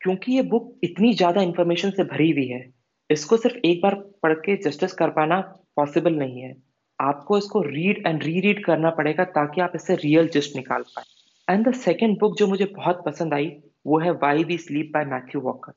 क्योंकि 0.00 0.32
ये 0.32 0.42
बुक 0.44 0.78
इतनी 0.84 1.12
ज़्यादा 1.14 1.42
इंफॉर्मेशन 1.42 1.90
से 1.90 2.04
भरी 2.04 2.30
हुई 2.30 2.46
है, 2.46 2.64
इसको 3.10 3.36
सिर्फ़ 3.36 3.56
एक 3.66 3.80
बार 3.82 3.94
पढ़ 4.22 4.34
के 4.40 4.56
जस्टिस 4.62 4.92
कर 4.94 5.10
पाना 5.10 5.40
पॉसिबल 5.76 6.14
नहीं 6.14 6.40
है। 6.40 6.54
आपको 6.98 7.38
इसको 7.38 7.62
रीड 7.62 8.02
एंड 8.06 8.22
री 8.22 8.40
रीड 8.40 8.64
करना 8.64 8.90
पड़ेगा 8.90 9.24
ताकि 9.30 9.60
आप 9.60 9.72
इससे 9.74 9.94
रियल 9.96 10.28
जस्ट 10.34 10.56
निकाल 10.56 10.82
पाए। 10.96 11.54
एंड 11.54 11.68
द 11.68 11.72
सेकेंड 11.76 12.18
बुक 12.20 12.36
जो 12.38 12.46
मुझे 12.46 12.64
बहुत 12.76 13.02
पसंद 13.06 13.34
आई, 13.34 13.50
वो 13.86 13.98
है 13.98 14.10
why 14.12 14.44
we 14.44 14.58
sleep 14.58 14.90
by 14.94 15.04
Matthew 15.04 15.40
Walker 15.40 15.72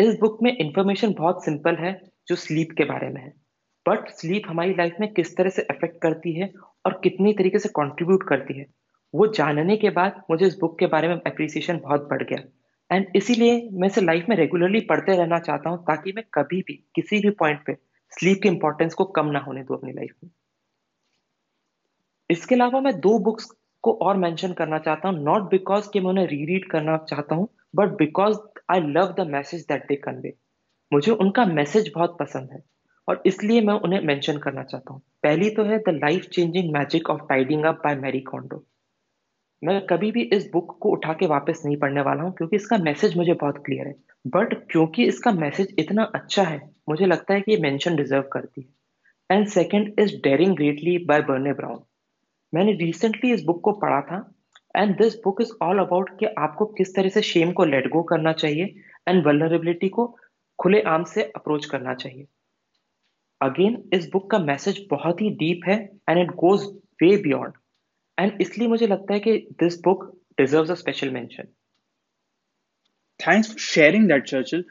इस 0.00 0.18
बुक 0.20 0.38
में 0.42 0.56
इंफॉर्मेशन 0.56 1.12
बहुत 1.12 1.44
सिंपल 1.44 1.76
है, 1.76 1.92
जो 2.28 2.36
स्लीप 2.36 2.68
के 2.78 2.84
बारे 2.84 3.08
में 3.08 3.20
है। 3.22 3.32
बट 3.86 4.08
स्लीप 4.10 4.42
हमारी 4.46 4.74
लाइफ 4.74 4.96
में 5.00 5.12
किस 5.14 5.36
तरह 5.36 5.50
से 5.50 5.62
अफेक्ट 5.62 6.00
करती 6.02 6.32
है 6.32 6.52
और 6.86 7.00
कितनी 7.02 7.32
तरीके 7.32 7.58
से 7.58 7.68
कंट्रीब्यूट 7.68 8.22
करती 8.28 8.58
है, 8.58 8.66
वो 9.14 9.26
जानने 9.26 9.76
के 9.76 9.90
बाद 9.90 10.22
मुझे 10.30 10.46
इस 10.46 10.56
बुक 10.60 10.78
के 10.78 10.86
बारे 10.86 11.08
में 11.08 11.14
अप्रिसिएशन 11.16 11.78
बहुत 11.78 12.08
बढ़ 12.10 12.22
गया। 12.22 12.42
एंड 12.90 13.06
इसीलिए 13.16 13.68
मैं 13.72 13.88
इसे 13.88 14.00
लाइफ 14.00 14.26
में 14.28 14.36
रेगुलरली 14.36 14.80
पढ़ते 14.80 15.16
रहना 15.16 15.38
चाहता 15.38 15.70
हूँ, 15.70 15.78
ताकि 15.84 16.12
मैं 16.12 16.24
कभी 16.34 16.60
भी, 16.62 16.74
किसी 16.94 17.20
भी 17.20 17.30
पॉइंट 17.30 17.64
पे 17.66 17.76
स्लीप 18.12 18.40
के 18.42 18.48
इंपॉर्टेंस 18.48 18.94
को 18.94 19.04
कम 19.04 19.26
ना 19.26 19.38
होने 19.38 19.62
दूँ 19.62 19.76
अपनी 19.76 19.92
लाइफ 19.92 20.14
में। 20.24 20.30
इसके 22.30 22.54
अलावा 22.54 22.80
मैं 22.80 22.98
दो 23.00 23.18
बुक्स 23.18 23.50
को 23.84 23.92
और 24.02 24.16
मेंशन 24.16 24.52
करना 24.52 24.78
चाहता 24.78 25.08
हूँ 25.08 25.22
नॉट 25.24 25.50
बिकॉज़ 25.50 25.88
कि 25.92 26.00
मैं 26.00 26.08
उन्हें 26.08 26.26
री 26.26 26.44
रीड 26.46 26.70
करना 26.70 26.96
चाहता 27.10 27.34
हूँ 27.34 27.48
but 27.76 27.88
because 27.88 28.36
I 28.70 28.80
love 28.80 29.14
the 29.18 29.26
message 29.28 29.64
that 29.68 29.86
they 29.88 29.96
convey 29.96 30.32
मुझे 30.92 31.12
उनका 31.12 31.44
मैसेज 31.44 31.90
बहुत 31.94 32.16
पसंद 32.20 32.50
है 32.52 32.62
और 33.08 33.22
इसलिए 33.26 33.60
मैं 33.60 33.74
उन्हें 33.74 34.00
मेंशन 34.00 34.38
करना 34.38 34.62
चाहता 34.62 34.92
हूँ। 34.92 35.00
पहली 35.22 35.50
तो 35.50 35.64
है 35.64 35.78
the 35.78 35.94
life 35.94 36.28
changing 36.32 36.72
magic 36.72 37.10
of 37.10 37.20
tidying 37.28 37.64
up 37.64 37.80
by 37.84 37.94
Marie 37.96 38.20
Kondo 38.20 38.64
मैं 39.62 39.80
कभी 39.86 40.10
भी 40.12 40.22
इस 40.34 40.48
बुक 40.52 40.78
को 40.80 40.90
उठा 40.90 41.12
के 41.12 41.26
वापस 41.26 41.62
नहीं 41.64 41.76
पढ़ने 41.76 42.00
वाला 42.00 42.22
हूँ 42.22 42.32
क्योंकि 42.32 42.56
इसका 42.56 42.78
मैसेज 42.78 43.16
मुझे 43.16 43.32
बहुत 43.32 43.62
क्लियर 43.64 43.86
है। 43.86 43.94
बट 44.26 44.54
क्योंकि 44.70 45.04
इसका 45.04 45.32
मैसेज 45.32 45.74
इतना 45.78 46.02
अच्छा 46.14 46.42
है, 46.42 46.60
मुझे 46.88 47.06
लगता 47.06 47.34
है 47.34 47.40
कि 47.40 47.52
ये 47.52 47.58
मेंशन 47.58 47.96
डिजर्व 47.96 48.22
करती 48.22 48.60
है। 48.60 49.36
And 49.36 49.46
second 49.48 50.00
is 50.00 50.14
daring 50.22 50.56
greatly 50.56 50.96
by 50.98 51.22
Brene 51.22 51.52
Brown 51.52 51.82
मैंने 52.52 52.72
रिसेंटली 52.76 53.32
इस 53.32 53.44
बुक 53.44 53.60
को 53.60 53.72
पढ़ा 53.72 54.00
था 54.00 54.18
and 54.74 54.96
this 54.98 55.14
book 55.24 55.40
is 55.42 55.52
all 55.62 55.78
about 55.78 56.10
कि 56.18 56.26
आपको 56.38 56.66
किस 56.72 56.94
तरह 56.96 57.08
से 57.08 57.22
शेम 57.24 57.52
को 57.52 57.64
लेट 57.64 57.88
गो 57.90 58.02
करना 58.04 58.32
चाहिए 58.34 58.74
एंड 59.08 59.26
वलनरेबिलिटी 59.26 59.88
को 59.88 60.06
खुले 60.58 60.80
आम 60.88 61.04
से 61.04 61.22
अप्रोच 61.36 61.66
करना 61.66 61.94
चाहिए। 61.94 62.26
अगेन 63.40 63.82
इस 63.94 64.08
बुक 64.12 64.30
का 64.30 64.38
मैसेज 64.40 64.86
बहुत 64.90 65.20
ही 65.20 65.30
डीप 65.36 65.60
है 65.68 65.76
and 66.08 66.18
it 66.18 66.30
goes 66.36 66.64
way 67.02 67.16
beyond 67.22 67.54
and 68.18 68.40
इसलिए 68.40 68.68
मुझे 68.68 68.86
लगता 68.86 69.14
है 69.14 69.20
कि 69.20 69.36
this 69.60 69.80
book 69.82 70.04
deserve 70.38 70.70
a 70.70 70.74
special 70.74 71.10
mention 71.10 71.48
thanks 73.20 73.48
for 73.48 73.58
sharing 73.60 74.06
that 74.08 74.24
Churchill 74.24 74.64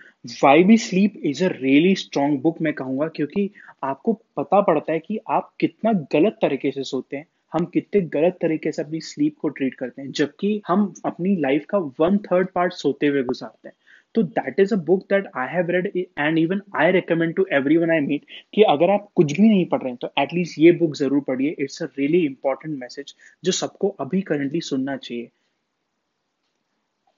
why 0.44 0.64
we 0.64 0.78
sleep 0.78 1.14
is 1.26 1.44
a 1.44 1.48
really 1.52 1.96
strong 1.96 2.40
book 2.42 2.62
मैं 2.62 2.74
कहूँगा, 2.74 3.08
क्योंकि 3.08 3.50
आपको 3.84 4.14
पता 4.38 4.62
पड़ता 4.62 4.92
है 4.94 5.00
कि 5.00 5.20
आप 5.30 5.52
कितना 5.60 5.92
गलत 6.14 6.38
तरीके 6.42 6.72
से 6.72 6.84
सोते 6.84 7.18
हैं। 7.18 7.26
हम 7.54 7.66
कितने 7.74 8.02
गलत 8.10 8.38
तरीके 8.42 8.72
से 8.72 8.82
अपनी 8.82 9.00
स्लीप 9.02 9.38
को 9.42 9.50
ट्रीट 9.50 9.74
करते 9.76 10.02
हैं, 10.02 10.12
जबकि 10.12 10.62
हम 10.68 10.94
अपनी 11.06 11.36
लाइफ 11.42 11.66
का 11.70 11.78
वन 12.00 12.18
थर्ड 12.26 12.48
पार्ट 12.56 12.74
सोते 12.74 13.08
हुए 13.08 13.24
गुजारते 13.24 13.68
हैं। 13.68 13.76
तो 14.16 14.22
that 14.24 14.60
is 14.60 14.74
a 14.74 14.78
book 14.86 15.02
that 15.10 15.28
I 15.38 15.48
have 15.48 15.70
read 15.72 15.88
and 15.96 16.38
even 16.40 16.62
I 16.76 16.92
recommend 16.92 17.34
to 17.36 17.46
everyone 17.78 17.92
I 17.92 18.00
meet 18.02 18.26
कि 18.54 18.62
अगर 18.70 18.90
आप 18.90 19.10
कुछ 19.16 19.40
भी 19.40 19.48
नहीं 19.48 19.66
पढ़ 19.66 19.82
रहे 19.82 19.90
हैं 19.90 19.98
तो 20.02 20.12
एटलीस्ट 20.20 20.60
ये 20.60 20.72
बुक 20.74 20.96
ज़रूर 20.96 21.22
पढ़िए। 21.28 21.56
It's 21.60 21.82
a 21.84 21.86
really 21.98 22.26
important 22.26 22.78
message 22.80 23.14
जो 23.44 23.52
सबको 23.54 23.90
अभी 24.00 24.22
करंटली 24.22 24.62
सुनना 24.62 24.96
चाहिए। 24.98 25.30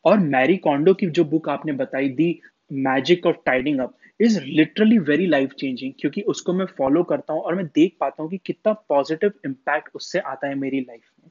और 0.05 0.19
मैरी 0.19 0.57
कॉन्डो 0.59 0.93
की 0.93 1.07
जो 1.09 1.23
बुक 1.25 1.49
आपने 1.49 1.71
बताई 1.73 2.09
the 2.11 2.39
magic 2.71 3.25
of 3.27 3.35
tidying 3.45 3.79
up 3.79 3.93
is 4.21 4.39
literally 4.41 4.97
very 4.99 5.25
life 5.27 5.53
changing 5.59 5.93
क्योंकि 5.99 6.21
उसको 6.21 6.53
मैं 6.53 6.65
फॉलो 6.77 7.03
करता 7.03 7.33
हूँ 7.33 7.41
और 7.41 7.55
मैं 7.55 7.65
देख 7.65 7.95
पाता 7.99 8.23
हूँ 8.23 8.29
कि 8.31 8.37
कितना 8.45 8.73
पॉजिटिव 8.89 9.33
इम्पैक्ट 9.45 9.95
उससे 9.95 10.19
आता 10.19 10.47
है 10.47 10.55
मेरी 10.55 10.79
लाइफ 10.79 11.01
में। 11.23 11.29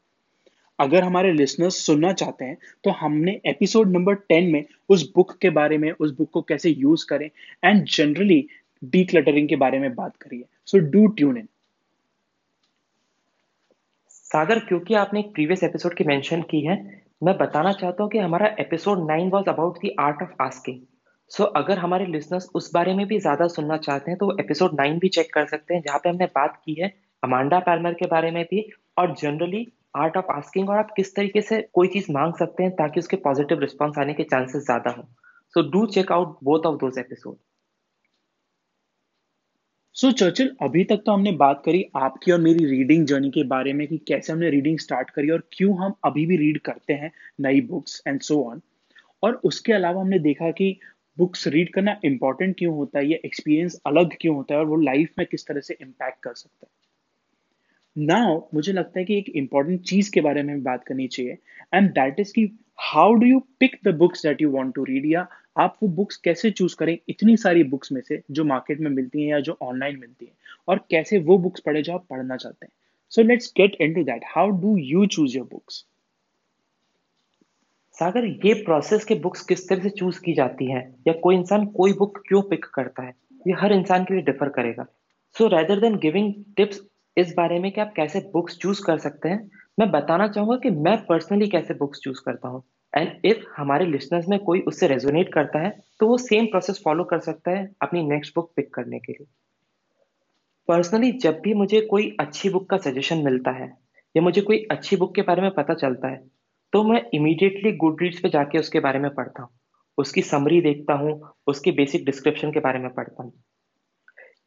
अगर 0.78 1.02
हमारे 1.02 1.32
लिसनर्स 1.32 1.76
सुनना 1.86 2.12
चाहते 2.12 2.44
हैं 2.44 2.56
तो 2.84 2.90
हमने 2.90 3.40
एपिसोड 3.46 3.92
नंबर 3.92 4.14
टेन 4.14 4.50
में 4.52 4.64
उस 4.88 5.10
बुक 5.16 5.36
के 5.38 5.50
बारे 5.50 5.78
में, 5.78 5.90
उस 5.90 6.16
बुक 6.18 6.30
को 6.30 6.42
कैसे 6.42 6.70
यूज़ 6.70 7.06
करें 7.08 7.28
एंड 7.64 7.84
जनरली 7.86 8.44
डी 8.82 9.04
क्लटरिंग 9.04 9.48
के 9.48 9.56
बारे 9.56 9.78
में 9.78 9.94
बात 9.94 10.16
करिए। 10.16 10.44
सो 10.66 10.78
डू 10.78 11.06
ट्यून 11.08 11.36
इन 11.36 11.48
सागर, 14.10 14.58
क्योंकि 14.58 14.94
आपने 14.94 15.20
एक 15.20 15.32
प्रीवियस 15.34 15.62
एपिसोड 15.64 15.94
की 15.96 16.04
मेंशन 16.04 16.42
की 16.42 16.60
है, 16.60 16.76
मैं 17.22 17.36
बताना 17.38 17.72
चाहता 17.72 18.02
हूँ 18.02 18.10
कि 18.10 18.18
हमारा 18.18 18.54
episode 18.60 19.06
nine 19.06 19.30
was 19.30 19.48
about 19.50 19.78
the 19.84 19.94
art 20.00 20.22
of 20.22 20.42
asking 20.42 20.80
so 21.30 21.42
so, 21.44 21.50
अगर 21.56 21.78
हमारे 21.78 22.06
लिसनर्स 22.06 22.48
उस 22.54 22.70
बारे 22.74 22.94
में 22.94 23.06
भी 23.06 23.18
ज़्यादा 23.20 23.46
सुनना 23.48 23.76
चाहते 23.76 24.10
हैं 24.10 24.18
तो 24.18 24.30
एपिसोड 24.40 24.72
नाइन 24.74 24.98
भी 24.98 25.08
चेक 25.08 25.32
कर 25.34 25.46
सकते 25.46 25.74
हैं 25.74 25.82
जहाँ 25.82 25.98
पे 25.98 26.08
हमने 26.08 26.26
बात 26.26 26.60
की 26.64 26.74
है 26.80 26.88
अमांडा 27.22 27.58
पैलमर 27.60 27.92
के 27.94 28.06
बारे 28.06 28.30
में 28.30 28.42
भी 28.44 28.64
और 28.98 29.14
जनरली 29.14 29.66
आर्ट 29.96 30.16
ऑफ़ 30.16 30.32
आस्किंग 30.32 30.70
और 30.70 30.76
आप 30.76 30.92
किस 30.96 31.14
तरीके 31.16 31.40
से 31.42 31.60
कोई 31.74 31.88
चीज़ 31.88 32.10
मांग 32.12 32.34
सकते 32.38 32.62
हैं 32.62 32.72
ताकि 32.76 33.00
उसके 33.00 33.16
पॉजिटिव 33.16 33.60
रिस्पॉन्स 33.60 33.98
आने 33.98 34.14
के 34.14 34.22
चांसेस 34.22 34.64
ज़्यादा 34.64 34.90
हो। 34.90 35.02
So 35.54 35.62
do 35.70 35.86
check 35.86 36.12
out 36.12 36.36
both 36.44 36.66
of 36.66 36.76
those 36.80 36.98
episode 36.98 37.36
so 39.96 40.10
Churchill 40.12 40.54
अभी 40.62 40.84
तक 40.84 41.02
तो 41.06 41.12
हमने 41.12 41.32
बात 41.36 41.62
करी 41.64 41.84
आपकी 41.96 42.32
और 42.32 42.38
मेरी 42.40 42.64
रीडिंग 42.66 43.06
जर्नी 43.06 43.30
के 43.30 43.42
बारे 43.46 43.72
में 43.72 43.86
कि 43.86 43.98
कैसे 44.08 44.32
हमने 44.32 44.50
रीडिंग 44.50 44.78
स्टार्ट 44.78 45.10
करी 45.10 45.30
और 45.30 45.48
क्यों 45.52 45.76
हम 45.78 45.94
अभी 46.04 46.26
भी 46.26 46.36
रीड 46.36 46.58
करते 46.60 46.92
हैं 46.92 47.12
नई 47.40 47.60
बुक्स 47.66 48.02
एंड 48.06 48.20
सो 48.20 48.42
ऑन 48.44 48.60
और 49.22 49.40
उसके 49.44 49.72
अलावा 49.72 50.00
हमने 50.00 50.18
देखा 50.18 50.50
कि 50.50 50.76
बुक्स 51.20 51.46
रीड 51.48 51.72
करना 51.72 52.00
इंपॉर्टेंट 52.04 52.56
क्यों 52.58 52.74
होता 52.74 52.98
है? 52.98 53.06
ये 53.06 53.20
एक्सपीरियंस 53.24 53.80
अलग 53.86 54.16
क्यों 54.20 54.36
होता 54.36 54.54
है? 54.54 54.60
और 54.60 54.66
वो 54.66 54.76
लाइफ 54.76 55.12
में 55.18 55.26
किस 55.30 55.46
तरह 55.46 55.60
से 55.60 55.76
इम्पैक्ट 55.80 56.22
कर 56.22 56.34
सकता 56.34 56.66
है? 56.66 56.78
नाउ 57.96 58.40
मुझे 58.54 58.72
लगता 58.72 58.98
है 58.98 59.04
कि 59.04 59.18
एक 59.18 59.28
इंपॉर्टेंट 59.28 59.80
चीज़ 59.80 60.10
के 60.12 60.20
बारे 60.20 60.42
में 60.42 60.62
बात 60.62 60.84
करनी 60.84 61.06
चाहिए। 61.08 61.38
And 61.74 61.90
that 61.90 62.20
is 62.20 62.32
key 62.32 62.44
how 62.82 63.14
do 63.14 63.26
you 63.26 63.38
pick 63.60 63.76
the 63.84 63.94
books 63.94 64.22
that 64.22 64.42
you 64.42 64.50
want 64.50 64.74
to 64.74 64.84
read 64.84 65.06
या 65.06 65.26
आप 65.58 65.76
वो 65.82 65.88
बुक्स 65.88 66.16
कैसे 66.16 66.50
चूज़ 66.50 66.76
करें? 66.76 66.96
इतनी 67.08 67.36
सारी 67.36 67.64
बुक्स 67.64 67.92
में 67.92 68.00
से 68.00 68.20
जो 68.30 68.44
मार्केट 68.44 68.80
में 68.80 68.90
मिलती 68.90 69.22
हैं 69.22 69.28
या 69.28 69.40
जो 69.40 69.56
ऑनलाइन 69.62 69.98
मिलती 69.98 70.26
हैं। 70.26 70.32
और 70.68 70.78
कैसे 70.90 71.18
वो 71.18 71.38
बुक्स 71.38 71.60
पढ़े 71.60 71.82
जो 71.82 71.92
आप 71.92 72.06
पढ़ना 72.10 72.36
चाहते 72.36 72.66
हैं। 72.66 72.72
So 73.10 73.22
let's 73.22 73.52
get 73.56 73.76
into 73.94 74.02
that 74.02 74.22
how 74.26 74.50
do 74.50 74.76
you 74.76 75.06
choose 75.06 75.36
your 75.36 75.46
books 75.46 75.84
Sagar, 77.94 78.24
ये 78.46 78.52
प्रोसेस 78.54 79.04
के 79.04 79.14
बुक्स 79.14 79.40
किस 79.44 79.68
तरह 79.68 79.82
से 79.82 79.90
चूज़ 79.90 80.20
की 80.20 80.32
जाती 80.34 80.70
है? 80.70 80.80
या 81.06 81.12
कोई 81.12 81.34
इंसान 81.34 81.64
कोई 81.66 81.92
बुक 81.92 82.18
क्यों 82.28 82.42
पिक 82.42 82.64
करता 82.64 83.02
है? 83.02 83.12
ये 83.46 83.54
हर 83.60 83.72
इंसान 83.72 84.04
के 84.04 84.14
लिए 84.14 84.22
डिफर 84.22 84.48
करेगा। 84.48 84.84
So 85.36 85.46
rather 85.48 85.80
than 85.80 85.96
giving 85.96 86.32
tips 86.56 86.80
इस 87.16 87.34
बारे 87.36 87.58
में 87.58 87.70
कि 87.72 87.80
आप 87.80 87.92
कैसे 87.96 88.20
बुक्स 88.32 88.56
चूज़ 88.58 88.80
कर 88.86 88.98
सकते 88.98 89.28
हैं, 89.28 89.50
मैं 89.78 89.90
बताना 89.90 90.28
चाहूँगा 90.28 90.56
कि 90.56 90.70
मैं 90.70 90.96
पर्सनली 91.06 91.48
कैसे 91.48 91.74
बुक्स 91.74 92.00
चूज़ 92.00 92.20
करता 92.26 92.48
हूँ। 92.48 92.62
एंड 92.92 93.26
इफ़ 93.26 93.44
हमारे 93.56 93.86
लिसनर्स 93.86 94.28
में 94.28 94.38
कोई 94.38 94.60
उससे 94.60 94.86
रेजोनेट 94.86 95.32
करता 95.34 95.58
है 95.58 95.70
तो 96.00 96.06
वो 96.06 96.16
सेम 96.18 96.46
प्रोसेस 96.46 96.80
फॉलो 96.84 97.04
कर 97.04 97.18
सकता 97.20 97.50
है 97.50 97.68
अपनी 97.82 98.02
नेक्स्ट 98.02 98.34
बुक 98.34 98.52
पिक 98.56 98.72
करने 98.74 98.98
के 98.98 99.12
लिए। 99.12 99.26
पर्सनली 100.68 101.12
जब 101.12 101.40
भी 101.40 101.54
मुझे 101.54 101.80
कोई 101.80 102.16
अच्छी 102.20 102.48
बुक 102.48 102.68
का 102.70 102.76
सजेशन 102.80 103.24
मिलता 103.24 103.50
है, 103.52 103.72
या 104.14 104.22
मुझे 104.22 104.40
कोई 104.40 104.66
अच्छी 104.70 104.96
बुक 104.96 105.14
के 105.14 105.22
बारे 105.22 105.42
में 105.42 105.50
पता 105.50 105.74
चलता 105.74 106.08
है 106.08 106.22
तो 106.72 106.82
मैं 106.84 107.02
इमीडिएटली 107.14 107.72
गुड 107.72 108.02
रीड्स 108.02 108.20
पे 108.20 108.28
जाके 108.28 108.58
उसके 108.58 108.80
बारे 108.80 108.98
में 108.98 109.14
पढ़ता 109.14 109.42
हूँ। 109.42 109.50
उसकी 109.98 110.22
समरी 110.22 110.60
देखता 110.60 110.94
हूँ, 110.94 111.20
उसके 111.46 111.70
बेसिक 111.70 112.04
डिस्क्रिप्शन 112.04 112.52
के 112.52 112.60
बारे 112.60 112.78
में 112.78 112.94
पढ़ता 112.94 113.22
हूँ। 113.22 113.32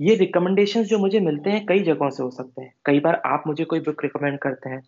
ये 0.02 0.16
रिकमेंडेशंस 0.16 0.88
जो 0.88 1.00
मुझे 1.00 1.20
मिलते 1.20 1.50
हैं, 1.50 1.66
कई 1.66 1.80
जगहों 1.80 2.10
से 2.10 2.24
हो 2.24 2.30
सकते 2.32 2.62
हैं। 2.62 2.74
कई 2.86 3.00
बार 3.00 3.22
आप 3.26 3.44
मुझे 3.48 3.64
कोई 3.64 3.80
बुक 3.80 4.04
रिकमेंड 4.04 4.40
करते 4.40 4.70
हैं। 4.70 4.82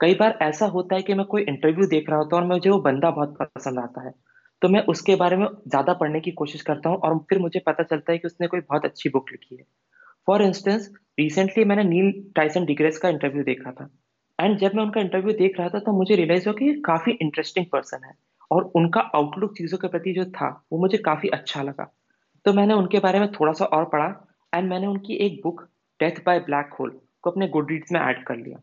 कई 0.00 0.14
बार 0.14 0.38
ऐसा 0.42 0.66
होता 0.66 0.96
है 0.96 1.02
कि 1.02 1.14
मैं 1.14 1.26
कोई 1.26 1.42
इंटरव्यू 1.42 1.86
देख 1.86 2.10
रहा 2.10 2.18
होता 2.18 2.36
हूँ 2.36 2.44
और 2.44 2.48
मुझे 2.48 2.70
वो 2.70 2.78
बंदा 2.78 3.10
बहुत 3.10 3.36
पसंद 3.40 3.78
आता 3.78 4.06
है। 4.06 4.12
तो 4.62 4.68
मैं 4.68 4.80
उसके 4.80 5.16
बारे 5.16 5.36
में 5.36 5.46
ज़्यादा 5.46 5.92
पढ़ने 5.92 6.20
की 6.20 6.30
कोशिश 6.30 6.62
करता 6.62 6.88
हूँ 6.88 6.98
और 6.98 7.18
फिर 7.18 7.38
मुझे 7.38 7.60
पता 7.66 7.82
चलता 7.82 8.12
है 8.12 8.18
कि 8.18 8.26
उसने 8.26 8.46
कोई 8.46 8.60
बहुत 8.60 8.84
अच्छी 8.84 9.08
बुक 9.08 9.30
लिखी 9.32 9.56
है। 9.56 9.64
फॉर 10.26 10.42
इंस्टेंस 10.42 10.92
रिसेंटली 11.20 11.64
मैंने 11.64 11.84
नील 11.84 12.32
टाइसन 12.36 12.64
डिग्रेस 12.64 12.98
का 12.98 13.08
इंटरव्यू 13.08 13.42
देखा 13.42 13.72
था। 13.72 13.88
एंड 14.42 14.58
जब 14.58 14.74
मैं 14.74 14.82
उनका 14.82 15.00
इंटरव्यू 15.00 15.32
देख 15.34 15.58
रहा 15.58 15.68
था 15.68 15.78
तो 15.78 15.92
मुझे 15.92 16.14
रियलाइज़ 16.16 16.48
हुआ 16.48 16.54
कि 16.58 16.64
ये 16.64 16.74
काफ़ी 16.86 17.12
इंटरेस्टिंग 17.14 17.66
पर्सन 17.72 18.04
है 18.04 18.14
और 18.50 18.70
उनका 18.76 19.00
आउटलुक 19.14 19.56
चीज़ों 19.58 19.78
के 19.78 19.88
प्रति 19.88 20.12
जो 20.12 20.24
था, 20.26 20.48
वो 20.72 20.78
मुझे 20.78 20.98
काफ़ी 21.00 21.28
अच्छा 21.28 21.62
लगा। 21.62 21.90
तो 22.44 22.52
मैंने 22.52 22.74
उनके 22.74 22.98
बारे 22.98 23.20
में 23.20 23.30
थोड़ा 23.32 23.52
सा 23.52 23.64
और 23.66 23.84
पढ़ा 23.84 24.06
एंड 24.52 24.68
मैंने 24.70 24.86
उनकी 24.86 25.14
एक 25.26 25.40
book 25.44 25.60
death 26.00 26.22
by 26.26 26.38
black 26.40 26.74
hole 26.80 26.90
को 27.22 27.30
अपने 27.30 27.48
गुड 27.48 27.70
रीड्स 27.70 27.92
में 27.92 28.00
ऐड 28.00 28.24
कर 28.24 28.36
लिया। 28.36 28.58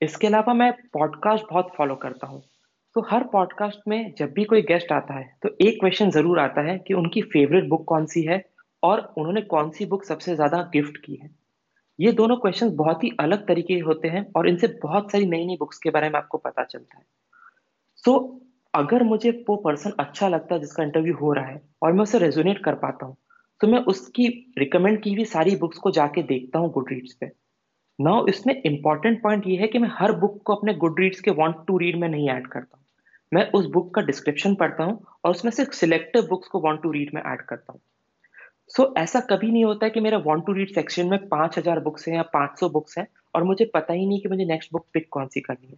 इसके 0.00 0.26
अलावा 0.26 0.54
मैं 0.54 0.72
पॉडकास्ट 0.92 1.44
बहुत 1.50 1.72
फॉलो 1.76 1.94
करता 1.96 2.26
हूँ। 2.26 2.42
तो 2.96 3.06
हर 3.10 3.24
पॉडकास्ट 3.24 3.88
में 3.88 4.14
जब 4.18 4.32
भी 4.32 4.44
कोई 4.44 4.62
गेस्ट 4.62 4.92
आता 4.92 5.14
है 5.14 5.24
तो 5.42 5.56
एक 5.60 5.80
क्वेश्चन 5.80 6.10
ज़रूर 6.10 6.38
आता 6.40 6.62
है 6.62 6.78
कि 6.78 6.94
उनकी 6.94 7.22
फेवरेट 7.22 7.68
बुक 7.68 7.84
कौन 7.88 8.06
सी 8.06 8.22
है 8.22 8.42
और 8.82 9.00
उन्होंने 9.18 9.40
कौन 9.48 9.70
सी 9.70 9.86
बुक 9.86 10.04
सबसे 10.04 10.34
ज़्यादा 10.34 10.62
गिफ्ट 10.72 10.96
की 11.04 11.14
है। 11.14 11.30
ये 11.98 12.12
दोनों 12.12 12.36
क्वेश्चन 12.36 12.70
बहुत 12.76 13.04
ही 13.04 13.10
अलग 13.20 13.46
तरीके 13.48 13.78
होते 13.80 14.08
हैं 14.08 14.26
और 14.36 14.48
इनसे 14.48 14.66
बहुत 14.82 15.12
सारी 15.12 15.26
नई 15.26 15.46
नई 15.46 15.56
बुक्स 15.56 15.78
के 15.78 15.90
बारे 15.90 16.08
में 16.08 16.18
आपको 16.18 16.38
पता 16.38 16.64
चलता 16.64 16.98
है। 16.98 17.04
सो 18.04 18.10
so, 18.10 18.40
अगर 18.74 19.02
मुझे 19.02 19.30
वो 19.48 19.56
पर्सन 19.56 19.92
अच्छा 20.00 20.28
लगता 20.28 20.54
है 20.54 20.60
जिसका 20.60 20.82
इंटरव्यू 20.82 21.14
हो 21.16 21.32
रहा 21.32 21.46
है 21.46 21.60
और 21.82 21.92
मैं 21.92 22.02
उसे 22.02 22.18
रेजोनेट 22.18 22.62
कर 22.64 22.74
पाता 22.74 23.06
हूँ 23.06 23.16
तो 23.60 23.68
मैं 23.68 23.78
उसकी 23.86 24.26
रिकमेंड 24.58 25.00
की 25.02 25.12
हुई 25.14 25.24
सारी 25.26 25.56
बुक्स 25.56 25.78
को 25.78 25.90
जाके 25.90 26.22
देखता 26.22 26.58
हूँ 26.58 26.70
गुड 26.72 26.90
रीड्स 26.92 27.12
पे। 27.14 27.30
नाउ 27.98 28.26
इसमें 28.26 28.54
इंपॉर्टेंट 28.56 29.22
पॉइंट 29.22 29.46
ये 29.46 29.56
है 29.56 29.66
कि 29.66 29.78
मैं 29.78 29.90
हर 29.92 30.12
बुक 30.12 30.42
को 30.42 30.54
अपने 30.54 30.74
गुड 30.74 31.00
रीड्स 31.00 31.20
के 31.20 31.30
वॉन्ट 31.32 31.56
टू 31.66 31.78
रीड 31.78 31.96
में 31.96 32.08
नहीं 32.08 32.28
ऐड 32.30 32.46
करता 32.46 32.76
हूँ। 32.76 32.84
मैं 33.32 33.50
उस 33.50 33.66
बुक 33.66 33.94
का 33.94 34.02
डिस्क्रिप्शन 34.02 34.54
पढ़ता 34.54 34.84
हूँ 34.84 35.00
और 35.24 35.30
उसमें 35.30 35.50
से 35.52 35.64
सिलेक्टिव 35.74 36.26
बुक्स 36.28 36.48
को 36.48 36.60
वॉन्ट 36.60 36.82
टू 36.82 36.90
रीड 36.92 37.10
में 37.14 37.22
ऐड 37.22 37.42
करता 37.42 37.72
हूँ। 37.72 37.80
सो 38.70 38.82
so, 38.82 38.96
ऐसा 38.98 39.20
कभी 39.20 39.50
नहीं 39.50 39.64
होता 39.64 39.86
है 39.86 39.90
कि 39.90 40.00
मेरा 40.00 40.18
वांट 40.18 40.44
टू 40.46 40.52
रीड 40.52 40.74
सेक्शन 40.74 41.06
में 41.06 41.26
पाँच 41.28 41.58
हज़ार 41.58 41.80
बुक्स 41.80 42.08
हैं 42.08 42.14
या 42.16 42.22
पाँच 42.32 42.60
सौ 42.60 42.68
बुक्स 42.68 42.98
हैं 42.98 43.06
और 43.34 43.44
मुझे 43.44 43.64
पता 43.74 43.92
ही 43.92 44.06
नहीं 44.06 44.20
कि 44.20 44.28
मुझे 44.28 44.44
नेक्स्ट 44.44 44.72
बुक 44.72 44.86
पिक 44.94 45.08
कौन 45.10 45.26
सी 45.26 45.40
करनी 45.40 45.66
है। 45.66 45.76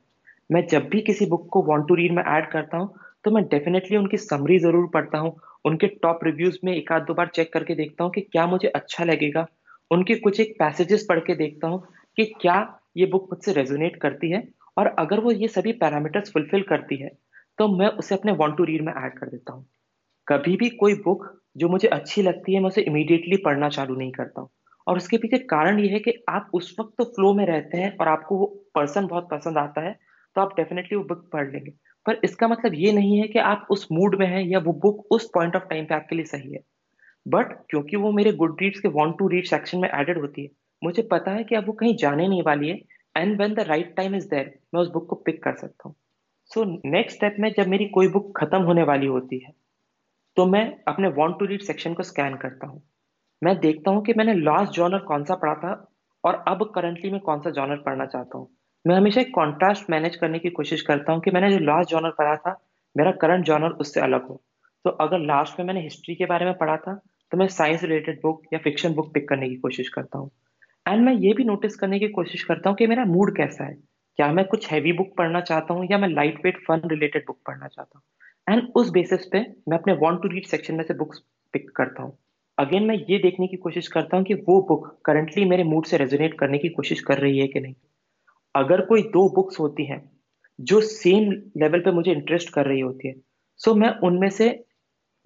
मैं 0.50 0.66
जब 0.66 0.88
भी 0.88 1.00
किसी 1.00 1.26
बुक 1.26 1.48
को 1.52 1.62
वांट 1.62 1.86
टू 1.88 1.94
रीड 1.94 2.12
में 2.12 2.22
ऐड 2.24 2.50
करता 2.50 2.78
हूँ 2.78 2.94
तो 3.24 3.30
मैं 3.30 3.42
डेफिनेटली 3.44 3.96
उनकी 3.96 4.16
समरी 4.16 4.58
ज़रूर 4.58 4.86
पढ़ता 4.94 5.18
हूँ 5.18 5.34
उनके 5.64 5.86
टॉप 6.02 6.20
रिव्यूज़ 6.24 6.58
में 6.64 6.72
एक 6.74 6.92
आध 6.92 7.02
दो 7.02 7.14
बार 7.14 7.30
चेक 7.34 7.52
करके 7.52 7.74
देखता 7.74 8.04
हूँ 8.04 8.12
कि 8.12 8.20
क्या 8.22 8.46
मुझे 8.46 8.68
अच्छा 8.70 9.04
लगेगा 9.04 9.46
उनके 9.90 10.14
कुछ 10.18 10.40
एक 10.40 10.54
पैसेजेस 10.58 11.06
पढ़ 11.08 11.20
के 11.20 11.34
देखता 11.34 11.68
हूँ 11.68 11.82
कि 12.18 12.24
क्या 12.40 12.56
ये 12.96 13.06
बुक 13.06 13.28
मुझसे 13.30 13.52
रेजोनेट 13.52 14.00
करती 14.02 14.30
है 14.30 14.42
और 14.76 14.94
अगर 14.98 15.20
वो 15.20 15.32
ये 15.32 15.48
सभी 15.48 15.72
पैरामीटर्स 15.80 16.32
फुलफिल 16.32 16.62
करती 16.68 16.96
है 16.96 17.10
तो 17.58 17.68
मैं 17.68 17.88
उसे 17.98 18.14
अपने 18.14 18.32
वांट 18.34 18.56
टू 18.56 18.64
रीड 18.64 18.84
में 18.84 18.92
ऐड 18.92 19.18
कर 19.18 19.26
देता 19.26 19.52
हूँ। 19.52 19.66
कभी 20.26 20.56
भी 20.56 20.68
कोई 20.76 20.94
बुक 21.02 21.26
जो 21.56 21.68
मुझे 21.68 21.88
अच्छी 21.88 22.22
लगती 22.22 22.54
है, 22.54 22.60
मैं 22.60 22.68
उसे 22.68 22.80
इमीडिएटली 22.82 23.36
पढ़ना 23.44 23.68
चालू 23.70 23.94
नहीं 23.96 24.12
करता 24.12 24.40
हूँ। 24.40 24.48
और 24.86 24.96
उसके 24.96 25.18
पीछे 25.18 25.38
कारण 25.46 25.78
ये 25.80 25.88
है 25.88 25.98
कि 25.98 26.12
आप 26.28 26.50
उस 26.54 26.74
वक्त 26.80 26.94
तो 26.98 27.04
फ्लो 27.06 27.32
में 27.34 27.44
रहते 27.46 27.78
हैं 27.78 27.96
और 27.96 28.08
आपको 28.08 28.36
वो 28.38 28.46
पर्सन 28.74 29.06
बहुत 29.06 29.28
पसंद 29.30 29.58
आता 29.58 29.80
है 29.80 29.92
तो 30.36 30.40
आप 30.40 30.54
डेफिनेटली 30.56 30.96
वो 30.96 31.04
बुक 31.04 31.28
पढ़ 31.32 31.50
लेंगे। 31.52 31.70
पर 32.06 32.20
इसका 32.24 32.48
मतलब 32.48 32.74
ये 32.74 32.92
नहीं 32.92 33.18
है 33.18 33.26
कि 33.28 33.38
आप 33.40 33.66
उस 33.70 33.86
मूड 33.92 34.18
में 34.20 34.26
हैं 34.26 34.42
या 34.42 34.58
वो 34.58 34.72
बुक 34.82 35.06
उस 35.12 35.28
पॉइंट 35.34 35.56
ऑफ़ 35.56 35.64
टाइम 35.70 35.84
पे 35.84 35.94
आपके 35.94 36.16
लिए 36.16 36.24
सही 36.26 36.52
है। 36.52 36.60
बट 37.26 37.52
क्योंकि 37.70 37.96
वो 37.96 38.12
मेरे 38.12 38.32
गुड 38.34 38.56
रीड्स 38.62 38.80
के 38.80 38.88
वॉन्ट 38.90 39.18
टू 39.18 39.28
रीड 39.28 39.46
सेक्शन 39.46 39.78
में 39.78 39.88
एडेड 39.90 40.20
होती 40.20 40.42
है, 40.42 40.48
मुझे 40.82 41.02
पता 41.02 41.30
है 41.30 41.44
कि 41.44 41.54
अब 41.54 41.66
वो 41.66 41.72
कहीं 41.72 41.96
जाने 41.96 42.28
नहीं 42.28 42.42
वाली 42.42 42.68
है 42.68 42.76
and 43.14 43.40
when 43.40 43.54
the 43.54 43.60
right 43.68 43.94
time 43.96 44.14
is 44.14 44.28
there 44.28 44.52
मैं 44.74 44.80
उस 44.82 44.90
बुक 44.90 45.08
को 45.10 45.16
पिक 45.16 45.42
कर 45.44 45.54
सकता 45.56 45.88
हूँ। 45.88 45.94
सो 46.50 46.64
नेक्स्ट 46.64 47.16
स्टेप 47.16 47.36
में 47.40 47.52
जब 47.56 47.68
मेरी 47.68 47.86
कोई 47.88 48.08
बुक 48.08 48.32
खत्म 48.38 48.62
होने 48.62 48.82
वाली 48.84 49.06
होती 49.06 49.38
है 49.38 49.52
तो 50.36 50.46
मैं 50.46 50.64
अपने 50.88 51.08
वॉन्ट 51.08 51.38
टू 51.38 51.44
रीड 51.44 51.62
सेक्शन 51.62 51.94
को 51.94 52.02
स्कैन 52.02 52.36
करता 52.36 52.66
हूँ। 52.66 52.82
मैं 53.42 53.58
देखता 53.60 53.90
हूँ 53.90 54.02
कि 54.04 54.14
मैंने 54.16 54.34
लास्ट 54.34 54.72
जॉनर 54.72 54.98
कौन 54.98 55.24
सा 55.24 55.34
पढ़ा 55.34 55.54
था 55.54 55.72
और 56.24 56.44
अब 56.48 56.64
करंटली 56.74 57.10
मैं 57.10 57.20
कौन 57.20 57.40
सा 57.40 57.50
जॉनर 57.50 57.76
पढ़ना 57.76 58.06
चाहता 58.06 58.38
हूँ। 58.38 58.48
मैं 58.84 58.96
हमेशा 58.96 59.20
एक 59.20 59.34
कॉन्ट्रास्ट 59.34 59.90
मैनेज 59.90 60.16
करने 60.16 60.38
की 60.38 60.50
कोशिश 60.50 60.82
करता 60.82 61.12
हूँ 61.12 61.20
कि 61.20 61.30
मैंने 61.30 61.50
जो 61.50 61.58
लास्ट 61.58 61.90
जॉनर 61.90 62.10
पढ़ा 62.10 62.36
था, 62.36 62.58
मेरा 62.96 63.12
करंट 63.12 63.44
जॉनर 63.44 63.70
उससे 63.70 64.00
अलग 64.00 64.28
हो। 64.28 64.42
तो 64.84 64.90
अगर 64.90 65.18
लास्ट 65.18 65.58
में 65.58 65.66
मैंने 65.66 65.80
हिस्ट्री 65.80 66.14
के 66.14 66.26
बारे 66.26 66.44
में 66.44 66.54
पढ़ा 66.54 66.76
था 66.76 66.94
तो 67.32 67.36
मैं 67.36 67.48
साइंस 67.48 67.82
रिलेटेड 67.82 68.20
बुक 68.22 68.42
या 68.52 68.58
फिक्शन 68.58 68.94
बुक 68.94 69.12
पिक 69.14 69.28
करने 69.28 69.48
की 69.48 69.56
कोशिश 69.56 69.88
करता 69.88 70.18
हूँ। 70.18 70.30
एंड 70.88 71.04
मैं 71.04 71.14
ये 71.14 71.32
भी 71.32 71.44
नोटिस 71.44 71.76
करने 71.76 71.98
की 71.98 72.08
कोशिश 72.08 72.42
करता 72.42 72.70
हूँ 72.70 72.76
कि 72.76 72.86
मेरा 72.86 73.04
मूड 73.04 73.36
कैसा 73.36 73.64
है। 73.64 73.74
क्या 74.18 74.32
मैं 74.32 74.44
कुछ 74.44 74.70
हैवी 74.72 74.92
बुक 74.92 75.16
पढ़ना 75.18 75.40
चाहता 75.40 75.74
हूँ 75.74 75.86
या 75.90 75.98
मैं 75.98 76.08
light 76.08 76.44
weight 76.44 76.64
fun 76.68 76.82
related 76.86 77.24
book 77.26 77.40
पढ़ना 77.46 77.66
चाहता 77.66 77.98
हूँ? 77.98 78.02
एंड 78.48 78.68
उस 78.76 78.90
बेसिस 78.90 79.26
पे 79.26 79.38
मैं 79.68 79.78
अपने 79.78 79.92
वॉन्ट 79.92 80.22
टू 80.22 80.28
रीड 80.28 80.46
सेक्शन 80.46 80.74
में 80.74 80.84
से 80.84 80.94
बुक्स 80.94 81.18
पिक 81.54 81.70
करता 81.70 82.02
हूँ। 82.02 82.16
अगेन 82.58 82.82
मैं 82.82 82.94
ये 83.10 83.18
देखने 83.18 83.46
की 83.46 83.56
कोशिश 83.56 83.88
करता 83.88 84.16
हूँ 84.16 84.24
कि 84.24 84.34
वो 84.34 84.60
बुक 84.68 84.86
करंटली 85.04 85.44
मेरे 85.44 85.64
मूड 85.64 85.86
से 85.86 85.96
रेजोनेट 85.96 86.38
करने 86.38 86.58
की 86.58 86.68
कोशिश 86.68 87.00
कर 87.00 87.18
रही 87.18 87.38
है 87.38 87.46
कि 87.46 87.60
नहीं। 87.60 87.74
अगर 88.54 88.80
कोई 88.80 89.02
दो 89.02 89.28
बुक्स 89.28 89.60
होती 89.60 89.84
हैं, 89.84 90.00
जो 90.58 90.80
सेम 90.80 91.30
लेवल 91.56 91.80
पे 91.80 91.90
मुझे 91.90 92.12
इंटरेस्ट 92.12 92.52
कर 92.52 92.66
रही 92.66 92.80
होती 92.80 93.08
है 93.08 93.14
सो 93.60 93.70
so 93.70 93.76
मैं 93.76 93.88
उनमें 94.02 94.28
से 94.30 94.48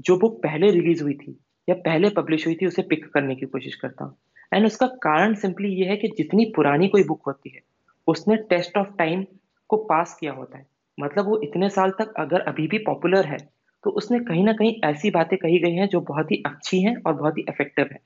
जो 0.00 0.16
बुक 0.18 0.42
पहले 0.42 0.70
रिलीज़ 0.70 1.02
हुई 1.02 1.14
थी 1.14 1.38
या 1.68 1.74
पहले 1.74 2.09
पब्लिश 2.11 2.46
हुई 2.46 2.54
थी, 2.54 2.66
उसे 2.66 2.83
पिक 2.83 3.04
करने 3.04 3.35
की 3.35 3.46
कोशिश 3.46 3.74
करता 3.74 4.04
हूँ। 4.04 4.16
एंड 4.54 4.66
उसका 4.66 4.87
कारण 4.87 5.35
सिंपली 5.35 5.68
ये 5.74 5.85
है 5.85 5.96
कि 5.96 6.09
जितनी 6.09 6.44
पुरानी 6.56 6.88
कोई 6.88 7.04
बुक 7.04 7.22
होती 7.26 7.50
है, 7.50 7.61
उसने 8.06 8.37
टेस्ट 8.50 8.78
ऑफ़ 8.78 8.96
टाइम 8.98 9.24
को 9.70 9.76
पास 9.76 10.16
किया 10.20 10.33
होता 10.33 10.59
है। 10.59 10.66
मतलब 11.00 11.26
वो 11.26 11.40
इतने 11.44 11.68
साल 11.70 11.90
तक 11.90 12.14
अगर 12.18 12.40
अभी 12.48 12.66
भी 12.68 12.78
पॉपुलर 12.78 13.26
है 13.26 13.38
तो 13.84 13.90
उसने 13.92 14.18
कहीं 14.20 14.44
ना 14.44 14.52
कहीं 14.52 14.74
ऐसी 14.84 15.10
बातें 15.10 15.38
कही 15.38 15.58
गई 15.58 15.74
हैं 15.74 15.88
जो 15.88 16.00
बहुत 16.00 16.30
ही 16.32 16.42
अच्छी 16.46 16.80
हैं 16.82 16.96
और 17.02 17.14
बहुत 17.14 17.38
ही 17.38 17.44
इफ़ेक्टिव 17.48 17.88
है। 17.92 17.98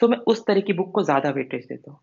तो 0.00 0.08
मैं 0.08 0.18
उस 0.26 0.44
तरह 0.46 0.60
की 0.60 0.72
बुक 0.72 0.90
को 0.94 1.02
ज़्यादा 1.02 1.30
वेटेज 1.30 1.66
देता 1.66 1.90
हूँ। 1.90 2.00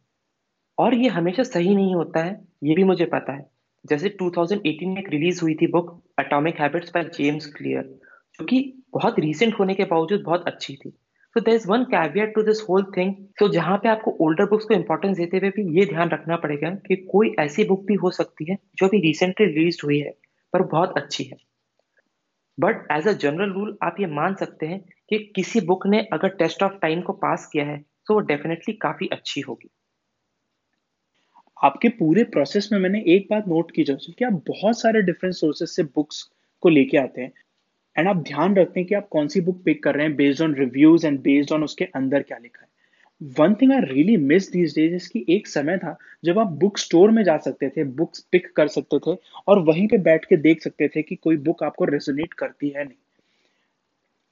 और 0.78 0.96
ये 0.96 1.10
हमेशा 1.10 1.44
सही 1.44 1.76
नहीं 1.76 1.96
होता 1.96 2.24
है, 2.24 2.42
ये 2.64 2.76
भी 2.76 2.84
मुझे 2.84 3.06
पता 3.06 3.34
है। 3.34 3.50
जैसे 3.86 4.10
2018 4.20 4.90
में 4.90 5.00
एक 5.00 5.10
रिलीज़ 5.10 5.42
हुई 5.42 5.56
थी 5.56 5.68
book 5.68 5.92
atomic 6.20 6.60
habits 6.60 6.92
by 6.94 7.04
James 7.16 7.46
Clear 7.48 7.84
जो 8.40 8.46
कि 8.46 8.62
बहुत 8.94 9.20
रीसेंट 9.20 9.60
होने 9.60 9.76
के 9.76 9.86
बावजूद 9.86 10.24
बहुत 10.24 10.48
अच्छी 10.48 10.76
थी। 10.76 10.94
तो 11.36 11.42
there 11.42 11.56
is 11.56 11.68
one 11.68 11.84
caveat 11.86 12.28
to 12.28 12.42
this 12.44 12.62
whole 12.62 12.84
thing 12.98 13.14
तो 13.40 13.48
जहाँ 13.50 13.78
पे 13.78 13.90
आपको 13.90 14.12
ओल्डर 14.22 14.46
बुक्स 14.46 14.66
को 14.66 14.74
इंपॉर्टेंस 14.74 15.18
देते 15.18 15.38
हुए 15.38 15.50
भी 15.50 15.64
ये 15.80 15.86
ध्यान 15.86 16.10
रखना 16.10 16.36
पड़ेगा 16.38 16.70
कि 16.88 16.96
कोई 17.12 17.34
ऐसी 17.40 17.64
बुक 17.66 17.86
भी 17.86 17.94
हो 18.04 18.12
सकती 18.14 18.52
है 18.52 18.58
जो 18.78 18.88
अभी 18.88 19.00
रिसेंटली 19.02 19.46
रिलीज़ 19.48 19.80
हुई 19.84 20.00
है, 20.00 20.12
पर 20.54 20.64
बहुत 20.68 20.98
अच्छी 20.98 21.24
है। 21.24 21.38
But 22.58 22.88
as 22.92 23.08
a 23.08 23.12
general 23.14 23.52
rule 23.52 23.78
आप 23.84 23.96
ये 24.00 24.06
मान 24.12 24.36
सकते 24.36 24.66
हैं 24.66 24.80
कि 25.12 25.18
किसी 25.36 25.62
बुक 25.62 25.88
ने 25.88 26.02
अगर 26.14 26.30
टेस्ट 26.36 26.64
ऑफ़ 26.64 26.78
टाइम 26.82 27.02
को 27.02 27.14
पास 27.24 27.50
किया 27.54 27.66
है 27.66 27.78
तो 28.08 28.14
वो 28.14 28.20
डेफिनेटली 28.28 28.74
काफ़ी 28.82 29.08
अच्छी 29.12 29.42
होगी। 29.42 29.70
आपके 31.58 31.90
पूरे 31.90 32.24
प्रोसेस 32.24 32.70
में 32.72 32.80
मैंने 32.80 33.00
एक 33.08 33.28
बात 33.32 33.48
नोट 33.48 33.72
की 33.72 33.84
जो 33.84 33.96
कि 33.96 34.26
आप 34.26 34.34
बहुत 34.48 34.80
सारे 34.80 35.02
डिफरेंट 35.02 35.36
सोर्सेस 35.36 35.76
से 35.76 35.84
बुक्स 35.86 36.22
को 36.64 36.70
लेके 36.70 36.98
आते 36.98 37.22
हैं। 37.22 37.32
एंड 37.98 38.08
आप 38.08 38.18
ध्यान 38.24 38.56
रखते 38.56 38.80
हैं 38.80 38.88
कि 38.90 38.96
आप 38.96 39.08
कौन 39.12 39.28
सी 39.28 39.42
बुक 39.42 39.62
पिक 39.66 39.84
कर 39.84 39.96
रहे 39.96 40.06
हैं 40.06 40.16
based 40.16 40.42
on 40.42 40.54
reviews 40.56 41.06
and 41.08 41.20
based 41.22 41.52
on 41.52 41.64
उसके 41.64 41.86
अंदर 41.96 42.22
क्या 42.22 42.38
लिखा 42.38 42.62
है। 42.62 42.68
One 43.40 43.54
thing 43.54 43.72
I 43.74 43.80
really 43.84 44.18
miss 44.18 44.52
these 44.52 44.76
days 44.76 44.94
इसकी 44.96 45.26
एक 45.30 45.48
समय 45.48 45.78
था 45.78 45.98
जब 46.26 46.40
आप 46.40 46.48
बुक 46.60 46.78
स्टोर 46.78 47.12
में 47.12 47.24
जा 47.24 47.38
सकते 47.38 47.70
थे 47.70 47.84
बुक्स 47.84 48.20
पिक 48.32 48.52
कर 48.56 48.68
सकते 48.68 49.00
थे 49.00 49.16
और 49.48 49.60
वहीं 49.60 49.88
पे 49.88 49.98
बैठ 50.00 50.26
के 50.26 50.38
देख 50.38 50.62
सकते 50.62 50.88
थे 50.88 51.02
कि 51.02 51.16
कोई 51.16 51.38
बुक 51.40 51.64
आपको 51.64 51.86
रेजोनेट 51.86 52.34
करती 52.34 52.70
है 52.70 52.84
नहीं। 52.84 52.98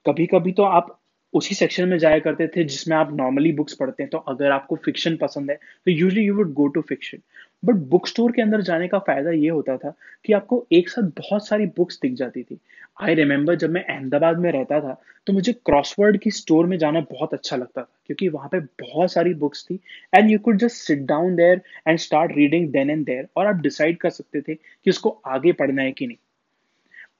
कभी 0.06 0.26
कभी 0.26 0.52
तो 0.52 0.64
आप 0.64 0.98
उसी 1.34 1.56
सेक्शन 1.56 1.88
में 1.90 1.98
जाया 1.98 2.20
करते 2.20 2.48
थे 2.48 2.64
जिसमें 2.64 2.96
आप 2.98 3.14
नॉर्मली 3.14 3.52
बुक्स 3.52 3.74
पढ़ते 3.74 4.04
हैं। 4.04 4.10
तो 4.10 4.18
अगर 4.18 4.52
आपको 4.52 4.76
फिक्शन 4.76 5.16
पसंद 5.18 5.52
है 5.52 5.56
तो 5.56 5.92
usually 5.92 6.24
you 6.24 6.36
would 6.36 6.54
go 6.54 6.68
to 6.68 6.82
fiction 6.82 7.18
but 7.66 7.76
book 7.90 8.08
store 8.08 8.32
के 8.32 8.42
अंदर 8.42 8.62
जाने 8.62 8.88
का 8.88 9.00
फ़ायदा 9.00 9.32
ये 9.32 9.50
होता 9.50 9.78
था 9.78 9.94
कि 10.26 10.34
आपको 10.34 10.66
एक 10.72 10.90
साथ 10.90 11.10
बहुत 11.20 11.48
सारी 11.48 11.66
बुक्स 11.78 12.00
दिख 12.02 12.14
जाती 12.14 12.44
थी। 12.44 12.58
आई 13.02 13.14
रिमेम्बर 13.16 13.56
जब 13.56 13.70
मैं 13.70 13.84
अहमदाबाद 13.86 14.38
में 14.40 14.52
रहता 14.52 14.80
था 14.80 14.98
तो 15.28 15.34
मुझे 15.34 15.54
क्रॉसवर्ड 15.56 16.18
की 16.18 16.32
स्टोर 16.32 16.66
में 16.66 16.78
जाना 16.78 17.00
बहुत 17.12 17.34
अच्छा 17.34 17.56
लगता 17.56 17.82
था, 17.82 17.88
क्योंकि 18.06 18.28
वहाँ 18.30 18.50
पे 18.50 18.60
बहुत 18.60 19.12
सारी 19.12 19.34
बुक्स 19.36 19.66
थी। 19.66 19.80
And 20.14 20.30
you 20.32 20.40
could 20.40 20.58
just 20.58 20.76
sit 20.78 21.00
down 21.06 21.36
there 21.36 21.62
and 21.88 22.00
start 22.00 22.32
reading 22.36 22.70
then 22.72 22.90
and 22.90 23.06
there 23.06 23.28
और 23.38 23.48
आप 23.48 23.62
डिसाइड 23.62 23.98
कर 23.98 24.10
सकते 24.12 24.42
थे 24.42 24.56
कि 24.56 24.90
उसको 24.90 25.18
आगे 25.28 25.52
पढ़ना 25.54 25.82
है 25.82 25.92
कि 25.92 26.08
नहीं। 26.08 26.18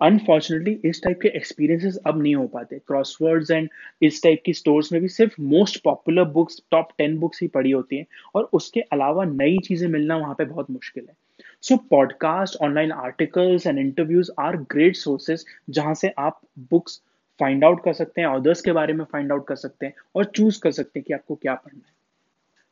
अनफॉर्चुनेटली 0.02 0.72
इस 0.86 1.02
टाइप 1.04 1.20
के 1.22 1.28
एक्सपीरियंसेस 1.28 1.98
अब 2.08 2.22
नहीं 2.22 2.36
हो 2.36 2.46
पाते। 2.48 2.78
क्रॉसवर्ड्स 2.78 3.52
एंड 3.52 3.70
इस 4.02 4.22
टाइप 4.24 4.42
की 4.46 4.54
स्टोर्स 4.54 4.92
में 4.92 5.02
भी 5.02 5.08
सिर्फ़ 5.08 5.42
most 5.42 5.82
popular 5.84 6.24
books 6.32 6.62
top 6.72 6.90
ten 6.98 7.18
books 7.18 7.42
ही 7.42 7.48
पड़ी 7.48 7.72
होती 7.72 7.98
हैं 7.98 8.06
और 8.36 8.50
उसके 8.54 8.82
अलावा 8.94 9.26
नई 9.26 9.58
चीज़ें 9.58 9.88
मिलना 9.90 10.18
वहाँ 10.18 10.36
पे 10.38 10.46
बहुत 10.46 10.72
मुश्किल 10.72 11.06
है। 11.10 11.16
So 11.64 11.76
podcast 11.90 12.58
online 12.62 12.92
articles 12.92 13.68
and 13.68 13.80
interviews 13.80 14.32
are 14.40 14.58
great 14.72 14.96
sources 14.96 15.46
जहाँ 15.70 15.94
से 15.94 16.14
आप 16.20 16.42
बुक्स 16.72 17.02
फाइंड 17.40 17.64
आउट 17.64 17.84
कर 17.84 17.94
सकते 17.94 18.22
हैं 18.22 18.28
ऑदर्स 18.28 18.62
के 18.62 18.72
बारे 18.72 18.94
में 18.94 19.04
फाइंड 19.06 19.32
आउट 19.32 19.48
कर 19.48 19.56
सकते 19.56 19.86
हैं 19.86 19.94
और 20.16 20.26
चूज़ 20.26 20.60
कर 20.62 20.72
सकते 20.72 21.00
हैं 21.00 21.06
कि 21.08 21.14
आपको 21.14 21.36
क्या 21.36 21.54
पढ़ना 21.54 21.82
है। 21.88 21.94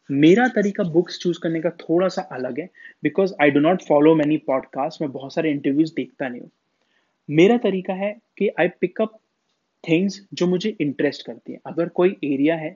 मेरा 0.09 0.47
तरीका 0.47 0.83
बुक्स 0.83 1.19
चूज़ 1.19 1.39
करने 1.43 1.61
का 1.61 1.69
थोड़ा 1.79 2.07
सा 2.07 2.21
अलग 2.31 2.59
है 2.59 2.69
because 3.03 3.33
I 3.41 3.51
do 3.51 3.59
not 3.59 3.81
follow 3.81 4.15
many 4.15 4.37
podcast 4.47 5.01
मैं 5.01 5.11
बहुत 5.11 5.33
सारे 5.33 5.51
इंटरव्यूज़ 5.51 5.93
देखता 5.95 6.29
नहीं 6.29 6.41
हूँ। 6.41 6.49
मेरा 7.29 7.57
तरीका 7.59 7.93
है 7.95 8.11
कि 8.37 8.49
आई 8.59 8.67
पिकअप 8.81 9.19
थिंग्स 9.83 10.19
जो 10.33 10.47
मुझे 10.47 10.75
इंटरेस्ट 10.81 11.25
करती 11.25 11.53
है। 11.53 11.59
अगर 11.67 11.89
कोई 11.91 12.09
एरिया 12.25 12.55
है 12.55 12.75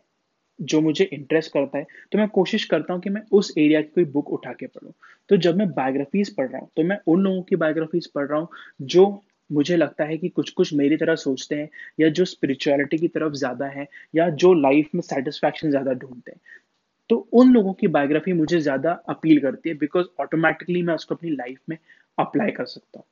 जो 0.59 0.81
मुझे 0.81 1.03
इंटरेस्ट 1.05 1.51
करता 1.53 1.77
है 1.77 1.85
तो 2.11 2.17
मैं 2.17 2.27
कोशिश 2.29 2.65
करता 2.65 2.93
हूँ 2.93 3.01
कि 3.01 3.09
मैं 3.09 3.21
उस 3.33 3.53
एरिया 3.57 3.81
की 3.81 3.89
कोई 3.95 4.05
बुक 4.07 4.29
उठा 4.33 4.53
के 4.53 4.67
पढूं। 4.67 4.91
तो 5.29 5.37
जब 5.37 5.57
मैं 5.57 5.69
बायोग्राफीज 5.71 6.35
पढ़ 6.35 6.47
रहा 6.49 6.59
हूँ 6.61 6.69
तो 6.77 6.83
मैं 6.83 6.97
उन 7.07 7.21
लोगों 7.23 7.41
की 7.43 7.55
बायोग्राफीज 7.57 8.07
पढ़ 8.11 8.27
रहा 8.27 8.39
हूँ 8.39 8.49
जो 8.83 9.05
मुझे 9.49 9.77
लगता 9.77 10.03
है 10.03 10.17
कि 10.17 10.29
कुछ 10.29 10.49
कुछ 10.51 10.73
मेरी 10.73 10.97
तरह 10.97 11.15
सोचते 11.17 11.55
हैं 11.55 11.69
या 11.99 12.09
जो 12.11 12.25
स्पिरिचुअलिटी 12.25 12.97
की 12.97 13.07
तरफ़ 13.09 13.33
ज़्यादा 13.35 13.65
है 13.69 13.87
या 14.15 14.29
जो 14.37 14.53
लाइफ 14.55 14.89
में 14.95 15.01
सेटिस्फैक्शन 15.03 15.69
ज़्यादा 15.69 15.93
ढूंढते 15.95 16.31
हैं। 16.31 16.39
तो 17.09 17.17
उन 17.33 17.53
लोगों 17.53 17.73
की 17.73 17.87
बायोग्राफी 17.89 18.33
मुझे 18.35 18.59
ज़्यादा 18.61 18.91
अपील 19.09 19.39
करती 19.41 19.69
है 19.69 19.75
बिकॉज़ 19.77 20.07
ऑटोमेटिकली 20.21 20.81
मैं 20.83 20.95
उसको 20.95 21.15
अपनी 21.15 21.31
लाइफ 21.31 21.59
में 21.69 21.77
अप्लाई 22.17 22.51
कर 22.51 22.65
सकता 22.67 22.99
हूँ। 22.99 23.05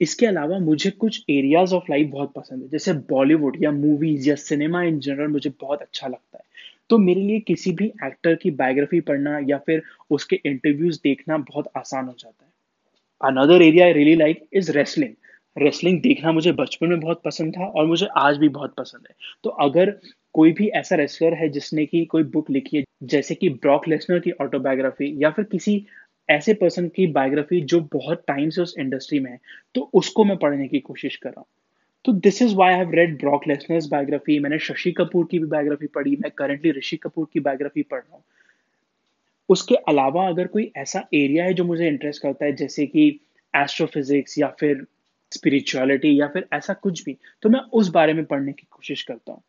इसके 0.00 0.26
अलावा 0.26 0.58
मुझे 0.58 0.90
कुछ 0.90 1.24
एरियाज़ 1.30 1.74
ऑफ़ 1.74 1.84
लाइफ 1.90 2.10
बहुत 2.10 2.32
पसंद 2.32 2.62
है, 2.62 2.68
जैसे 2.68 2.92
बॉलीवुड 3.10 3.56
या 3.62 3.70
मूवीज़ 3.72 4.28
या 4.28 4.34
सिनेमा 4.36 4.82
इन 4.82 4.98
जनरल 5.00 5.28
मुझे 5.28 5.50
बहुत 5.60 5.82
अच्छा 5.82 6.08
लगता 6.08 6.38
है। 6.38 6.44
तो 6.90 6.98
मेरे 6.98 7.20
लिए 7.20 7.40
किसी 7.40 7.72
भी 7.72 7.86
एक्टर 8.04 8.34
की 8.34 8.50
बायोग्राफी 8.52 9.00
पढ़ना 9.00 9.38
या 9.48 9.58
फिर 9.58 9.82
उसके 10.10 10.40
इंटरव्यूज़ 10.46 11.00
देखना 11.04 11.38
बहुत 11.38 11.68
आसान 11.76 12.06
हो 12.06 12.14
जाता 12.18 12.44
है। 12.44 12.52
Another 13.20 13.62
area 13.62 13.86
I 13.86 13.92
really 13.92 14.14
like 14.16 14.44
is 14.52 14.72
wrestling 14.72 15.14
wrestling 15.56 16.00
देखना 16.02 16.32
मुझे 16.32 16.52
बचपन 16.52 16.88
में 16.88 17.00
बहुत 17.00 17.22
पसंद 17.24 17.52
था 17.52 17.66
और 17.66 17.86
मुझे 17.86 18.06
आज 18.18 18.36
भी 18.38 18.48
बहुत 18.48 18.74
पसंद 18.78 19.06
है। 19.10 19.14
तो 19.44 19.50
अगर 19.50 19.90
कोई 20.34 20.52
भी 20.52 20.68
ऐसा 20.68 20.96
रेसलर 20.96 21.34
है 21.34 21.48
जिसने 21.48 21.86
की 21.86 22.04
कोई 22.04 22.22
बुक 22.22 22.50
लिखी 22.50 22.76
है, 22.76 22.84
जैसे 23.02 23.34
कि 23.34 23.48
ब्रॉक 23.48 23.88
लेसनर 23.88 24.18
की 24.18 24.30
ऑटोबायोग्राफी 24.40 25.14
या 25.24 25.30
फिर 25.30 25.44
किसी 25.44 25.76
ऐसे 26.28 26.54
पर्सन 26.54 26.88
की 26.88 27.06
बायोग्राफी 27.06 27.60
जो 27.62 27.80
बहुत 27.92 28.22
टाइम 28.28 28.50
से 28.50 28.62
उस 28.62 28.74
इंडस्ट्री 28.78 29.20
में 29.20 29.30
है 29.30 29.38
तो 29.74 29.90
उसको 29.94 30.24
मैं 30.24 30.36
पढ़ने 30.36 30.68
की 30.68 30.80
कोशिश 30.80 31.16
कर 31.16 31.28
रहा 31.28 31.40
हूँ। 31.40 31.46
तो 32.04 32.12
this 32.12 32.42
is 32.42 32.54
why 32.54 32.74
have 32.74 32.90
read 32.90 33.18
Brock 33.18 33.46
Lesnar's 33.48 33.86
biography 33.86 34.38
मैंने 34.38 34.58
शशि 34.58 34.92
कपूर 34.92 35.26
की 35.30 35.38
भी 35.38 35.46
बायोग्राफी 35.46 35.86
पढ़ी, 35.86 36.16
मैं 36.16 36.30
करंटली 36.30 36.70
ऋषि 36.70 36.96
कपूर 36.96 37.28
की 37.32 37.40
बायोग्राफी 37.40 37.82
पढ़ 37.82 38.00
रहा 38.00 38.14
हूँ। 38.14 38.22
उसके 39.48 39.74
अलावा 39.88 40.26
अगर 40.28 40.46
कोई 40.46 40.70
ऐसा 40.76 41.08
एरिया 41.14 41.44
है 41.44 41.54
जो 41.54 41.64
मुझे 41.64 41.88
इंटरेस्ट 41.88 42.22
करता 42.22 42.44
है, 42.44 42.52
जैसे 42.52 42.86
कि 42.86 43.08
एस्ट्रोफिजिक्स 43.54 44.38
या 44.38 44.48
फिर 44.60 44.84
स्पिरिचुअलिटी 45.32 46.20
या 46.20 46.26
फिर 46.28 46.46
ऐसा 46.52 46.74
कुछ 46.74 47.04
भी 47.04 47.16
तो 47.42 47.48
मैं 47.48 47.60
उस 47.72 47.88
बारे 47.88 48.12
में 48.12 48.24
पढ़ने 48.24 48.52
की 48.52 48.66
कोशिश 48.70 49.02
करता 49.02 49.32
हूँ। 49.32 49.42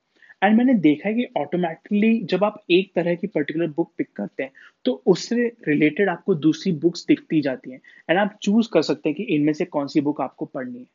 एंड 0.46 0.58
मैंने 0.58 0.74
देखा 0.74 1.08
है 1.10 1.14
कि 1.16 1.28
ऑटोमेटिकली 1.38 2.20
जब 2.24 2.44
आप 2.44 2.64
एक 2.72 2.92
तरह 2.96 3.16
की 3.16 3.28
पर्टिकुलर 3.28 3.68
बुक 3.68 3.92
पिक 3.98 4.10
करते 4.16 4.44
हैं 4.44 4.52
तो 4.86 4.92
उससे 5.06 5.48
रिलेटेड 5.68 6.10
आपको 6.10 6.36
दूसरी 6.38 6.72
बुक्स 6.74 7.06
दिखती 7.08 7.42
जाती 7.42 7.72
हैं। 7.72 7.80
एंड 8.10 8.20
आप 8.20 8.38
चूज़ 8.44 8.70
कर 8.74 8.82
सकते 8.82 9.10
हैं 9.10 9.16
कि 9.16 9.24
इनमें 9.36 9.54
से 9.54 9.66
कौन 9.68 9.88
सी 9.88 10.02
बुक 10.02 10.22
आपको 10.22 10.46
पढ़नी 10.46 10.80
है। 10.80 10.86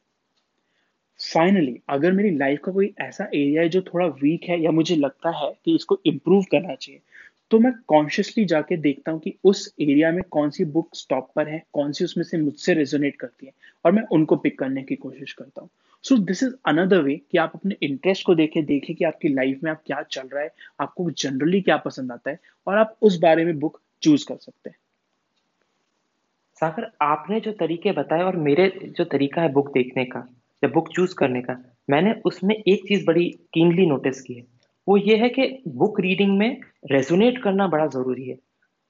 फाइनली 1.21 1.77
अगर 1.89 2.13
मेरी 2.13 2.31
लाइफ 2.31 2.61
का 2.65 2.73
कोई 2.73 2.93
ऐसा 3.01 3.25
एरिया 3.25 3.63
है 3.63 3.69
जो 3.69 3.81
थोड़ा 3.83 4.07
वीक 4.23 4.45
है 4.45 4.61
या 4.63 4.71
मुझे 4.71 4.97
लगता 4.97 5.31
है 5.39 5.53
कि 5.65 5.75
इसको 5.75 5.99
इम्प्रूव 6.07 6.45
करना 6.53 6.75
चाहिए 6.75 7.01
तो 7.51 7.59
मैं 7.59 7.73
कॉन्शियसली 7.87 8.45
जाके 8.45 8.77
देखता 8.77 9.13
हूँ 9.13 9.21
कि 9.21 9.35
उस 9.45 9.75
एरिया 9.81 10.11
में 10.13 10.23
कौन 10.31 10.51
सी 10.51 10.65
बुक 10.67 10.89
स्टॉप 10.95 11.31
पर 11.37 11.49
है, 11.49 11.63
कौन 11.73 11.93
सी 11.93 12.05
उसमें 12.05 12.25
से 12.25 12.39
मुझसे 12.39 12.75
रेजोनेट 12.75 13.17
करती 13.17 13.47
है, 13.47 13.53
और 13.85 13.93
मैं 13.93 14.03
उनको 14.13 14.37
पिक 14.37 14.59
करने 14.59 14.83
की 14.83 14.97
कोशिश 14.97 15.33
करता 15.33 15.61
हूँ। 15.61 15.69
So 16.05 16.17
this 16.17 16.43
is 16.43 16.55
another 16.67 17.03
way 17.03 17.17
कि 17.17 17.39
आप 17.39 17.53
अपने 17.55 17.77
इंटरेस्ट 17.83 18.27
को 18.27 18.35
देखें 18.35 18.65
देखें 18.65 18.97
कि 18.97 19.05
आपकी 19.05 19.29
लाइफ 19.29 19.61
में 19.65 19.71
आप 19.71 19.83
क्या 19.87 20.03
चल 20.03 20.29
रहा 20.29 20.43
है, 20.43 20.51
आपको 20.81 21.11
जनरली 21.11 21.61
क्या 21.61 21.77
पसंद 21.77 22.13
आता 22.13 22.31
है, 22.31 22.39
और 22.67 22.79
आप 22.79 22.97
उस 23.03 23.19
बारे 23.19 23.45
में 23.45 23.59
बुक 23.59 23.81
चूज़ 24.03 24.27
कर 24.29 24.37
सकते 24.37 24.71
हैं। 24.71 24.77
सागर, 26.55 26.91
आपने 27.03 27.41
जो 27.41 27.53
तरीके 27.53 27.93
बताए 27.93 28.23
और 28.23 28.37
मेरे 28.37 28.73
जो 28.85 29.05
तरीका 29.05 29.43
है 29.43 29.53
बुक 29.53 29.69
देखने 29.73 30.05
का, 30.05 30.29
या 30.63 30.69
बुक 30.69 30.89
चूज़ 30.89 31.15
करने 31.15 31.43
का, 31.43 31.57
मैंने 31.91 32.15
उसमें 32.25 32.55
एक 32.55 32.89
चीज़ 32.89 33.07
बड़ी 33.07 33.29
कीनली 33.55 33.87
नोटिस 33.87 34.21
की 34.21 34.35
है। 34.35 34.47
वो 34.89 34.97
ये 34.97 35.17
है 35.17 35.29
कि 35.29 35.63
बुक 35.69 36.01
रीडिंग 36.01 36.39
में 36.39 36.61
रेजोनेट 36.91 37.43
करना 37.43 37.67
बड़ा 37.69 37.87
ज़रूरी 37.87 38.29
है। 38.29 38.39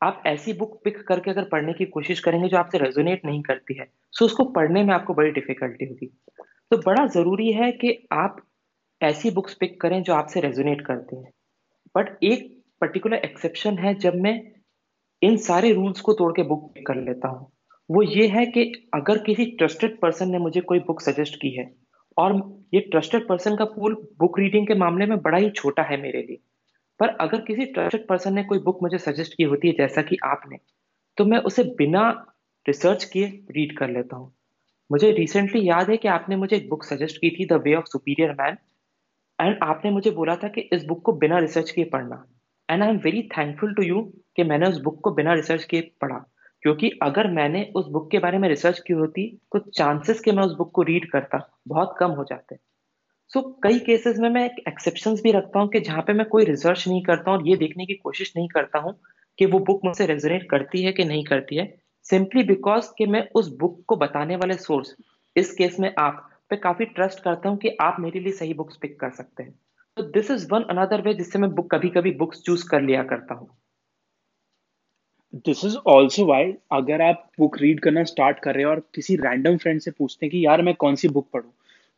आप 0.02 0.22
ऐसी 0.26 0.52
बुक 0.52 0.80
पिक 0.84 1.00
करके 1.08 1.30
अगर 1.30 1.44
पढ़ने 1.44 1.72
की 1.72 1.84
कोशिश 1.84 2.20
करेंगे 2.20 2.48
जो 2.48 2.56
आपसे 2.56 2.78
रेजोनेट 2.78 3.24
नहीं 3.24 3.42
करती 3.42 3.74
है 3.74 3.86
सो 4.12 4.24
उसको 4.24 4.44
पढ़ने 4.44 4.84
में 4.84 4.94
आपको 4.94 5.14
बड़ी 5.14 5.30
डिफिकल्टी 5.30 5.84
होगी। 5.84 6.10
तो 6.70 6.76
बड़ा 6.78 7.06
ज़रूरी 7.08 7.50
है 7.52 7.70
कि 7.72 7.92
आप 8.12 8.36
ऐसी 9.00 9.30
बुक्स 9.30 9.54
पिक 9.54 9.80
करें 9.80 10.02
जो 10.02 10.14
आपसे 10.14 10.40
रेजोनेट 10.40 10.80
करती 10.86 11.16
हैं। 11.16 11.30
बट 11.94 12.18
एक 12.24 12.48
पर्टिकुलर 12.80 13.16
एक्सेप्शन 13.18 13.78
है 13.78 13.94
जब 13.96 14.14
मैं 14.16 14.40
इन 15.22 15.36
सारे 15.38 15.72
रूल्स 15.72 16.00
को 16.00 16.12
तोड़ 16.12 16.32
के 16.32 16.42
बुक 16.42 16.70
पिक 16.74 16.86
कर 16.86 16.96
लेता 16.98 17.28
हूँ। 17.28 17.50
वो 17.88 18.02
ये 18.02 18.26
है 18.28 18.44
कि 18.46 18.62
अगर 18.94 19.18
किसी 19.18 19.44
ट्रस्टेड 19.52 19.98
पर्सन 20.00 20.30
ने 20.30 20.38
मुझे 20.38 20.60
कोई 20.62 20.78
बुक 20.80 21.00
सजेस्ट 21.00 21.36
की 21.36 21.50
है, 21.50 21.70
और 22.16 22.34
ये 22.74 22.80
ट्रस्टेड 22.82 23.26
पर्सन 23.28 23.56
का 23.56 23.64
पूल 23.66 23.94
बुक 24.18 24.38
रीडिंग 24.38 24.66
के 24.66 24.74
मामले 24.76 25.06
में 25.06 25.18
बड़ा 25.22 25.38
ही 25.38 25.50
छोटा 25.52 25.82
है 25.82 26.00
मेरे 26.02 26.22
लिए, 26.22 26.38
पर 27.00 27.16
अगर 27.20 27.40
किसी 27.40 27.64
ट्रस्टेड 27.66 28.06
पर्सन 28.08 28.34
ने 28.34 28.44
कोई 28.44 28.58
बुक 28.60 28.82
मुझे 28.82 28.98
सजेस्ट 29.00 29.34
की 29.36 29.44
होती 29.44 29.68
है 29.68 29.74
जैसा 29.74 30.02
कि 30.02 30.16
आपने 30.24 30.58
तो 31.18 31.24
मैं 31.24 31.38
उसे 31.42 31.62
बिना 31.78 32.08
रिसर्च 32.66 33.04
किए 33.04 33.26
रीड 33.50 33.76
कर 33.78 33.90
लेता 33.90 34.16
हूँ। 34.16 34.32
मुझे 34.90 35.10
रिसेंटली 35.10 35.68
याद 35.68 35.90
है 35.90 35.96
कि 35.96 36.08
आपने 36.08 36.36
मुझे 36.36 36.56
एक 36.56 36.68
बुक 36.68 36.84
सजेस्ट 36.84 37.16
की 37.16 37.30
थी 37.30 37.46
the 37.46 37.52
way 37.52 37.74
of 37.74 37.84
superior 37.84 38.32
man 38.32 38.56
and 39.40 39.58
आपने 39.62 39.90
मुझे 39.90 40.10
बोला 40.10 40.36
था 40.36 40.48
कि 40.48 40.60
इस 40.60 40.84
बुक 40.84 41.02
को 41.02 41.12
बिना 41.12 41.38
रिसर्च 41.38 41.70
किए 41.70 41.84
पढ़ना। 41.84 42.24
And 42.70 42.82
I 42.82 42.88
am 42.88 42.96
very 42.96 43.22
thankful 43.22 43.74
to 43.74 43.82
you 43.82 44.12
कि 44.36 44.44
मैंने 44.44 44.68
उस 44.68 44.80
बुक 44.80 45.00
को 45.00 45.10
बिना 45.10 45.34
रिसर्च 45.34 45.64
किए 45.64 45.80
पढ़ा। 46.00 46.18
क्योंकि 46.62 46.90
अगर 47.02 47.26
मैंने 47.26 47.72
उस 47.76 47.86
बुक 47.86 48.10
के 48.10 48.18
बारे 48.18 48.38
में 48.38 48.48
रिसर्च 48.48 48.78
की 48.78 48.92
होती 48.92 49.40
तो 49.52 49.58
चांसेस 49.58 50.20
के 50.20 50.32
मैं 50.32 50.42
उस 50.42 50.56
बुक 50.56 50.72
को 50.74 50.82
रीड 50.82 51.10
करता 51.10 51.60
बहुत 51.68 51.94
कम 52.00 52.10
हो 52.10 52.24
जाते। 52.24 52.56
सो 53.28 53.40
so, 53.40 53.54
कई 53.62 53.78
केसेस 53.78 54.18
में 54.18 54.28
मैं 54.30 54.50
एक्सेप्शन 54.68 55.14
भी 55.14 55.32
रखता 55.32 55.60
हूँ 55.60 55.68
कि 55.68 55.80
जहाँ 55.80 56.02
पे 56.02 56.12
मैं 56.12 56.26
कोई 56.28 56.44
रिसर्च 56.44 56.88
नहीं 56.88 57.02
करता 57.02 57.30
हूँ 57.30 57.38
और 57.38 57.48
ये 57.48 57.56
देखने 57.56 57.86
की 57.86 57.94
कोशिश 57.94 58.32
नहीं 58.36 58.48
करता 58.48 58.78
हूँ 58.78 59.00
कि 59.38 59.46
वो 59.46 59.58
बुक 59.58 59.80
मुझसे 59.84 60.06
रेजोनेट 60.06 60.50
करती 60.50 60.82
है 60.82 60.92
कि 60.92 61.04
नहीं 61.04 61.24
करती 61.24 61.56
है। 61.56 61.89
सिंपली 62.06 62.42
बिकॉज़ 62.42 62.88
कि 62.98 63.06
मैं 63.06 63.26
उस 63.34 63.48
बुक 63.56 63.82
को 63.86 63.96
बताने 63.96 64.36
वाले 64.36 64.54
सोर्स 64.54 64.94
इस 65.36 65.52
केस 65.54 65.78
में 65.80 65.92
आप 65.98 66.26
पे 66.50 66.56
काफ़ी 66.56 66.84
ट्रस्ट 66.86 67.22
करता 67.22 67.48
हूँ 67.48 67.58
कि 67.58 67.76
आप 67.80 67.96
मेरे 68.00 68.20
लिए 68.20 68.32
सही 68.32 68.54
बुक्स 68.54 68.76
पिक 68.76 68.98
कर 69.00 69.10
सकते 69.10 69.42
हैं। 69.42 69.54
तो 69.96 70.02
this 70.02 70.30
is 70.30 70.46
one 70.52 70.62
another 70.70 71.02
way 71.02 71.14
जिससे 71.14 71.38
मैं 71.38 71.50
बुक 71.50 71.70
कभी 71.74 71.88
कभी 71.88 72.10
बुक्स 72.16 72.42
चूज़ 72.42 72.68
कर 72.70 72.82
लिया 72.82 73.02
करता 73.02 73.34
हूँ। 73.34 73.48
दिस 75.32 75.64
इज़ 75.64 75.76
ऑल्सो 75.86 76.24
वाई 76.26 76.52
अगर 76.72 77.02
आप 77.02 77.30
बुक 77.38 77.58
रीड 77.58 77.80
करना 77.80 78.02
स्टार्ट 78.04 78.38
कर 78.38 78.54
रहे 78.54 78.64
हो 78.64 78.70
और 78.70 78.80
किसी 78.94 79.16
रैंडम 79.16 79.56
फ्रेंड 79.56 79.80
से 79.80 79.90
पूछते 79.90 80.26
हैं 80.26 80.30
कि, 80.30 80.44
यार, 80.46 80.62
मैं 80.62 80.74
कौन 80.74 80.94
सी 80.94 81.08
बुक 81.08 81.28
पढ़ूं? 81.32 81.50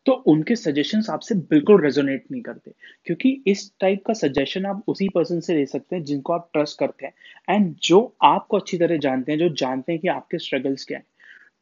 तो 0.06 0.12
उनके 0.28 0.56
सजेशंस 0.56 1.10
आपसे 1.10 1.34
बिल्कुल 1.50 1.82
रेजोनेट 1.82 2.24
नहीं 2.30 2.42
करते। 2.42 2.72
क्योंकि 3.06 3.30
इस 3.46 3.70
टाइप 3.80 4.02
का 4.06 4.12
सजेशन 4.14 4.66
आप 4.66 4.82
उसी 4.88 5.08
पर्सन 5.08 5.40
से 5.40 5.54
ले 5.54 5.66
सकते 5.66 5.96
हैं 5.96 6.04
जिनको 6.04 6.32
आप 6.32 6.48
ट्रस्ट 6.52 6.78
करते 6.78 7.06
हैं। 7.06 7.14
एंड 7.48 7.74
जो 7.82 8.00
आपको 8.24 8.58
अच्छी 8.58 8.78
तरह 8.78 8.96
जानते 8.98 9.32
हैं, 9.32 9.38
जो 9.38 9.48
जानते 9.56 9.92
हैं 9.92 10.00
कि 10.00 10.08
आपके 10.08 10.38
स्ट्रगल्स 10.38 10.84
क्या 10.84 10.98
हैं। 10.98 11.06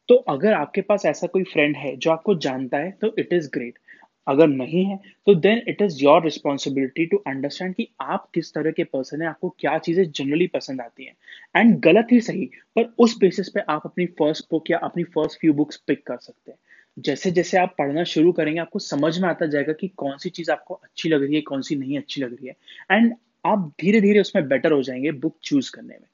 तो 0.09 0.15
अगर 0.29 0.53
आपके 0.53 0.81
पास 0.81 1.05
ऐसा 1.05 1.27
कोई 1.27 1.43
फ्रेंड 1.43 1.75
है 1.77 1.95
जो 1.97 2.11
आपको 2.11 2.35
जानता 2.37 2.77
है 2.77 2.91
तो 3.01 3.13
इट 3.19 3.33
इज़ 3.33 3.49
ग्रेट 3.53 3.79
अगर 4.27 4.47
नहीं 4.47 4.83
है 4.85 4.97
तो 5.27 5.35
then 5.35 5.61
it 5.67 5.81
is 5.81 6.03
your 6.03 6.23
responsibility 6.23 7.05
to 7.05 7.17
understand 7.27 7.73
कि 7.75 7.87
आप 8.01 8.29
किस 8.33 8.53
तरह 8.53 8.71
के 8.71 8.83
पर्सन 8.85 9.21
है, 9.21 9.27
आपको 9.27 9.49
क्या 9.59 9.77
चीज़ें 9.79 10.03
जनरली 10.11 10.47
पसंद 10.47 10.81
आती 10.81 11.05
हैं। 11.05 11.15
एंड 11.55 11.79
गलत 11.79 12.07
ही 12.11 12.19
सही, 12.21 12.45
पर 12.75 12.93
उस 12.99 13.17
बेसिस 13.19 13.49
पे 13.49 13.59
आप 13.69 13.81
अपनी 13.85 14.05
फ़र्स्ट 14.19 14.45
बुक 14.51 14.71
या 14.71 14.77
अपनी 14.83 15.03
फ़र्स्ट 15.05 15.39
फ्यू 15.41 15.53
बुक्स 15.53 15.77
पिक 15.87 16.05
कर 16.07 16.17
सकते 16.17 16.51
हैं। 16.51 16.57
जैसे 16.99 17.31
जैसे 17.31 17.57
आप 17.57 17.75
पढ़ना 17.77 18.03
शुरू 18.03 18.31
करेंगे, 18.31 18.59
आपको 18.59 18.79
समझ 18.79 19.19
में 19.19 19.29
आता 19.29 19.45
जाएगा 19.45 19.73
कि 19.73 19.87
कौन 19.87 20.17
सी 20.17 20.29
चीज़ 20.29 20.51
आपको 20.51 20.73
अच्छी 20.73 21.09
लग 21.09 21.23
रही 21.23 21.35
है, 21.35 21.41
कौन 21.41 21.61
सी 21.61 21.75
नहीं 21.75 21.97
अच्छी 21.97 22.21
लग 22.21 22.33
रही 22.33 22.47
है। 22.47 22.55
एंड 22.91 23.13
आप 23.45 23.73
धीरे 23.81 24.01
धीरे 24.01 24.19
उसमें 24.19 24.47
बेटर 24.47 24.71
हो 24.71 24.81
जाएँगे 24.83 25.11
बुक 25.11 25.37
चूज़ 25.43 25.71
करने 25.71 25.93
में। 25.93 26.07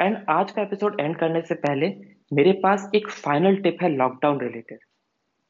एंड 0.00 0.18
आज 0.28 0.50
का 0.50 0.62
एपिसोड 0.62 1.00
एंड 1.00 1.16
करने 1.16 1.40
से 1.40 1.54
पहले, 1.54 1.88
मेरे 2.32 2.52
पास 2.52 2.90
एक 2.94 3.08
फाइनल 3.08 3.56
टिप 3.56 3.82
है 3.82 3.88
लॉकडाउन 3.96 4.40
रिलेटेड 4.40 4.78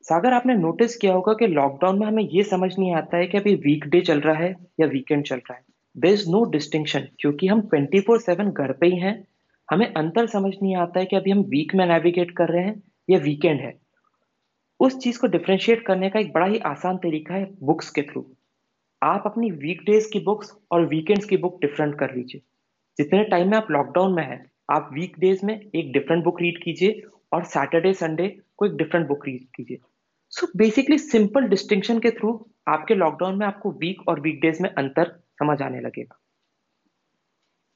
सागर, 0.04 0.32
आपने 0.32 0.54
नोटिस 0.54 0.96
किया 0.96 1.12
होगा 1.12 1.32
कि 1.32 1.46
लॉकडाउन 1.46 1.98
में 1.98 2.06
हमें 2.06 2.22
ये 2.24 2.42
समझ 2.42 2.70
नहीं 2.78 2.94
आता 2.94 3.16
है 3.16 3.26
कि 3.26 3.38
अभी 3.38 3.54
वीकडे 3.54 4.00
चल 4.00 4.20
रहा 4.20 4.34
है 4.34 4.56
या 4.80 4.86
वीकेंड 4.86 5.24
चल 5.24 5.36
रहा 5.36 5.54
है। 5.54 5.62
देर 5.96 6.12
इज़ 6.12 6.28
नो 6.30 6.44
डिस्टिंक्शन 6.44 7.08
क्योंकि 7.20 7.46
हम 7.46 7.60
ट्वेंटी 7.60 8.00
फोर 8.00 8.20
सेवन 8.20 8.50
घर 8.50 8.72
पे 8.72 8.86
ही 8.86 8.98
हैं। 8.98 9.26
हमें 9.68 9.92
अंतर 9.94 10.26
समझ 10.26 10.52
नहीं 10.62 10.76
आता 10.76 11.00
है 11.00 11.06
कि 11.06 11.16
अभी 11.16 11.30
हम 11.30 11.38
वीक 11.38 11.74
में 11.74 11.86
नेविगेट 11.86 12.30
कर 12.30 12.48
रहे 12.48 12.64
हैं 12.64 12.82
या 13.08 13.18
वीकेंड 13.18 13.60
है। 13.60 13.72
उस 14.80 14.98
चीज़ 14.98 15.18
को 15.18 15.26
डिफ्रेंशिएट 15.26 15.86
करने 15.86 16.10
का 16.10 16.20
एक 16.20 16.32
बड़ा 16.32 16.46
ही 16.46 16.58
आसान 16.66 16.96
तरीका 16.96 17.34
है 17.34 17.46
बुक्स 17.62 17.90
के 17.90 18.02
थ्रू 18.02 18.26
आप 19.02 19.22
अपनी 19.26 19.50
वीकडेज 19.50 20.06
की 20.06 20.20
बुक्स 20.20 20.52
और 20.72 20.86
वीकेंड्स 20.86 21.24
की 21.24 21.36
बुक 21.36 21.58
डिफरेंट 21.60 21.98
कर 21.98 22.14
लीजिए। 22.14 22.40
जितने 22.98 23.22
टाइम 23.24 23.50
में 23.50 23.56
आप 23.58 23.70
लॉकडाउन 23.70 24.14
में 24.14 24.22
है, 24.22 24.44
आप 24.70 24.90
वीक 24.92 25.18
डेज़ 25.18 25.44
में 25.46 25.54
एक 25.54 25.92
डिफरेंट 25.92 26.24
बुक 26.24 26.40
रीड 26.42 26.62
कीजिए 26.62 27.02
और 27.32 27.44
सैटरडे 27.44 27.92
संडे 27.94 28.28
को 28.56 28.66
एक 28.66 28.72
डिफरेंट 28.72 29.06
बुक 29.08 29.26
रीड 29.26 29.46
कीजिए। 29.56 29.78
सो 30.32 30.46
बेसिकली 30.56 30.98
सिंपल 30.98 31.48
डिस्टिंक्शन 31.48 31.98
के 31.98 32.10
थ्रू 32.10 32.32
आपके 32.68 32.94
लॉकडाउन 32.94 33.38
में 33.38 33.46
आपको 33.46 33.70
वीक 33.72 34.08
और 34.08 34.20
वीकडेज 34.20 34.60
में 34.60 34.70
अंतर 34.70 35.18
समझ 35.38 35.60
आने 35.62 35.80
लगेगा। 35.80 36.17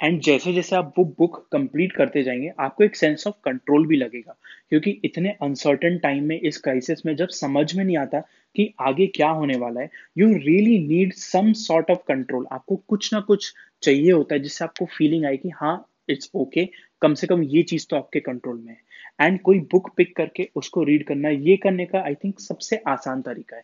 एंड 0.03 0.21
जैसे 0.21 0.53
जैसे 0.53 0.77
आप 0.77 0.93
वो 0.99 1.05
बुक 1.19 1.37
कंप्लीट 1.53 1.93
करते 1.93 2.23
जाएँगे 2.23 2.53
आपको 2.61 2.85
एक 2.85 2.97
सेंस 2.97 3.27
ऑफ़ 3.27 3.35
कंट्रोल 3.45 3.87
भी 3.87 3.97
लगेगा। 3.97 4.35
क्योंकि 4.71 4.91
इतने 5.05 5.31
अनसर्टन 5.43 5.99
टाइम 5.99 6.25
में 6.25 6.39
इस 6.41 6.59
क्राइसिस 6.59 7.07
में 7.07 7.15
जब 7.17 7.29
समझ 7.29 7.75
में 7.75 7.85
नहीं 7.85 7.97
आता 7.97 8.21
कि 8.57 8.75
आगे 8.81 9.07
क्या 9.07 9.29
होने 9.31 9.57
वाला 9.57 9.81
है 9.81 9.91
you 10.19 10.29
really 10.29 10.79
need 10.79 11.13
some 11.13 11.53
sort 11.53 11.91
of 11.91 11.99
control 12.09 12.47
आपको 12.53 12.77
कुछ 12.89 13.13
ना 13.15 13.21
कुछ 13.21 13.53
चाहिए 13.83 14.13
होता 14.13 14.35
है 14.35 14.41
जिससे 14.41 14.65
आपको 14.65 14.85
फीलिंग 14.99 15.25
आए 15.25 15.37
कि 15.37 15.49
हाँ 15.49 15.75
इट्स 16.09 16.31
ओके 16.35 16.61
okay, 16.61 16.73
कम 17.03 17.15
से 17.15 17.27
कम 17.27 17.43
ये 17.43 17.63
चीज़ 17.63 17.87
तो 17.91 17.97
आपके 17.97 18.21
कंट्रोल 18.21 18.59
में 18.59 18.73
है। 18.73 19.27
एंड 19.27 19.41
कोई 19.41 19.59
बुक 19.73 19.91
पिक 19.97 20.17
करके 20.17 20.49
उसको 20.57 20.83
रीड 20.85 21.07
करना 21.07 21.29
ये 21.29 21.57
करने 21.57 21.87
का 21.87 22.01
आई 22.01 22.15
थिंक 22.15 22.41
सबसे 22.41 22.83
आसान 22.89 23.23
तरीका 23.23 23.57
है। 23.57 23.63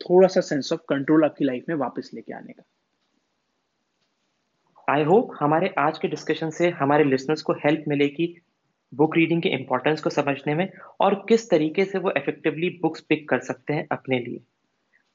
थोड़ा 0.00 0.28
सा 0.28 0.40
सेंस 0.40 0.72
ऑफ़ 0.72 0.80
कंट्रोल 0.88 1.24
आपकी 1.24 1.44
लाइफ 1.44 1.64
में 1.68 1.76
वापस 1.76 2.10
लेके 2.14 2.34
आने 2.34 2.52
का। 2.52 2.62
आई 4.90 5.02
होप 5.04 5.30
हमारे 5.40 5.68
आज 5.78 5.98
के 5.98 6.08
डिस्कशन 6.08 6.50
से 6.50 6.68
हमारे 6.70 7.04
लिसनर्स 7.04 7.42
को 7.42 7.52
हेल्प 7.52 7.84
मिलेगी 7.88 8.34
बुक 8.94 9.16
रीडिंग 9.16 9.42
के 9.42 9.48
इम्पोर्टेंस 9.48 10.00
को 10.00 10.10
समझने 10.10 10.54
में 10.54 10.68
और 11.00 11.14
किस 11.28 11.48
तरीके 11.50 11.84
से 11.84 11.98
वो 11.98 12.12
इफेक्टिवली 12.16 12.68
बुक्स 12.82 13.00
पिक 13.00 13.28
कर 13.28 13.38
सकते 13.38 13.74
हैं 13.74 13.86
अपने 13.92 14.18
लिए। 14.18 14.40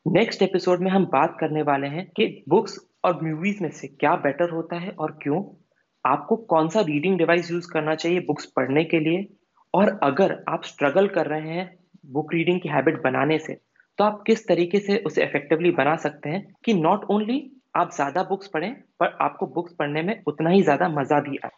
नेक्स्ट 0.06 0.42
एपिसोड 0.42 0.80
में 0.80 0.92
हम 0.92 1.06
बात 1.06 1.36
करने 1.40 1.62
वाले 1.62 1.88
हैं 1.88 2.06
कि 2.18 2.44
बुक्स 2.50 2.80
और 3.04 3.22
मूवीज़ 3.24 3.64
में 3.64 3.70
से 3.72 3.88
क्या 3.88 4.16
बेटर 4.16 4.50
होता 4.50 4.76
है 4.76 4.90
और 4.90 5.18
क्यों। 5.24 5.44
आपको 6.06 6.36
कौन 6.36 6.70
सा 6.70 6.82
रीडिंग 6.82 7.18
डिवाइस 7.18 7.52
यूज़ 7.52 7.72
करना 7.72 7.96
चाहिए 7.96 8.20
बुक्स 8.20 8.46
पढ़ने 8.46 8.84
के 8.84 9.00
लिए? 9.00 9.28
और 9.74 10.00
अगर 10.04 10.44
आप 10.50 10.64
स्ट्रगल 10.64 11.08
कर 11.08 11.26
रहे 11.26 11.50
हैं 11.50 11.78
बुक 12.06 12.34
रीडिंग 12.34 12.62
की 12.62 12.70
हैबिट 12.70 13.02
बनाने 13.04 13.40
से 13.40 13.54
तो 14.00 14.04
आप 14.04 14.24
किस 14.28 14.48
तरीके 14.48 14.80
से 14.80 14.98
उसे 14.98 15.24
इफेक्टिवली 15.24 15.72
बना 15.72 15.96
सकते 15.96 16.30
हैं 16.30 16.56
कि 16.64 16.74
नॉट 16.74 17.06
ओनली 17.12 17.40
आप 17.78 17.92
ज़्यादा 17.94 18.24
बुक्स 18.24 18.48
पढ़ें, 18.48 18.74
पर 19.00 19.18
आपको 19.22 19.48
बुक्स 19.48 19.74
पढ़ने 19.74 20.02
में 20.02 20.22
उतना 20.28 20.50
ही 20.50 20.62
ज़्यादा 20.64 20.88
मज़ा 20.90 21.20
भी 21.22 21.38
आए। 21.46 21.52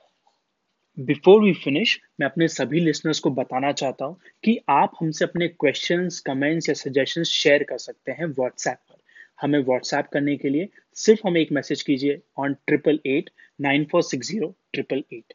बिफोर 0.98 1.42
वी 1.44 1.52
फिनिश 1.56 2.00
मैं 2.20 2.28
अपने 2.28 2.48
सभी 2.48 2.80
लिसनर्स 2.80 3.20
को 3.20 3.30
बताना 3.32 3.72
चाहता 3.74 4.06
हूँ 4.06 4.18
कि 4.44 4.58
आप 4.70 4.96
हमसे 5.02 5.26
अपने 5.26 5.48
क्वेश्चंस 5.48 6.20
कमेंट्स 6.20 6.70
या 6.70 6.74
सजेशन 6.76 7.24
शेयर 7.26 7.64
कर 7.64 7.78
सकते 7.78 8.12
हैं 8.12 8.26
व्हाट्सएप 8.30 8.78
पर। 8.90 8.96
हमें 9.42 9.60
व्हाट्सएप 9.60 10.10
करने 10.14 10.36
के 10.38 10.50
लिए 10.50 10.70
सिर्फ़ 10.98 11.22
हमें 11.28 11.40
एक 11.42 11.52
मैसेज 11.52 11.82
कीजिए 11.82 12.22
on 12.40 12.54
triple 12.68 13.00
eight 13.08 13.30
nine 13.62 13.86
four 13.92 14.04
six 14.04 14.28
zero 14.28 14.54
triple 14.74 15.04
eight 15.14 15.34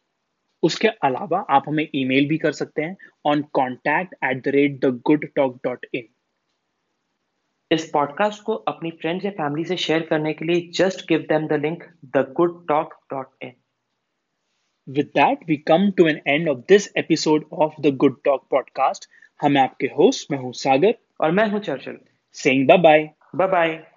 उसके 0.63 0.89
अलावा 1.05 1.39
आप 1.51 1.65
हमें 1.69 1.87
ईमेल 1.95 2.29
भी 2.29 2.39
कर 2.39 2.53
सकते 2.53 2.83
हैं 2.83 2.97
on 3.27 3.43
contact 3.53 4.15
at 4.25 4.43
the 4.45 4.55
rate 4.55 4.79
the 4.85 4.93
Good 5.07 5.27
Talk 5.37 5.59
dot 5.65 5.87
in 5.95 6.09
इस 7.75 7.91
पॉडकास्ट 7.91 8.43
को 8.43 8.55
अपनी 8.55 8.91
फ्रेंड्स 8.91 9.25
या 9.25 9.31
फैमिली 9.31 9.65
से 9.65 9.77
शेयर 9.77 10.03
करने 10.03 10.33
के 10.33 10.45
लिए 10.45 10.71
just 10.75 11.09
give 11.09 11.21
them 11.21 11.47
the 11.47 11.53
link 11.53 11.85
the 12.05 12.35
Good 12.37 12.69
Talk 12.69 12.95
dot 13.13 13.27
in 13.43 13.53
with 14.89 15.07
that 15.07 15.39
we 15.49 15.57
come 15.57 15.91
to 15.91 16.07
an 16.07 16.21
end 16.27 16.49
of 16.49 16.59
this 16.59 16.93
episode 16.97 17.45
of 17.53 17.73
the 17.81 17.87
Good 17.97 18.23
Talk 18.25 18.47
podcast 18.51 19.11
हम 19.43 19.59
आपके 19.59 19.87
होस्ट 19.87 20.33
मैं 20.33 20.39
हूँ 20.39 20.53
सागर। 20.53 20.95
और 21.21 21.31
मैं 21.31 21.49
हूँ 21.49 21.61
Churchill. 21.61 21.99
Saying 22.33 22.69
bye. 22.69 23.11
Bye 23.35 23.49
bye 23.49 23.94